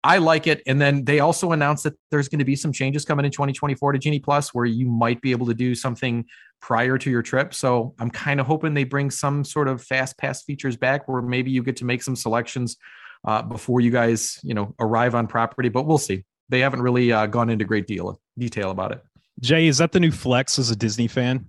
[0.05, 0.61] I like it.
[0.67, 3.93] And then they also announced that there's going to be some changes coming in 2024
[3.93, 6.25] to Genie Plus where you might be able to do something
[6.61, 7.53] prior to your trip.
[7.53, 11.21] So I'm kind of hoping they bring some sort of fast pass features back where
[11.21, 12.75] maybe you get to make some selections
[13.23, 15.69] uh, before you guys, you know, arrive on property.
[15.69, 16.25] But we'll see.
[16.49, 19.01] They haven't really uh, gone into great deal detail about it.
[19.41, 21.47] Jay, is that the new flex as a Disney fan?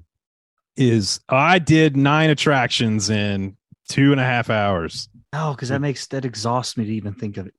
[0.76, 3.56] Is I did nine attractions in
[3.88, 5.08] two and a half hours.
[5.32, 7.54] Oh, no, because that makes that exhausts me to even think of it.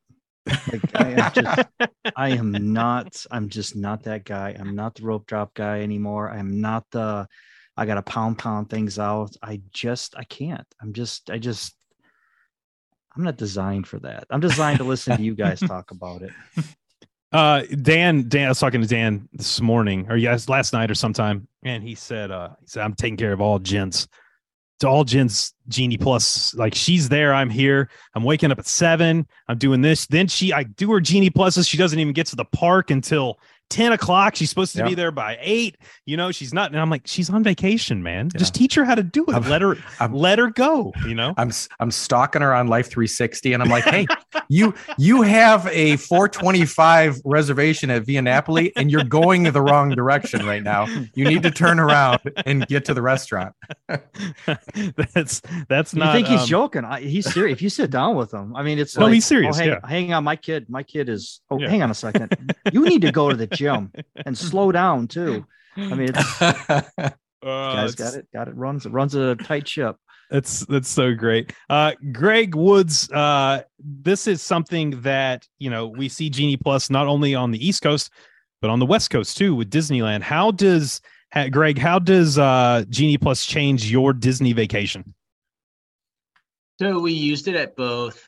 [0.46, 1.68] Like I am just,
[2.16, 3.26] I am not.
[3.32, 4.56] I'm just not that guy.
[4.58, 6.30] I'm not the rope drop guy anymore.
[6.30, 7.28] I'm not the.
[7.78, 9.36] I got to pound pound things out.
[9.42, 10.68] I just I can't.
[10.82, 11.76] I'm just I just.
[13.16, 14.26] I'm not designed for that.
[14.30, 16.32] I'm designed to listen to you guys talk about it.
[17.36, 20.96] Uh, Dan, Dan, I was talking to Dan this morning, or yes, last night or
[20.96, 24.08] sometime, and he said, uh, he said, I'm taking care of all gents.
[24.80, 27.90] To all gents, Genie Plus, like she's there, I'm here.
[28.14, 29.28] I'm waking up at seven.
[29.50, 30.08] I'm doing this.
[30.08, 31.68] Then she, I do her Genie Pluses.
[31.68, 33.38] She doesn't even get to the park until
[33.70, 34.36] 10 o'clock.
[34.36, 34.90] She's supposed to Yeah.
[34.90, 35.78] be there by eight.
[36.06, 36.72] You know, she's not.
[36.72, 38.30] And I'm like, she's on vacation, man.
[38.38, 39.34] Just teach her how to do it.
[39.34, 39.78] I'm- let her
[40.12, 40.94] let her go.
[41.08, 41.34] You know?
[41.38, 44.06] I'm s- I'm stalking her on Life 360, and I'm like, hey,
[44.50, 50.46] you you have a 425 reservation at Via Napoli, and you're going the wrong direction
[50.46, 50.86] right now.
[51.16, 53.54] You need to turn around and get to the restaurant.
[55.14, 56.14] that's that's not You not.
[56.14, 56.86] think he's um, joking?
[56.86, 57.54] I, he's serious.
[57.58, 59.70] If you sit down with him, I mean, it's No, like, he's serious, Oh, hang,
[59.70, 59.80] yeah.
[59.88, 60.70] hang on, my kid.
[60.70, 61.42] My kid is.
[61.50, 61.70] Oh, Yeah.
[61.70, 62.54] hang on a second.
[62.72, 63.92] you need to go to the gym
[64.26, 65.46] and slow down too.
[65.78, 66.40] I mean, it's,
[67.44, 68.28] guys got it.
[68.34, 68.56] Got it.
[68.56, 69.98] Runs runs a tight ship.
[70.30, 71.54] That's that's so great.
[71.70, 77.08] Uh Greg Woods, uh this is something that, you know, we see Genie Plus not
[77.08, 78.12] only on the East Coast,
[78.62, 80.22] but on the West Coast too with Disneyland.
[80.22, 81.02] How does
[81.32, 85.14] ha, Greg, how does uh Genie Plus change your Disney vacation?
[86.80, 88.28] So we used it at both.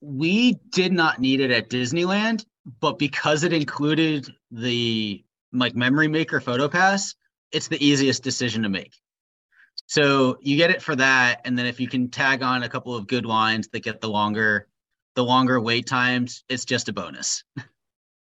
[0.00, 2.44] We did not need it at Disneyland,
[2.80, 7.14] but because it included the like memory maker photo pass,
[7.52, 8.92] it's the easiest decision to make.
[9.86, 12.94] So you get it for that, and then if you can tag on a couple
[12.94, 14.68] of good lines that get the longer
[15.16, 17.44] the longer wait times, it's just a bonus.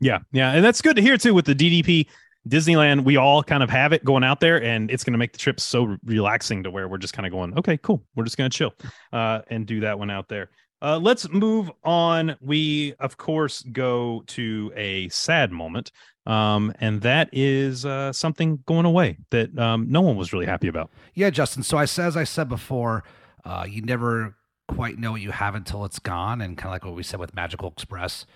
[0.00, 1.32] Yeah, yeah, and that's good to hear too.
[1.32, 2.08] With the DDP
[2.48, 5.32] Disneyland, we all kind of have it going out there, and it's going to make
[5.32, 8.36] the trip so relaxing to where we're just kind of going, okay, cool, we're just
[8.36, 8.74] going to chill
[9.12, 10.50] uh, and do that one out there.
[10.85, 12.36] Uh, let's move on.
[12.43, 15.90] We of course go to a sad moment,
[16.27, 20.69] um, and that is uh, something going away that um, no one was really happy
[20.69, 20.90] about.
[21.15, 21.62] Yeah, Justin.
[21.62, 23.02] So I as I said before,
[23.47, 24.36] uh, you never
[24.69, 27.19] quite know what you have until it's gone, and kind of like what we said
[27.19, 28.27] with Magical Express,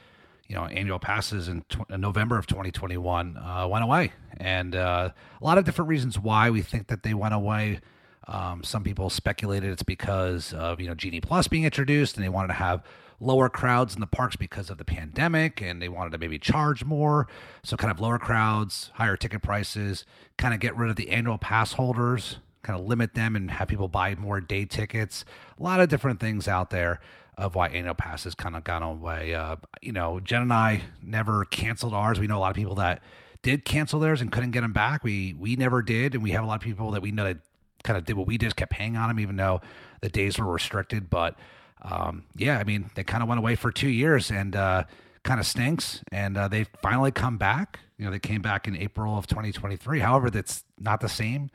[0.47, 5.11] you know, annual passes in, tw- in November of 2021 uh, went away, and uh,
[5.39, 7.81] a lot of different reasons why we think that they went away.
[8.29, 12.29] Um, some people speculated it's because of you know Genie Plus being introduced, and they
[12.29, 12.83] wanted to have
[13.21, 16.85] lower crowds in the parks because of the pandemic, and they wanted to maybe charge
[16.85, 17.27] more,
[17.65, 20.05] so kind of lower crowds, higher ticket prices,
[20.37, 23.69] kind of get rid of the annual pass holders, kind of limit them, and have
[23.69, 25.25] people buy more day tickets.
[25.59, 27.01] A lot of different things out there
[27.37, 29.35] of why annual passes kind of gone away.
[29.35, 32.19] Uh, you know, Jen and I never canceled ours.
[32.19, 33.01] We know a lot of people that
[33.43, 35.05] did cancel theirs and couldn't get them back.
[35.05, 37.39] We we never did, and we have a lot of people that we know that
[37.85, 39.61] kind of did what we did, kept hanging on them, even though
[40.01, 41.11] the days were restricted.
[41.11, 41.37] But
[41.83, 44.85] um, yeah, I mean, they kind of went away for two years and uh,
[45.25, 46.03] kind of stinks.
[46.11, 47.81] And uh, they finally come back.
[47.99, 50.01] You know, they came back in April of 2023.
[50.01, 51.51] However, that's not the same.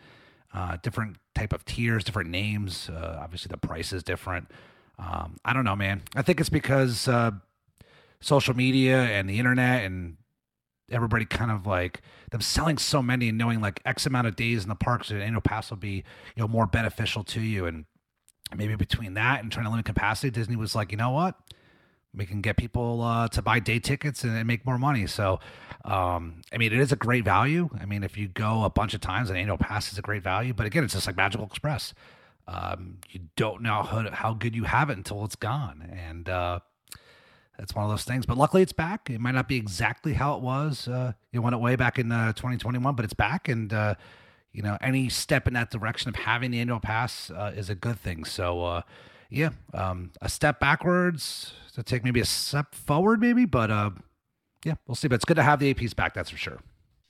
[0.54, 2.90] Uh, different type of tiers, different names.
[2.90, 4.50] Uh, obviously, the price is different.
[5.00, 6.04] Um, I don't know, man.
[6.16, 7.32] I think it's because uh,
[8.20, 10.18] social media and the internet and
[10.94, 12.02] everybody kind of like
[12.32, 15.22] them selling so many and knowing like X amount of days in the parks and
[15.22, 16.04] annual pass will be
[16.36, 17.86] you know more beneficial to you and
[18.56, 21.36] maybe between that and trying to limit capacity, Disney was like, you know what,
[22.16, 25.08] we can get people uh, to buy day tickets and, and make more money.
[25.08, 25.40] So,
[25.86, 27.70] um, I mean, it is a great value.
[27.80, 30.24] I mean, if you go a bunch of times, an annual pass is a great
[30.24, 30.54] value.
[30.54, 31.94] But again, it's just like Magical Express.
[32.48, 36.60] Um, you don't know how, how good you have it until it's gone, and uh,
[37.58, 38.26] that's one of those things.
[38.26, 39.10] But luckily, it's back.
[39.10, 40.88] It might not be exactly how it was.
[40.88, 43.96] Uh, you went away back in uh, 2021, but it's back, and uh,
[44.54, 47.76] you know, any step in that direction of having the annual pass uh, is a
[47.76, 48.24] good thing.
[48.24, 48.82] So, uh,
[49.30, 53.90] yeah, um, a step backwards to take maybe a step forward, maybe, but uh,
[54.64, 55.08] yeah, we'll see.
[55.08, 56.14] But it's good to have the APs back.
[56.14, 56.60] That's for sure.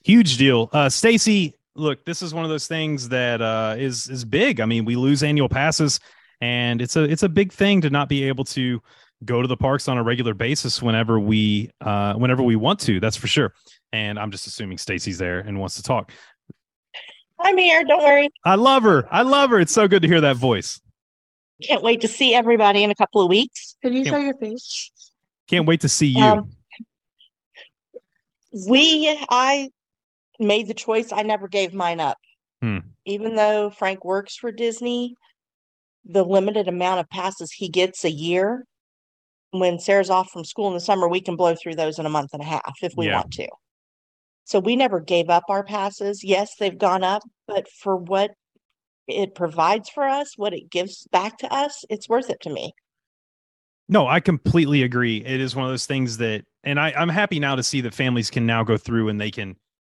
[0.04, 0.70] Huge deal.
[0.72, 4.60] Uh, Stacy, look, this is one of those things that uh, is is big.
[4.60, 6.00] I mean, we lose annual passes,
[6.40, 8.82] and it's a it's a big thing to not be able to
[9.24, 13.00] go to the parks on a regular basis whenever we uh, whenever we want to.
[13.00, 13.52] That's for sure.
[13.92, 16.10] And I'm just assuming Stacy's there and wants to talk.
[17.40, 17.84] I'm here.
[17.84, 18.30] Don't worry.
[18.44, 19.06] I love her.
[19.12, 19.60] I love her.
[19.60, 20.80] It's so good to hear that voice.
[21.62, 23.76] Can't wait to see everybody in a couple of weeks.
[23.82, 24.90] Can you Can't- show your face?
[25.48, 26.22] Can't wait to see you.
[26.22, 26.50] Um,
[28.68, 29.68] we, I
[30.38, 31.12] made the choice.
[31.12, 32.16] I never gave mine up.
[32.62, 32.78] Hmm.
[33.04, 35.16] Even though Frank works for Disney,
[36.04, 38.64] the limited amount of passes he gets a year,
[39.60, 42.10] when Sarah's off from school in the summer, we can blow through those in a
[42.10, 43.16] month and a half if we Yeah.
[43.16, 43.48] want to.
[44.44, 46.22] So we never gave up our passes.
[46.22, 48.32] Yes, they've gone up, but for what
[49.08, 52.72] it provides for us, what it gives back to us, it's worth it to me.
[53.88, 55.18] No, I completely agree.
[55.18, 57.94] It is one of those things that, and I, I'm happy now to see that
[57.94, 59.56] families can now go through and they can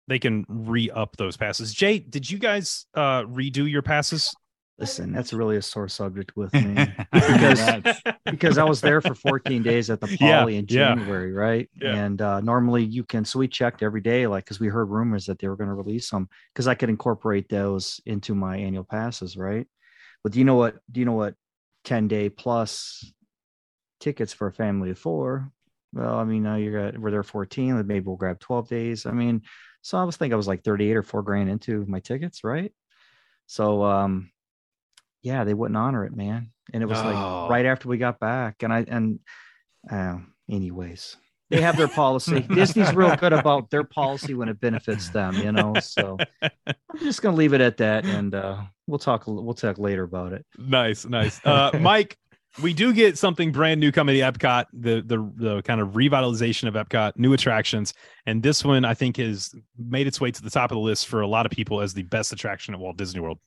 [0.07, 1.73] they can re up those passes.
[1.73, 4.35] Jay, did you guys uh redo your passes?
[4.79, 6.75] Listen, that's really a sore subject with me
[7.13, 10.95] because because I was there for 14 days at the Yeah, Poly in yeah.
[10.95, 11.69] January, right?
[11.81, 11.95] Yeah.
[11.95, 15.27] And uh, normally you can, so we checked every day, like because we heard rumors
[15.27, 18.85] that they were going to release them because I could incorporate those into my annual
[18.85, 19.67] passes, right?
[20.23, 20.77] But do you know what?
[20.91, 21.35] Do you know what
[21.85, 23.13] 10 day plus
[24.01, 25.51] tickets for a family of four?
[25.93, 27.77] Well, I mean, now you're at we're there 14.
[27.77, 29.07] then Maybe we'll grab 12 days.
[29.07, 29.43] I mean,
[29.83, 32.73] so I was thinking I was like 38 or four grand into my tickets, right?
[33.47, 34.31] So, um,
[35.25, 36.51] yeah, they wouldn't honor it, man.
[36.73, 37.05] And it was Oh.
[37.11, 39.19] like right after we got back, and I and
[39.91, 40.19] uh,
[40.49, 41.17] anyways,
[41.51, 42.41] they have their policy.
[42.55, 45.75] Disney's real good about their policy when it benefits them, you know.
[45.81, 49.25] So I'm just gonna leave it at that, and uh, we'll talk.
[49.27, 50.47] We'll talk later about it.
[50.59, 51.41] Nice, nice.
[51.45, 52.17] Uh, Mike,
[52.63, 56.67] we do get something brand new coming to Epcot, the, the the kind of revitalization
[56.67, 57.93] of Epcot, new attractions,
[58.27, 61.09] and this one I think has made its way to the top of the list
[61.09, 63.39] for a lot of people as the best attraction at Walt Disney World.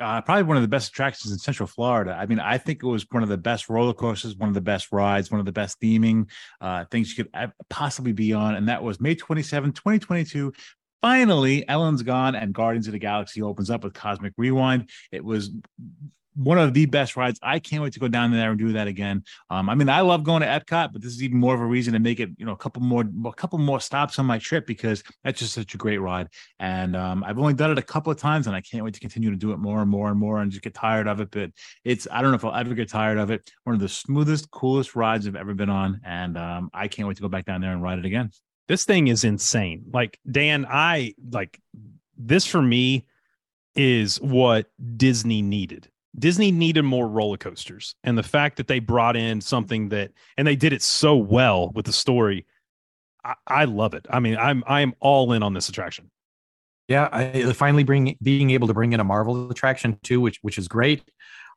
[0.00, 2.16] Uh, probably one of the best attractions in Central Florida.
[2.18, 4.60] I mean, I think it was one of the best roller coasters, one of the
[4.60, 6.28] best rides, one of the best theming
[6.60, 8.56] uh, things you could possibly be on.
[8.56, 10.52] And that was May 27, 2022.
[11.00, 14.88] Finally, Ellen's gone and Guardians of the Galaxy opens up with Cosmic Rewind.
[15.12, 15.50] It was
[16.34, 17.38] one of the best rides.
[17.42, 19.24] I can't wait to go down there and do that again.
[19.50, 21.66] Um, I mean, I love going to Epcot, but this is even more of a
[21.66, 24.38] reason to make it, you know, a couple more, a couple more stops on my
[24.38, 26.28] trip because that's just such a great ride.
[26.58, 29.00] And um, I've only done it a couple of times, and I can't wait to
[29.00, 31.30] continue to do it more and more and more, and just get tired of it.
[31.30, 31.50] But
[31.84, 33.50] it's, I don't know if I'll ever get tired of it.
[33.64, 37.16] One of the smoothest, coolest rides I've ever been on, and um, I can't wait
[37.16, 38.30] to go back down there and ride it again.
[38.66, 39.84] This thing is insane.
[39.92, 41.60] Like Dan, I like
[42.16, 43.06] this for me
[43.74, 44.66] is what
[44.96, 45.88] Disney needed.
[46.18, 47.94] Disney needed more roller coasters.
[48.04, 51.70] And the fact that they brought in something that and they did it so well
[51.74, 52.46] with the story,
[53.24, 54.06] I, I love it.
[54.10, 56.10] I mean, I'm I'm all in on this attraction.
[56.88, 60.58] Yeah, I finally bring being able to bring in a Marvel attraction too, which which
[60.58, 61.02] is great.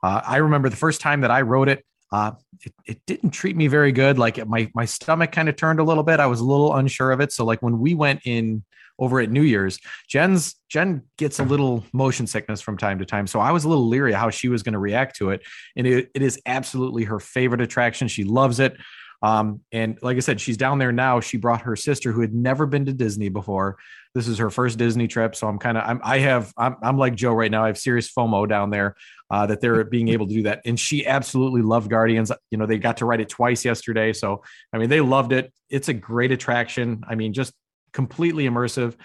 [0.01, 2.31] Uh, I remember the first time that I rode it, uh,
[2.61, 4.17] it, it didn't treat me very good.
[4.17, 6.19] Like my my stomach kind of turned a little bit.
[6.19, 7.31] I was a little unsure of it.
[7.31, 8.63] So like when we went in
[8.99, 13.27] over at New Year's, Jen's Jen gets a little motion sickness from time to time.
[13.27, 15.41] So I was a little leery how she was going to react to it.
[15.75, 18.07] And it, it is absolutely her favorite attraction.
[18.07, 18.77] She loves it.
[19.22, 21.19] Um, and like I said, she's down there now.
[21.19, 23.77] She brought her sister who had never been to Disney before.
[24.14, 25.35] This is her first Disney trip.
[25.35, 27.64] So I'm kind of, I'm, I have, I'm, I'm like Joe right now.
[27.64, 28.95] I have serious FOMO down there
[29.31, 30.61] uh, that they're being able to do that.
[30.65, 32.31] And she absolutely loved Guardians.
[32.52, 34.14] You know, they got to ride it twice yesterday.
[34.14, 35.52] So, I mean, they loved it.
[35.69, 37.03] It's a great attraction.
[37.07, 37.53] I mean, just
[37.94, 38.95] completely immersive.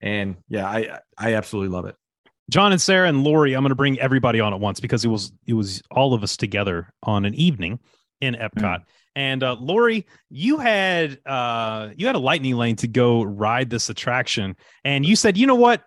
[0.00, 1.96] And yeah, I, I absolutely love it.
[2.50, 5.08] John and Sarah and Lori, I'm going to bring everybody on at once because it
[5.08, 7.78] was it was all of us together on an evening
[8.20, 8.80] in Epcot.
[9.14, 13.90] And uh, Lori, you had uh, you had a lightning lane to go ride this
[13.90, 15.84] attraction, and you said, you know what?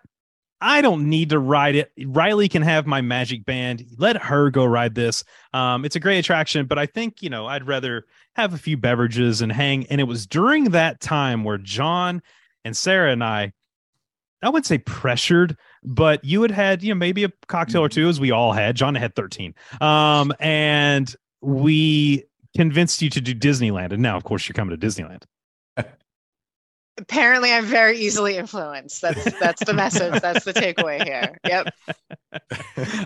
[0.60, 1.92] I don't need to ride it.
[2.06, 3.84] Riley can have my magic band.
[3.98, 5.22] Let her go ride this.
[5.52, 8.76] Um, it's a great attraction, but I think you know I'd rather have a few
[8.76, 9.86] beverages and hang.
[9.88, 12.22] And it was during that time where John
[12.64, 13.52] and Sarah and I
[14.42, 18.08] I wouldn't say pressured, but you had had, you know, maybe a cocktail or two,
[18.08, 18.76] as we all had.
[18.76, 19.54] John had 13.
[19.80, 22.24] Um, and we
[22.56, 23.92] convinced you to do Disneyland.
[23.92, 25.24] And now, of course, you're coming to Disneyland.
[26.98, 29.02] Apparently, I'm very easily influenced.
[29.02, 30.20] That's that's the message.
[30.22, 31.38] That's the takeaway here.
[31.46, 31.74] Yep.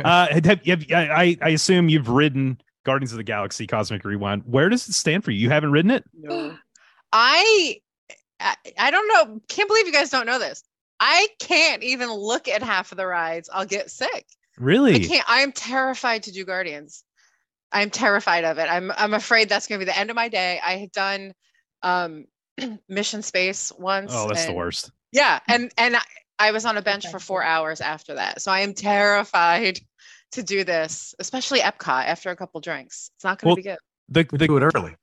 [0.05, 4.43] Uh, have, have, I, I assume you've ridden Guardians of the Galaxy Cosmic Rewind.
[4.45, 5.39] Where does it stand for you?
[5.39, 6.05] You haven't ridden it?
[7.13, 7.77] I
[8.41, 9.41] I I don't know.
[9.49, 10.65] Can't believe you guys don't know this.
[10.99, 13.49] I can't even look at half of the rides.
[13.53, 14.27] I'll get sick.
[14.59, 14.95] Really?
[14.95, 15.31] I can't.
[15.31, 17.05] I am terrified to do Guardians.
[17.73, 18.69] I'm terrified of it.
[18.71, 20.61] I'm I'm afraid that's going to be the end of my day.
[20.65, 21.35] I had done
[21.83, 22.27] um
[22.89, 24.13] Mission Space once.
[24.15, 24.91] Oh, that's the worst.
[25.13, 26.01] Yeah, and and I,
[26.39, 29.81] I was on a bench for four hours after that, so I am terrified
[30.33, 33.11] to do this, especially Epcot after a couple drinks.
[33.17, 33.79] It's not going Well, to be good.
[34.09, 34.95] The, the, do it early.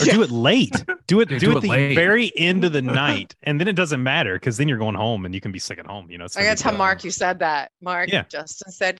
[0.00, 0.84] Or do it late.
[1.06, 1.94] Do it do, do it it the late.
[1.94, 3.34] very end of the night.
[3.44, 5.78] And then it doesn't matter because then you're going home and you can be sick
[5.78, 6.10] at home.
[6.10, 6.76] You know, I gotta tell.
[6.76, 7.70] Mark you said that.
[7.80, 8.24] Mark, Yeah.
[8.28, 8.98] Justin said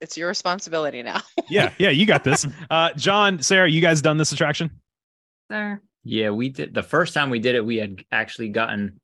[0.00, 1.20] it's your responsibility now.
[1.50, 2.46] Yeah, yeah, you got this.
[2.70, 4.70] Uh John, Sarah, you guys done this attraction?
[5.50, 5.80] Sir.
[6.04, 6.74] Yeah, we did.
[6.74, 9.00] The first time we did it, we had actually gotten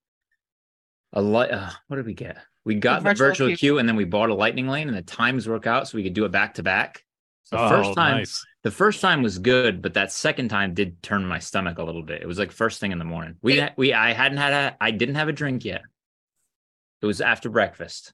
[1.12, 1.50] a light.
[1.50, 2.38] Uh, what did we get?
[2.64, 3.56] We got the virtual virtual, queue.
[3.56, 3.78] queue.
[3.78, 6.14] and then we bought a lightning lane, and the times work out so we could
[6.14, 7.02] do it back to back.
[7.50, 8.44] The Oh, first time, nice.
[8.62, 12.02] the first time was good, but that second time did turn my stomach a little
[12.02, 12.22] bit.
[12.22, 13.36] It was like first thing in the morning.
[13.42, 15.82] We we I hadn't had a I didn't have a drink yet.
[17.02, 18.12] It was after breakfast.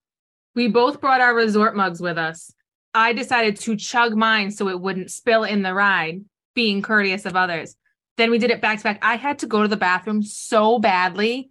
[0.57, 2.52] We both brought our resort mugs with us.
[2.95, 7.37] I decided to chug mine so it wouldn't spill in the ride, being courteous of
[7.37, 7.77] others.
[8.17, 8.99] Then we did it back to back.
[9.03, 11.51] I had to go to the bathroom so badly.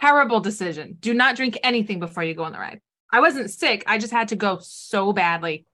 [0.00, 0.96] Terrible decision.
[1.00, 2.80] Do not drink anything before you go on the ride.
[3.12, 3.84] I wasn't sick.
[3.86, 5.66] I just had to go so badly.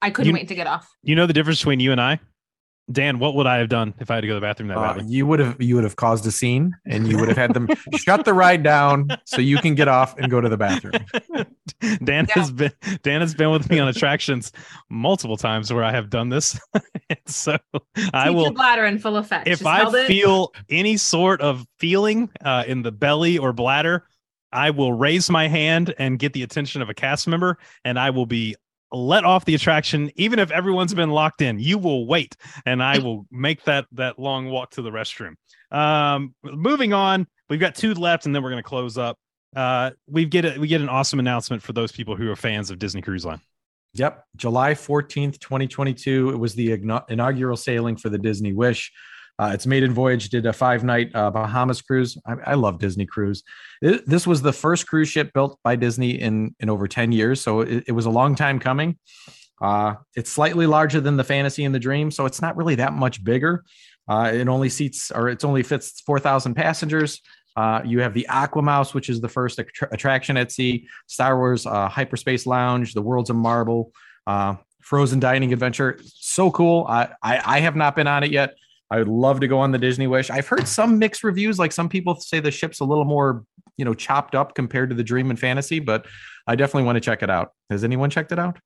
[0.00, 0.88] I couldn't You- wait to get off.
[1.02, 2.18] You know the difference between you and I?
[2.90, 4.76] Dan, what would I have done if I had to go to the bathroom that
[4.76, 5.04] Uh, badly?
[5.14, 7.68] you would have you would have caused a scene, and you would have had them
[7.96, 10.94] shut the ride down so you can get off and go to the bathroom.
[12.04, 12.72] Dan has been
[13.02, 14.52] Dan has been with me on attractions
[14.90, 16.58] multiple times where I have done this.
[17.26, 17.56] so
[18.12, 19.46] I will bladder in full effect.
[19.46, 20.06] if Just held I it.
[20.06, 24.06] feel any sort of feeling uh, in the belly or bladder,
[24.52, 28.10] I will raise my hand and get the attention of a cast member, and I
[28.10, 28.54] will be
[28.92, 31.58] let off the attraction, even if everyone's been locked in.
[31.58, 32.36] You will wait,
[32.66, 35.34] and I will make that that long walk to the restroom.
[35.70, 39.16] Um, moving on, we've got two left, and then we're going to close up.
[39.56, 42.70] Uh, we get a, we get an awesome announcement for those people who are fans
[42.70, 43.40] of Disney Cruise Line.
[43.94, 46.30] Yep, July fourteenth, twenty twenty two.
[46.30, 46.72] It was the
[47.08, 48.90] inaugural sailing for the Disney Wish.
[49.38, 52.16] Uh, its maiden voyage did a five night uh, Bahamas cruise.
[52.26, 53.42] I, I love Disney Cruise.
[53.80, 57.40] It- this was the first cruise ship built by Disney in in over ten years,
[57.40, 58.98] so it, it was a long time coming.
[59.60, 62.92] Uh, it's slightly larger than the Fantasy and the Dream, so it's not really that
[62.92, 63.64] much bigger.
[64.08, 67.20] Uh, it only seats or it's only fits four thousand passengers.
[67.56, 70.88] Uh, you have the Aquamouse, which is the first attra- attraction at sea.
[71.06, 73.92] Star Wars uh, Hyperspace Lounge, the Worlds of Marvel,
[74.26, 75.98] uh, Frozen Dining Adventure.
[76.04, 76.86] So cool.
[76.88, 78.54] I, I I have not been on it yet.
[78.92, 80.28] I would love to go on the Disney Wish.
[80.28, 81.58] I've heard some mixed reviews.
[81.58, 83.42] Like some people say the ship's a little more,
[83.78, 86.04] you know, chopped up compared to the Dream and Fantasy, but
[86.46, 87.52] I definitely want to check it out.
[87.70, 88.58] Has anyone checked it out?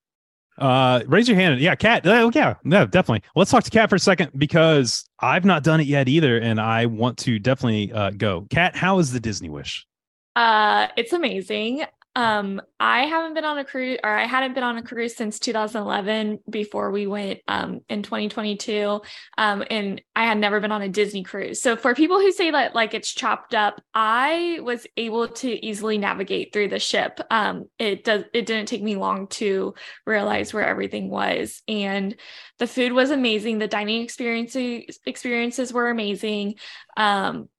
[0.59, 1.61] Uh, raise your hand.
[1.61, 2.05] Yeah, Kat.
[2.05, 3.23] Uh, yeah, no, definitely.
[3.37, 6.61] Let's talk to Kat for a second because I've not done it yet either, and
[6.61, 8.49] I want to definitely uh, go.
[8.51, 9.87] Kat, how is the Disney Wish?
[10.35, 11.85] Uh, it's amazing.
[12.17, 15.39] Um, I haven't been on a cruise, or I hadn't been on a cruise since
[15.39, 19.03] 2011 before we went um in 2022.
[19.37, 21.61] Um, and I had never been on a Disney cruise.
[21.61, 25.99] So for people who say that like it's chopped up, I was able to easily
[25.99, 27.21] navigate through the ship.
[27.31, 29.75] Um, it does it didn't take me long to
[30.07, 32.17] realize where everything was, and
[32.59, 33.59] the food was amazing.
[33.59, 36.55] The dining experiences experiences were amazing.
[36.97, 37.51] Um,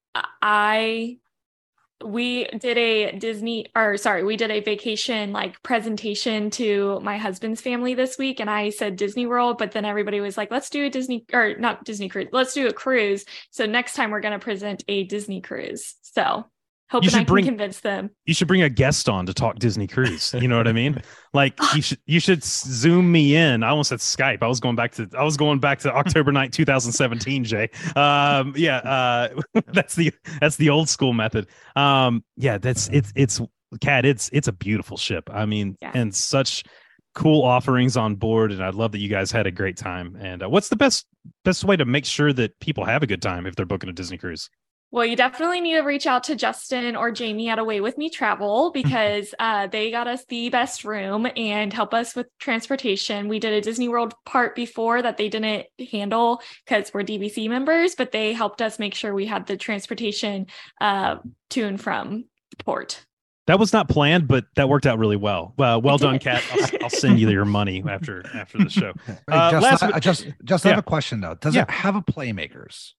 [0.42, 1.20] I
[2.04, 7.62] we did a Disney or sorry, we did a vacation like presentation to my husband's
[7.62, 10.86] family this week and I said Disney World, but then everybody was like, let's do
[10.86, 13.26] a Disney or not Disney cruise, let's do a cruise.
[13.52, 15.96] So next time we're going to present a Disney cruise.
[16.02, 16.46] So
[16.90, 18.12] hoping should I can bring- convince them.
[18.26, 20.34] You should bring a guest on to talk Disney Cruise.
[20.34, 21.02] You know what I mean?
[21.34, 23.62] Like you should you should zoom me in.
[23.62, 24.42] I almost said Skype.
[24.42, 27.70] I was going back to I was going back to October 9th, 2017, Jay.
[27.96, 31.48] Um yeah, uh that's the that's the old school method.
[31.76, 33.42] Um yeah, that's it's it's
[33.82, 35.30] cat it's it's a beautiful ship.
[35.32, 36.64] I mean, and such
[37.14, 40.18] cool offerings on board and I love that you guys had a great time.
[40.20, 41.06] And uh, what's the best
[41.44, 43.94] best way to make sure that people have a good time if they're booking a
[43.94, 44.50] Disney cruise?
[44.90, 48.10] Well, you definitely need to reach out to Justin or Jamie at Away With Me
[48.10, 53.28] Travel because uh, they got us the best room and help us with transportation.
[53.28, 57.96] We did a Disney World part before that they didn't handle because we're DVC members,
[57.96, 60.48] but they helped us make sure we had the transportation
[60.80, 61.18] uh,
[61.50, 62.26] to and from
[62.58, 63.04] the port.
[63.48, 65.54] That was not planned, but that worked out really well.
[65.58, 66.44] Uh, well done, Kat.
[66.52, 68.94] I'll, I'll send you your money after after the show.
[69.06, 71.36] Hey, Uh, just, last I, but- just, just I have a question though.
[71.36, 71.62] Does Yeah.
[71.64, 72.92] it have a playmakers?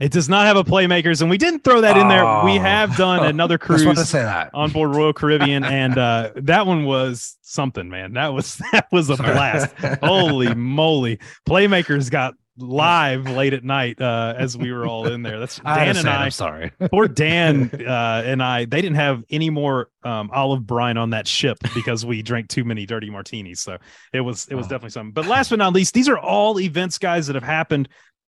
[0.00, 2.24] It does not have a playmakers, and we didn't throw that in there.
[2.44, 2.60] We Oh.
[2.60, 4.50] have done another cruise to say that.
[4.52, 8.14] on board Royal Caribbean, and uh, that one was something, man.
[8.14, 9.72] That was that was a blast.
[10.02, 11.20] Holy moly!
[11.48, 15.38] Playmakers got live late at night uh, as we were all in there.
[15.38, 16.08] That's I Dan and.
[16.08, 16.24] I.
[16.24, 16.72] I'm sorry.
[16.90, 18.64] Poor Dan uh, and I.
[18.64, 22.64] They didn't have any more um, olive brine on that ship because we drank too
[22.64, 23.60] many dirty martinis.
[23.60, 23.78] So
[24.12, 25.12] it was it was definitely something.
[25.12, 27.88] But last but not least, these are all events, guys, that have happened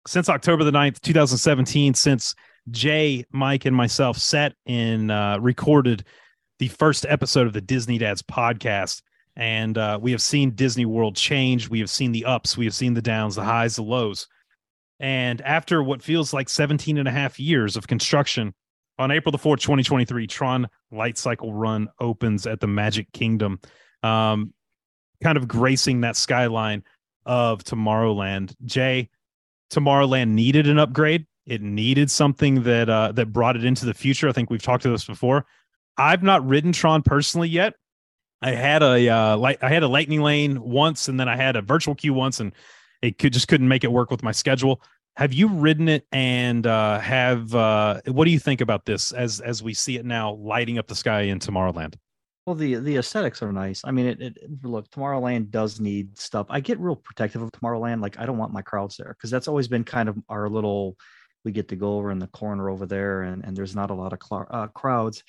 [0.06, 2.34] since October the 9th, 2017, since
[2.70, 6.04] Jay, Mike, and myself sat and uh, recorded
[6.58, 9.02] the first episode of the Disney Dads podcast.
[9.36, 11.68] And uh, we have seen Disney World change.
[11.68, 14.28] We have seen the ups, we have seen the downs, the highs, the lows.
[15.00, 18.54] And after what feels like 17 and a half years of construction,
[18.98, 23.58] on April the 4th, 2023, Tron Light Cycle Run opens at the Magic Kingdom,
[24.02, 24.52] um,
[25.22, 26.84] kind of gracing that skyline
[27.24, 28.54] of Tomorrowland.
[28.64, 29.08] Jay,
[29.72, 31.26] Tomorrowland needed an upgrade.
[31.46, 34.28] It needed something that uh, that brought it into the future.
[34.28, 35.46] I think we've talked to this before.
[35.96, 37.74] I've not ridden Tron personally yet.
[38.42, 41.56] I had a uh, light, I had a Lightning Lane once, and then I had
[41.56, 42.52] a virtual queue once, and
[43.00, 44.82] it could just couldn't make it work with my schedule.
[45.16, 49.40] Have you ridden it, and uh, have uh, what do you think about this as
[49.40, 51.94] as we see it now lighting up the sky in Tomorrowland?
[52.46, 53.82] Well, the the aesthetics are nice.
[53.84, 56.46] I mean, it, it look Tomorrowland does need stuff.
[56.50, 58.02] I get real protective of Tomorrowland.
[58.02, 60.96] Like I don't want my crowds there because that's always been kind of our little.
[61.44, 63.94] We get to go over in the corner over there, and and there's not a
[63.94, 65.22] lot of cl- uh, crowds.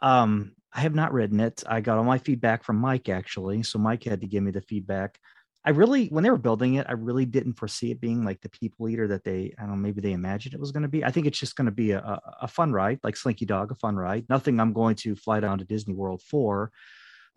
[0.00, 1.62] Um, I have not ridden it.
[1.66, 4.62] I got all my feedback from Mike actually, so Mike had to give me the
[4.62, 5.18] feedback.
[5.64, 8.48] I really, when they were building it, I really didn't foresee it being like the
[8.48, 11.04] people eater that they, I don't know, maybe they imagined it was going to be.
[11.04, 13.72] I think it's just going to be a, a, a fun ride, like Slinky Dog,
[13.72, 14.24] a fun ride.
[14.28, 16.70] Nothing I'm going to fly down to Disney World for,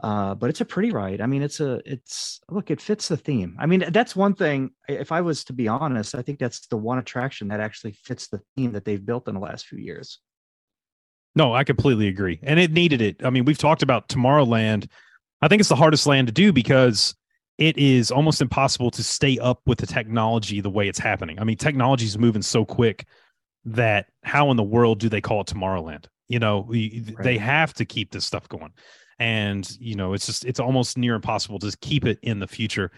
[0.04, 1.20] uh, but it's a pretty ride.
[1.20, 3.58] I mean, it's a, it's look, it fits the theme.
[3.60, 4.72] I mean, that's one thing.
[4.88, 8.28] If I was to be honest, I think that's the one attraction that actually fits
[8.28, 10.20] the theme that they've built in the last few years.
[11.36, 12.40] No, I completely agree.
[12.44, 13.26] And it needed it.
[13.26, 14.88] I mean, we've talked about Tomorrowland.
[15.42, 17.16] I think it's the hardest land to do because
[17.62, 21.40] it is almost impossible to stay up with the technology the way it's happening.
[21.40, 23.06] I mean, technology is moving so quick
[23.66, 26.06] that how in the world do they call it Tomorrowland?
[26.28, 27.14] You know, right.
[27.20, 28.74] they have to keep this stuff going.
[29.20, 32.90] And, you know, it's just, it's almost near impossible to keep it in the future.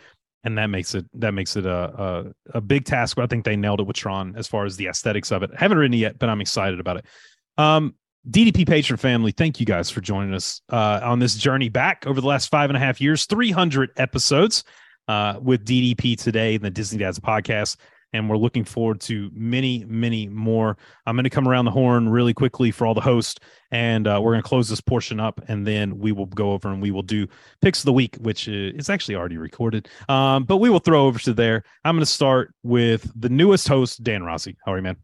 [0.45, 3.19] And that makes it, that makes it a, a, a big task.
[3.19, 5.51] I think they nailed it with Tron as far as the aesthetics of it.
[5.53, 7.05] I haven't written it yet, but I'm excited about it.
[7.57, 7.95] Um,
[8.29, 12.21] DDP Patreon family, thank you guys for joining us uh, on this journey back over
[12.21, 14.63] the last five and a half years, 300 episodes
[15.09, 17.75] uh, with DDP today, and the Disney Dads podcast.
[18.13, 20.77] And we're looking forward to many, many more.
[21.05, 23.41] I'm going to come around the horn really quickly for all the hosts,
[23.71, 26.69] and uh, we're going to close this portion up, and then we will go over
[26.69, 27.27] and we will do
[27.61, 29.89] picks of the week, which is actually already recorded.
[30.07, 31.63] Um, but we will throw over to there.
[31.83, 34.55] I'm going to start with the newest host, Dan Rossi.
[34.65, 34.97] How are you, man?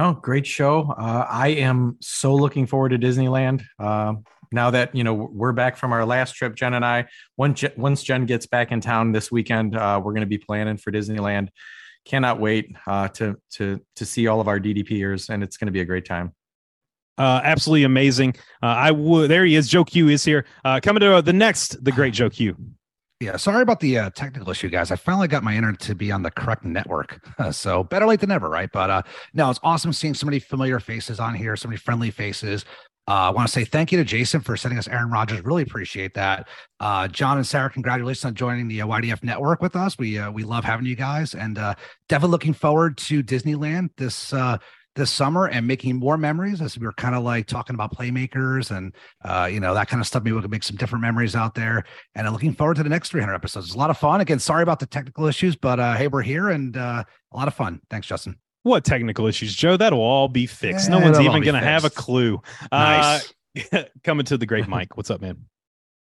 [0.00, 0.94] Oh, great show.
[0.96, 3.64] Uh, I am so looking forward to Disneyland.
[3.80, 4.14] Uh,
[4.52, 7.06] now that you know we're back from our last trip, Jen and I.
[7.36, 10.76] Once once Jen gets back in town this weekend, uh, we're going to be planning
[10.76, 11.48] for Disneyland.
[12.04, 15.72] Cannot wait uh, to to to see all of our DDPers, and it's going to
[15.72, 16.32] be a great time.
[17.18, 18.34] Uh, absolutely amazing.
[18.62, 19.28] Uh, I would.
[19.28, 19.68] There he is.
[19.68, 20.46] Joe Q is here.
[20.64, 22.56] Uh, coming to the next, the great Joe Q.
[23.20, 24.92] Yeah, sorry about the uh, technical issue, guys.
[24.92, 27.18] I finally got my internet to be on the correct network,
[27.50, 28.70] so better late than never, right?
[28.72, 29.02] But uh,
[29.34, 32.64] no, it's awesome seeing so many familiar faces on here, so many friendly faces.
[33.08, 35.42] Uh, I want to say thank you to Jason for sending us Aaron Rodgers.
[35.42, 36.46] Really appreciate that.
[36.78, 39.98] Uh, John and Sarah, congratulations on joining the uh, YDF network with us.
[39.98, 41.74] We uh, we love having you guys, and uh,
[42.08, 44.58] definitely looking forward to Disneyland this uh,
[44.98, 48.76] this summer and making more memories as we were kind of like talking about playmakers
[48.76, 48.94] and
[49.24, 51.54] uh, you know that kind of stuff maybe we can make some different memories out
[51.54, 51.84] there.
[52.14, 53.66] And I'm looking forward to the next 300 episodes.
[53.66, 54.20] It's a lot of fun.
[54.20, 57.48] Again sorry about the technical issues but uh, hey we're here and uh, a lot
[57.48, 57.80] of fun.
[57.88, 58.36] Thanks justin.
[58.64, 59.76] What technical issues joe?
[59.76, 60.90] That'll all be fixed.
[60.90, 62.42] Yeah, no one's even gonna have a clue.
[62.70, 63.32] Nice.
[63.72, 65.46] Uh, coming to the great mike what's up man?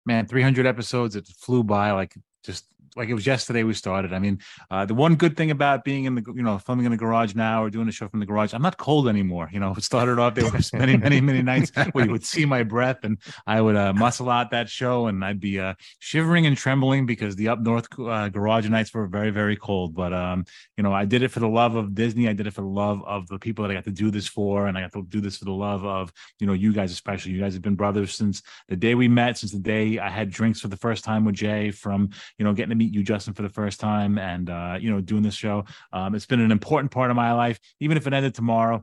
[0.06, 2.64] Man 300 episodes it flew by like just
[2.96, 4.12] like it was yesterday we started.
[4.12, 4.40] I mean,
[4.70, 7.34] uh, the one good thing about being in the you know filming in the garage
[7.34, 9.48] now or doing a show from the garage, I'm not cold anymore.
[9.52, 12.44] You know, it started off there was many many many nights where you would see
[12.44, 16.46] my breath and I would uh, muscle out that show and I'd be uh, shivering
[16.46, 19.94] and trembling because the up north uh, garage nights were very very cold.
[19.94, 20.44] But um,
[20.76, 22.28] you know, I did it for the love of Disney.
[22.28, 24.26] I did it for the love of the people that I got to do this
[24.26, 26.92] for, and I got to do this for the love of you know you guys
[26.92, 27.32] especially.
[27.32, 30.30] You guys have been brothers since the day we met, since the day I had
[30.30, 33.34] drinks for the first time with Jay, from you know getting to meet you, Justin,
[33.34, 35.64] for the first time, and uh, you know, doing this show.
[35.92, 38.82] Um, it's been an important part of my life, even if it ended tomorrow.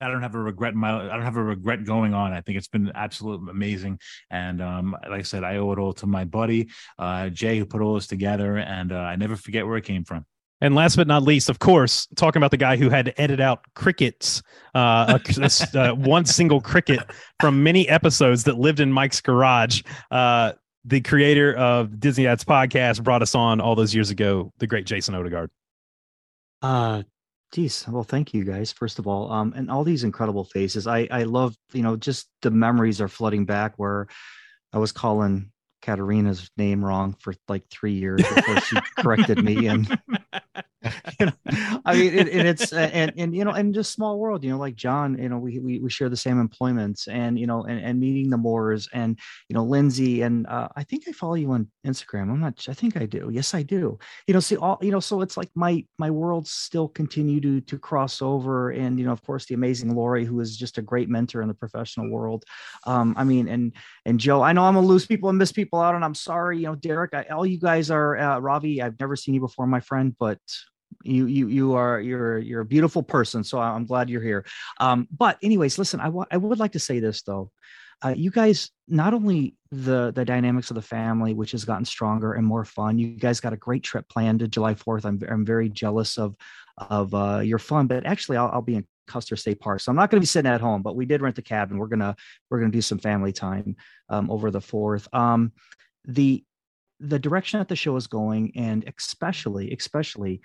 [0.00, 2.32] I don't have a regret in my I don't have a regret going on.
[2.32, 4.00] I think it's been absolutely amazing.
[4.30, 6.68] And um, like I said, I owe it all to my buddy,
[6.98, 8.56] uh, Jay, who put all this together.
[8.56, 10.24] And uh, I never forget where it came from.
[10.62, 13.40] And last but not least, of course, talking about the guy who had to edit
[13.40, 14.42] out crickets,
[14.74, 17.00] uh, a, uh, one single cricket
[17.40, 19.82] from many episodes that lived in Mike's garage.
[20.10, 20.52] Uh,
[20.84, 24.86] the creator of Disney Dads podcast brought us on all those years ago, the great
[24.86, 25.48] Jason Odegard.
[26.62, 27.02] Uh
[27.52, 29.30] geez, well, thank you guys, first of all.
[29.32, 30.86] Um, and all these incredible faces.
[30.86, 34.06] I I love, you know, just the memories are flooding back where
[34.72, 35.50] I was calling
[35.82, 39.66] Katarina's name wrong for like three years before she corrected me.
[39.66, 39.98] And
[41.20, 41.32] know,
[41.84, 44.42] I mean, it, and it's and and you know, and just small world.
[44.42, 45.18] You know, like John.
[45.18, 48.30] You know, we we, we share the same employments, and you know, and, and meeting
[48.30, 52.30] the Moores, and you know, Lindsay, and uh, I think I follow you on Instagram.
[52.30, 52.64] I'm not.
[52.68, 53.30] I think I do.
[53.32, 53.98] Yes, I do.
[54.26, 54.78] You know, see all.
[54.80, 58.98] You know, so it's like my my worlds still continue to to cross over, and
[58.98, 61.54] you know, of course, the amazing Lori, who is just a great mentor in the
[61.54, 62.44] professional world.
[62.86, 63.72] Um, I mean, and
[64.06, 64.42] and Joe.
[64.42, 66.58] I know I'm gonna lose people and miss people out, and I'm sorry.
[66.58, 67.12] You know, Derek.
[67.12, 68.80] I, all you guys are uh, Ravi.
[68.80, 70.38] I've never seen you before, my friend, but
[71.02, 74.44] you you you are you're you're a beautiful person so i'm glad you're here.
[74.78, 77.50] Um but anyways listen I, w- I would like to say this though.
[78.02, 82.32] Uh, you guys not only the the dynamics of the family which has gotten stronger
[82.32, 85.44] and more fun you guys got a great trip planned to july 4th i'm, I'm
[85.44, 86.34] very jealous of
[86.78, 89.96] of uh, your fun but actually I'll, I'll be in custer state park so i'm
[89.96, 91.78] not going to be sitting at home but we did rent the cabin.
[91.78, 92.16] We're gonna
[92.48, 93.76] we're gonna do some family time
[94.08, 95.08] um, over the fourth.
[95.12, 95.52] Um,
[96.06, 96.44] the
[97.00, 100.40] the direction that the show is going and especially especially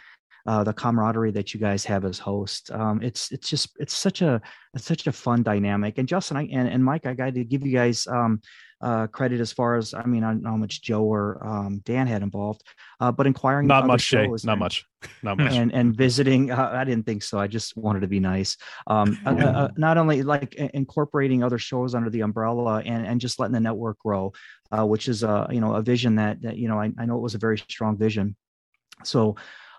[0.48, 2.70] uh, the camaraderie that you guys have as hosts.
[2.72, 4.42] Um, it's it's just it's such a
[4.74, 5.98] it's such a fun dynamic.
[5.98, 8.42] And Justin I, and, and Mike, I got to give you guys um,
[8.82, 11.82] uh, credit as far as I mean, I don't know how much Joe or um,
[11.86, 12.62] Dan had involved,
[13.00, 14.28] uh, but inquiring Not much, Shay.
[14.28, 14.86] Not and- much.
[15.24, 15.54] Not much.
[15.54, 16.52] and and visiting.
[16.52, 17.38] Uh, I didn't think so.
[17.40, 18.58] I just wanted to be nice.
[18.88, 23.40] Um, uh, uh, not only like incorporating other shows under the umbrella and and just
[23.40, 24.34] letting the network grow,
[24.72, 27.18] uh, which is a you know a vision that, that you know I, I know
[27.18, 28.36] it was a very strong vision.
[29.04, 29.36] So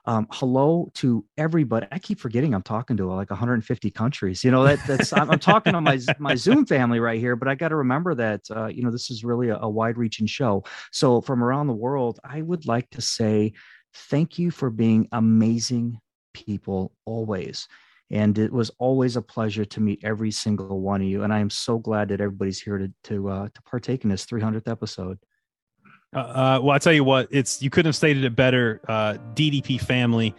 [0.08, 1.88] um, hello to everybody.
[1.90, 4.44] I keep forgetting I'm talking to like 150 countries.
[4.44, 7.48] You know that that's I'm, I'm talking to my my Zoom family right here, but
[7.48, 10.64] I got to remember that uh, you know this is really a, a wide-reaching show.
[10.92, 13.54] So from around the world, I would like to say
[13.94, 15.98] thank you for being amazing
[16.34, 17.66] people always.
[18.10, 21.24] And it was always a pleasure to meet every single one of you.
[21.24, 24.26] And I am so glad that everybody's here to to uh, to partake in this
[24.26, 25.18] 300th episode.
[26.14, 28.80] Uh, uh, well, I tell you what, it's you couldn't have stated it better.
[28.88, 30.34] Uh, DDP family.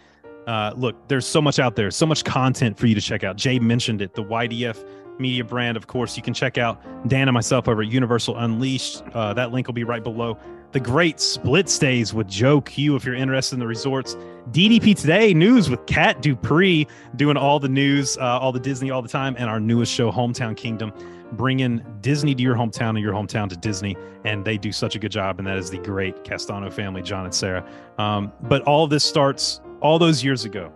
[0.48, 3.36] Uh, look, there's so much out there, so much content for you to check out.
[3.36, 4.86] Jay mentioned it, the YDF
[5.20, 5.76] media brand.
[5.76, 9.04] Of course, you can check out Dan and myself over at Universal Unleashed.
[9.14, 10.38] Uh, that link will be right below.
[10.78, 14.14] The great split stays with Joe Q if you're interested in the resorts.
[14.52, 16.86] DDP Today news with Kat Dupree
[17.16, 20.12] doing all the news, uh, all the Disney all the time, and our newest show,
[20.12, 20.94] Hometown Kingdom,
[21.32, 23.98] bringing Disney to your hometown and your hometown to Disney.
[24.24, 25.40] And they do such a good job.
[25.40, 27.68] And that is the great Castano family, John and Sarah.
[27.98, 30.72] Um, but all this starts all those years ago,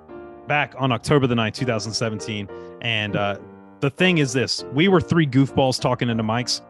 [0.47, 2.49] back on October the 9th, 2017.
[2.81, 3.37] And uh,
[3.81, 6.61] the thing is this we were three goofballs talking into mics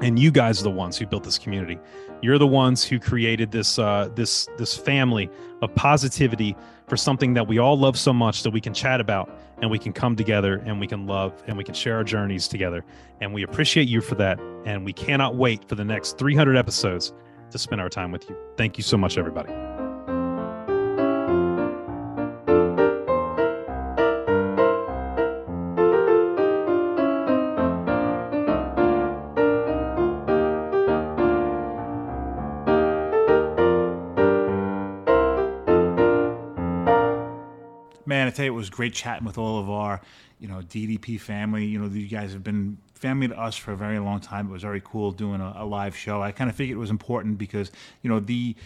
[0.00, 1.78] and you guys are the ones who built this community.
[2.22, 5.30] You're the ones who created this uh, this this family
[5.62, 6.56] of positivity
[6.88, 9.30] for something that we all love so much that we can chat about
[9.62, 12.48] and we can come together and we can love and we can share our journeys
[12.48, 12.84] together.
[13.20, 14.40] And we appreciate you for that.
[14.64, 17.12] And we cannot wait for the next 300 episodes
[17.50, 18.36] to spend our time with you.
[18.56, 19.69] Thank you so much everybody
[38.40, 40.00] tell you, it was great chatting with all of our,
[40.38, 41.66] you know, DDP family.
[41.66, 44.48] You know, you guys have been family to us for a very long time.
[44.48, 46.22] It was very cool doing a, a live show.
[46.22, 47.70] I kind of figured it was important because,
[48.02, 48.56] you know, the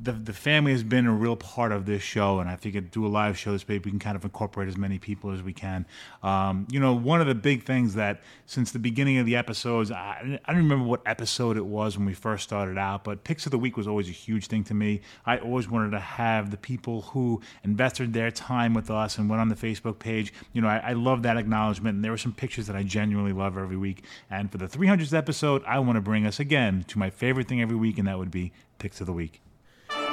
[0.00, 3.06] the the family has been a real part of this show, and I figured do
[3.06, 5.52] a live show this way we can kind of incorporate as many people as we
[5.52, 5.86] can.
[6.22, 9.90] Um, you know, one of the big things that since the beginning of the episodes,
[9.90, 13.46] I, I don't remember what episode it was when we first started out, but Picks
[13.46, 15.00] of the Week was always a huge thing to me.
[15.26, 19.40] I always wanted to have the people who invested their time with us and went
[19.40, 20.32] on the Facebook page.
[20.52, 23.32] You know, I, I love that acknowledgement, and there were some pictures that I genuinely
[23.32, 24.04] love every week.
[24.30, 27.60] And for the 300th episode, I want to bring us again to my favorite thing
[27.60, 29.40] every week, and that would be Picks of the Week.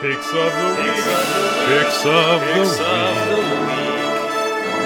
[0.02, 0.96] Picks of the week.
[1.68, 2.80] Picks of the week.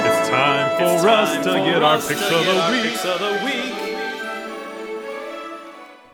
[0.06, 2.45] It's time for us to get our picks of
[3.19, 3.80] the week.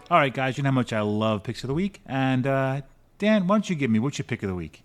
[0.10, 2.00] All right, guys, you know how much I love Picks of the Week.
[2.06, 2.82] And uh,
[3.18, 4.84] Dan, why don't you give me what's your pick of the week?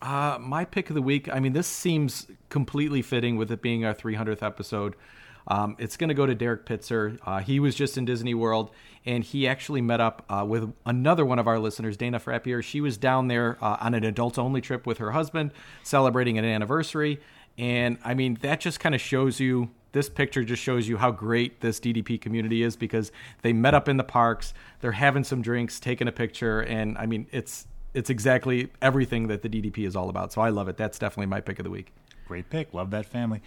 [0.00, 1.28] Uh, my pick of the week.
[1.32, 4.94] I mean, this seems completely fitting with it being our 300th episode.
[5.48, 7.18] Um, it's going to go to Derek Pitzer.
[7.24, 8.70] Uh, he was just in Disney World,
[9.06, 12.62] and he actually met up uh, with another one of our listeners, Dana Frappier.
[12.62, 15.52] She was down there uh, on an adult only trip with her husband,
[15.82, 17.20] celebrating an anniversary.
[17.56, 19.70] And I mean, that just kind of shows you.
[19.92, 23.10] This picture just shows you how great this DDP community is because
[23.40, 24.52] they met up in the parks.
[24.80, 29.40] They're having some drinks, taking a picture, and I mean, it's it's exactly everything that
[29.40, 30.30] the DDP is all about.
[30.30, 30.76] So I love it.
[30.76, 31.92] That's definitely my pick of the week.
[32.26, 32.74] Great pick.
[32.74, 33.40] Love that family.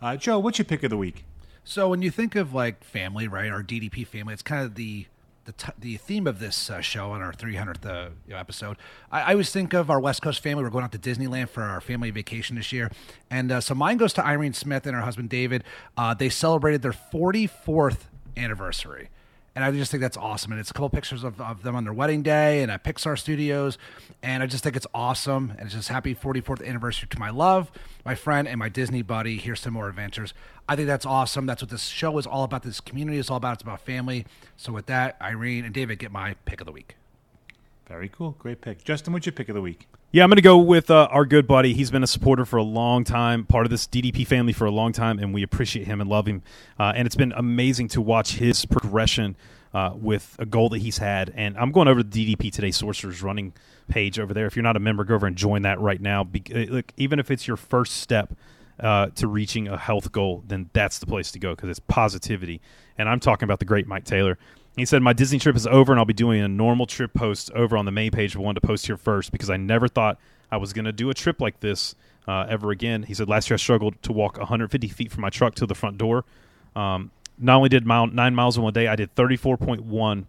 [0.00, 1.24] Uh, Joe, what's your pick of the week?
[1.68, 5.04] So when you think of like family, right, our DDP family, it's kind of the
[5.44, 8.78] the, t- the theme of this uh, show on our 300th uh, episode.
[9.12, 10.64] I-, I always think of our West Coast family.
[10.64, 12.90] We're going out to Disneyland for our family vacation this year,
[13.30, 15.62] and uh, so mine goes to Irene Smith and her husband David.
[15.94, 18.04] Uh, they celebrated their 44th
[18.34, 19.10] anniversary.
[19.58, 20.52] And I just think that's awesome.
[20.52, 23.18] And it's a couple pictures of, of them on their wedding day and at Pixar
[23.18, 23.76] Studios.
[24.22, 25.50] And I just think it's awesome.
[25.58, 27.72] And it's just happy 44th anniversary to my love,
[28.04, 29.36] my friend, and my Disney buddy.
[29.36, 30.32] Here's some more adventures.
[30.68, 31.46] I think that's awesome.
[31.46, 32.62] That's what this show is all about.
[32.62, 33.54] This community is all about.
[33.54, 34.26] It's about family.
[34.56, 36.94] So with that, Irene and David get my pick of the week.
[37.88, 38.32] Very cool.
[38.38, 38.84] Great pick.
[38.84, 39.88] Justin, what's your pick of the week?
[40.12, 41.72] Yeah, I'm going to go with uh, our good buddy.
[41.72, 44.70] He's been a supporter for a long time, part of this DDP family for a
[44.70, 46.42] long time, and we appreciate him and love him.
[46.78, 49.36] Uh, and it's been amazing to watch his progression
[49.72, 51.32] uh, with a goal that he's had.
[51.34, 53.54] And I'm going over to the DDP Today Sorcerers running
[53.88, 54.46] page over there.
[54.46, 56.24] If you're not a member, go over and join that right now.
[56.24, 58.34] Be- uh, look, even if it's your first step
[58.80, 62.60] uh, to reaching a health goal, then that's the place to go because it's positivity.
[62.96, 64.38] And I'm talking about the great Mike Taylor.
[64.78, 67.50] He said, My Disney trip is over, and I'll be doing a normal trip post
[67.52, 68.36] over on the main page.
[68.36, 70.18] I wanted to post here first because I never thought
[70.50, 71.94] I was going to do a trip like this
[72.26, 73.02] uh, ever again.
[73.02, 75.74] He said, Last year I struggled to walk 150 feet from my truck to the
[75.74, 76.24] front door.
[76.76, 80.24] Um, not only did mile, nine miles in one day, I did 34.1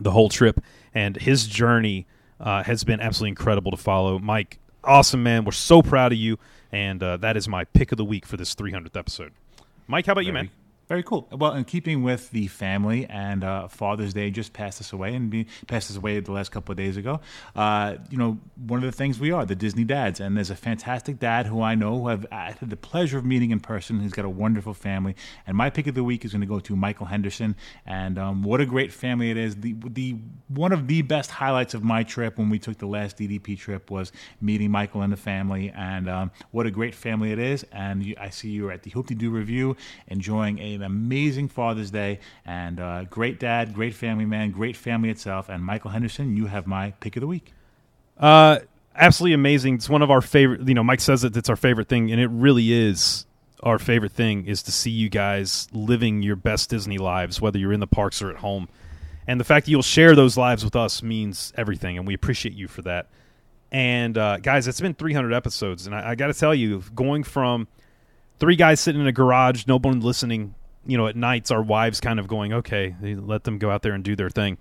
[0.00, 0.62] the whole trip,
[0.94, 2.06] and his journey
[2.40, 4.18] uh, has been absolutely incredible to follow.
[4.18, 5.44] Mike, awesome man.
[5.44, 6.38] We're so proud of you,
[6.70, 9.32] and uh, that is my pick of the week for this 300th episode.
[9.86, 10.50] Mike, how about you, man?
[10.92, 11.26] Very cool.
[11.32, 15.30] Well, in keeping with the family and uh, Father's Day just passed us away and
[15.30, 17.22] be, passed us away the last couple of days ago.
[17.56, 18.36] Uh, you know,
[18.66, 21.62] one of the things we are the Disney dads, and there's a fantastic dad who
[21.62, 24.00] I know who I've had the pleasure of meeting in person.
[24.00, 25.16] He's got a wonderful family,
[25.46, 27.56] and my pick of the week is going to go to Michael Henderson.
[27.86, 29.56] And um, what a great family it is.
[29.56, 33.16] The the one of the best highlights of my trip when we took the last
[33.16, 34.12] DDP trip was
[34.42, 37.64] meeting Michael and the family, and um, what a great family it is.
[37.72, 39.74] And you, I see you're at the Hoop-Dee-Doo Revue,
[40.08, 45.48] enjoying an amazing Father's Day, and uh, great dad, great family man, great family itself.
[45.48, 47.52] And Michael Henderson, you have my pick of the week.
[48.18, 48.58] Uh,
[48.94, 49.76] absolutely amazing.
[49.76, 50.66] It's one of our favorite.
[50.66, 53.26] You know, Mike says that it's our favorite thing, and it really is
[53.62, 54.46] our favorite thing.
[54.46, 58.20] Is to see you guys living your best Disney lives, whether you're in the parks
[58.20, 58.68] or at home.
[59.26, 62.54] And the fact that you'll share those lives with us means everything, and we appreciate
[62.54, 63.08] you for that.
[63.70, 67.22] And uh, guys, it's been 300 episodes, and I, I got to tell you, going
[67.22, 67.68] from
[68.38, 70.54] three guys sitting in a garage, no one listening,
[70.86, 73.92] you know, at nights, our wives kind of going, okay, let them go out there
[73.92, 74.58] and do their thing,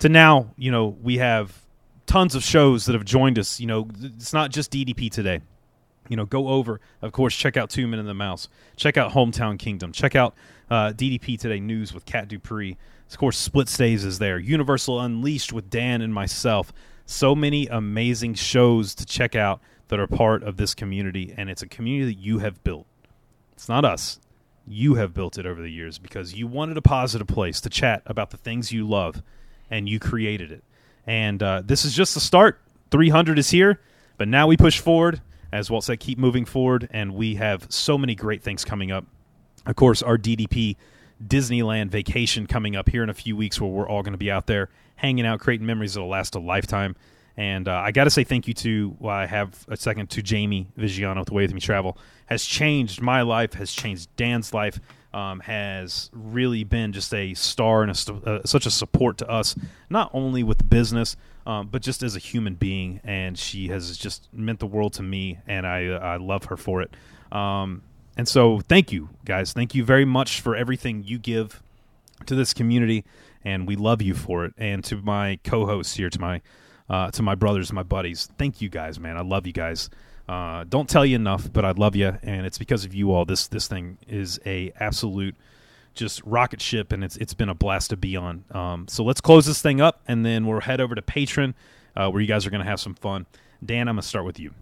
[0.00, 1.64] to now, you know, we have
[2.06, 3.60] tons of shows that have joined us.
[3.60, 5.40] You know, it's not just DDP today.
[6.08, 8.48] You know, go over, of course, check out Two Men and the Mouse.
[8.76, 9.92] Check out Hometown Kingdom.
[9.92, 10.34] Check out
[10.70, 12.76] uh, DDP Today News with Cat Dupree.
[13.10, 14.38] Of course, Split Stays is there.
[14.38, 16.72] Universal Unleashed with Dan and myself.
[17.04, 21.62] So many amazing shows to check out that are part of this community, and it's
[21.62, 22.86] a community that you have built.
[23.52, 24.20] It's not us.
[24.70, 28.02] You have built it over the years because you wanted a positive place to chat
[28.06, 29.22] about the things you love,
[29.70, 30.64] and you created it.
[31.06, 32.60] And uh, this is just the start.
[32.90, 33.80] 300 is here,
[34.16, 35.20] but now we push forward.
[35.50, 39.06] As Walt said, keep moving forward, and we have so many great things coming up.
[39.64, 40.76] Of course, our DDP
[41.26, 44.30] Disneyland vacation coming up here in a few weeks where we're all going to be
[44.30, 46.94] out there hanging out, creating memories that'll last a lifetime.
[47.38, 50.22] And uh, I got to say thank you to, while I have a second, to
[50.22, 51.96] Jamie Vigiano with Away With Me Travel.
[52.26, 54.80] Has changed my life, has changed Dan's life,
[55.14, 59.54] um, has really been just a star and a uh, such a support to us,
[59.88, 61.16] not only with business,
[61.46, 63.00] um, but just as a human being.
[63.04, 66.82] And she has just meant the world to me, and I, I love her for
[66.82, 66.90] it.
[67.30, 67.82] Um,
[68.16, 69.52] and so, thank you, guys.
[69.52, 71.62] Thank you very much for everything you give
[72.26, 73.04] to this community,
[73.44, 74.54] and we love you for it.
[74.58, 76.42] And to my co-hosts here, to my
[76.88, 79.16] uh, to my brothers, my buddies, thank you guys, man.
[79.16, 79.90] I love you guys.
[80.28, 83.24] Uh, don't tell you enough, but I love you, and it's because of you all.
[83.24, 85.34] This this thing is a absolute
[85.94, 88.44] just rocket ship, and it's it's been a blast to be on.
[88.50, 91.54] Um, so let's close this thing up, and then we'll head over to Patreon,
[91.96, 93.26] uh, where you guys are going to have some fun.
[93.64, 94.52] Dan, I'm gonna start with you.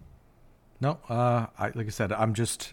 [0.81, 2.73] No, uh, I, like I said, I'm just.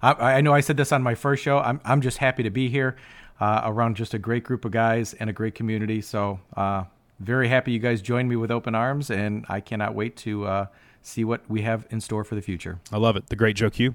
[0.00, 1.58] I, I know I said this on my first show.
[1.58, 2.96] I'm I'm just happy to be here,
[3.40, 6.00] uh, around just a great group of guys and a great community.
[6.00, 6.84] So uh,
[7.20, 10.66] very happy you guys joined me with open arms, and I cannot wait to uh,
[11.02, 12.78] see what we have in store for the future.
[12.92, 13.26] I love it.
[13.28, 13.94] The great Joe Q.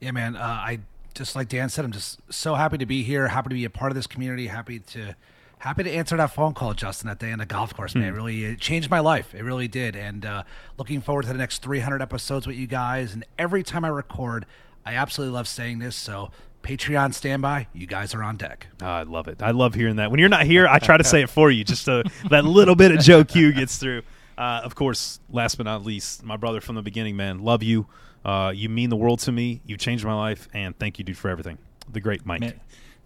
[0.00, 0.36] Yeah, man.
[0.36, 0.78] Uh, I
[1.14, 3.28] just like Dan said, I'm just so happy to be here.
[3.28, 4.46] Happy to be a part of this community.
[4.46, 5.14] Happy to
[5.58, 7.94] happy to answer that phone call, Justin, that day on the golf course.
[7.94, 8.08] Man, Hmm.
[8.10, 9.34] it really it changed my life.
[9.34, 9.96] It really did.
[9.96, 10.42] And uh,
[10.78, 13.12] looking forward to the next 300 episodes with you guys.
[13.12, 14.46] And every time I record,
[14.86, 15.96] I absolutely love saying this.
[15.96, 16.30] So
[16.62, 17.68] Patreon standby.
[17.72, 18.66] You guys are on deck.
[18.82, 19.42] Oh, I love it.
[19.42, 20.10] I love hearing that.
[20.10, 22.74] When you're not here, I try to say it for you, just so that little
[22.74, 24.02] bit of Joe Q gets through.
[24.36, 27.40] Uh, of course, last but not least, my brother from the beginning, man.
[27.40, 27.86] Love you.
[28.24, 29.60] Uh, you mean the world to me.
[29.64, 31.58] You changed my life, and thank you, dude, for everything.
[31.90, 32.40] The great Mike.
[32.40, 32.60] Man,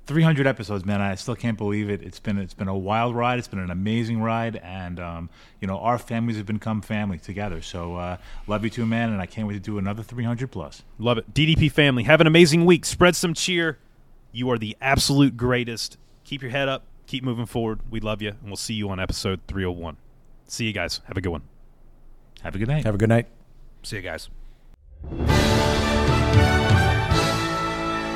[0.07, 1.01] 300 episodes, man.
[1.01, 2.03] I still can't believe it.
[2.03, 3.39] It's been it's been a wild ride.
[3.39, 5.31] It's been an amazing ride, and um,
[5.61, 7.63] you know our families have become family together.
[7.63, 8.17] So uh,
[8.47, 10.83] love you too, man, and I can't wait to do another 300 plus.
[10.99, 11.33] Love it.
[11.33, 12.85] DDP family, have an amazing week.
[12.85, 13.79] Spread some cheer.
[14.33, 15.99] You are the absolute greatest.
[16.25, 16.85] Keep your head up.
[17.07, 17.81] Keep moving forward.
[17.91, 19.97] We love you, and we'll see you on episode 301.
[20.47, 21.01] See you guys.
[21.05, 21.43] Have a good one.
[22.43, 22.85] Have a good night.
[22.85, 23.29] Have a good night.
[23.83, 24.29] See you guys.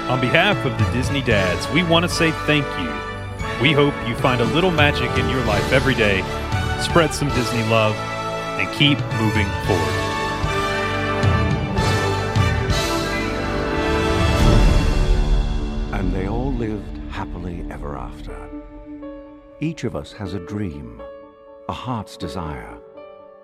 [0.09, 3.61] On behalf of the Disney Dads, we want to say thank you.
[3.61, 6.21] We hope you find a little magic in your life every day,
[6.81, 9.95] spread some Disney love, and keep moving forward.
[15.93, 18.49] And they all lived happily ever after.
[19.59, 21.03] Each of us has a dream,
[21.69, 22.79] a heart's desire.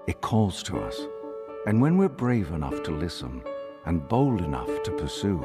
[0.07, 1.01] It calls to us.
[1.67, 3.43] And when we're brave enough to listen
[3.85, 5.45] and bold enough to pursue,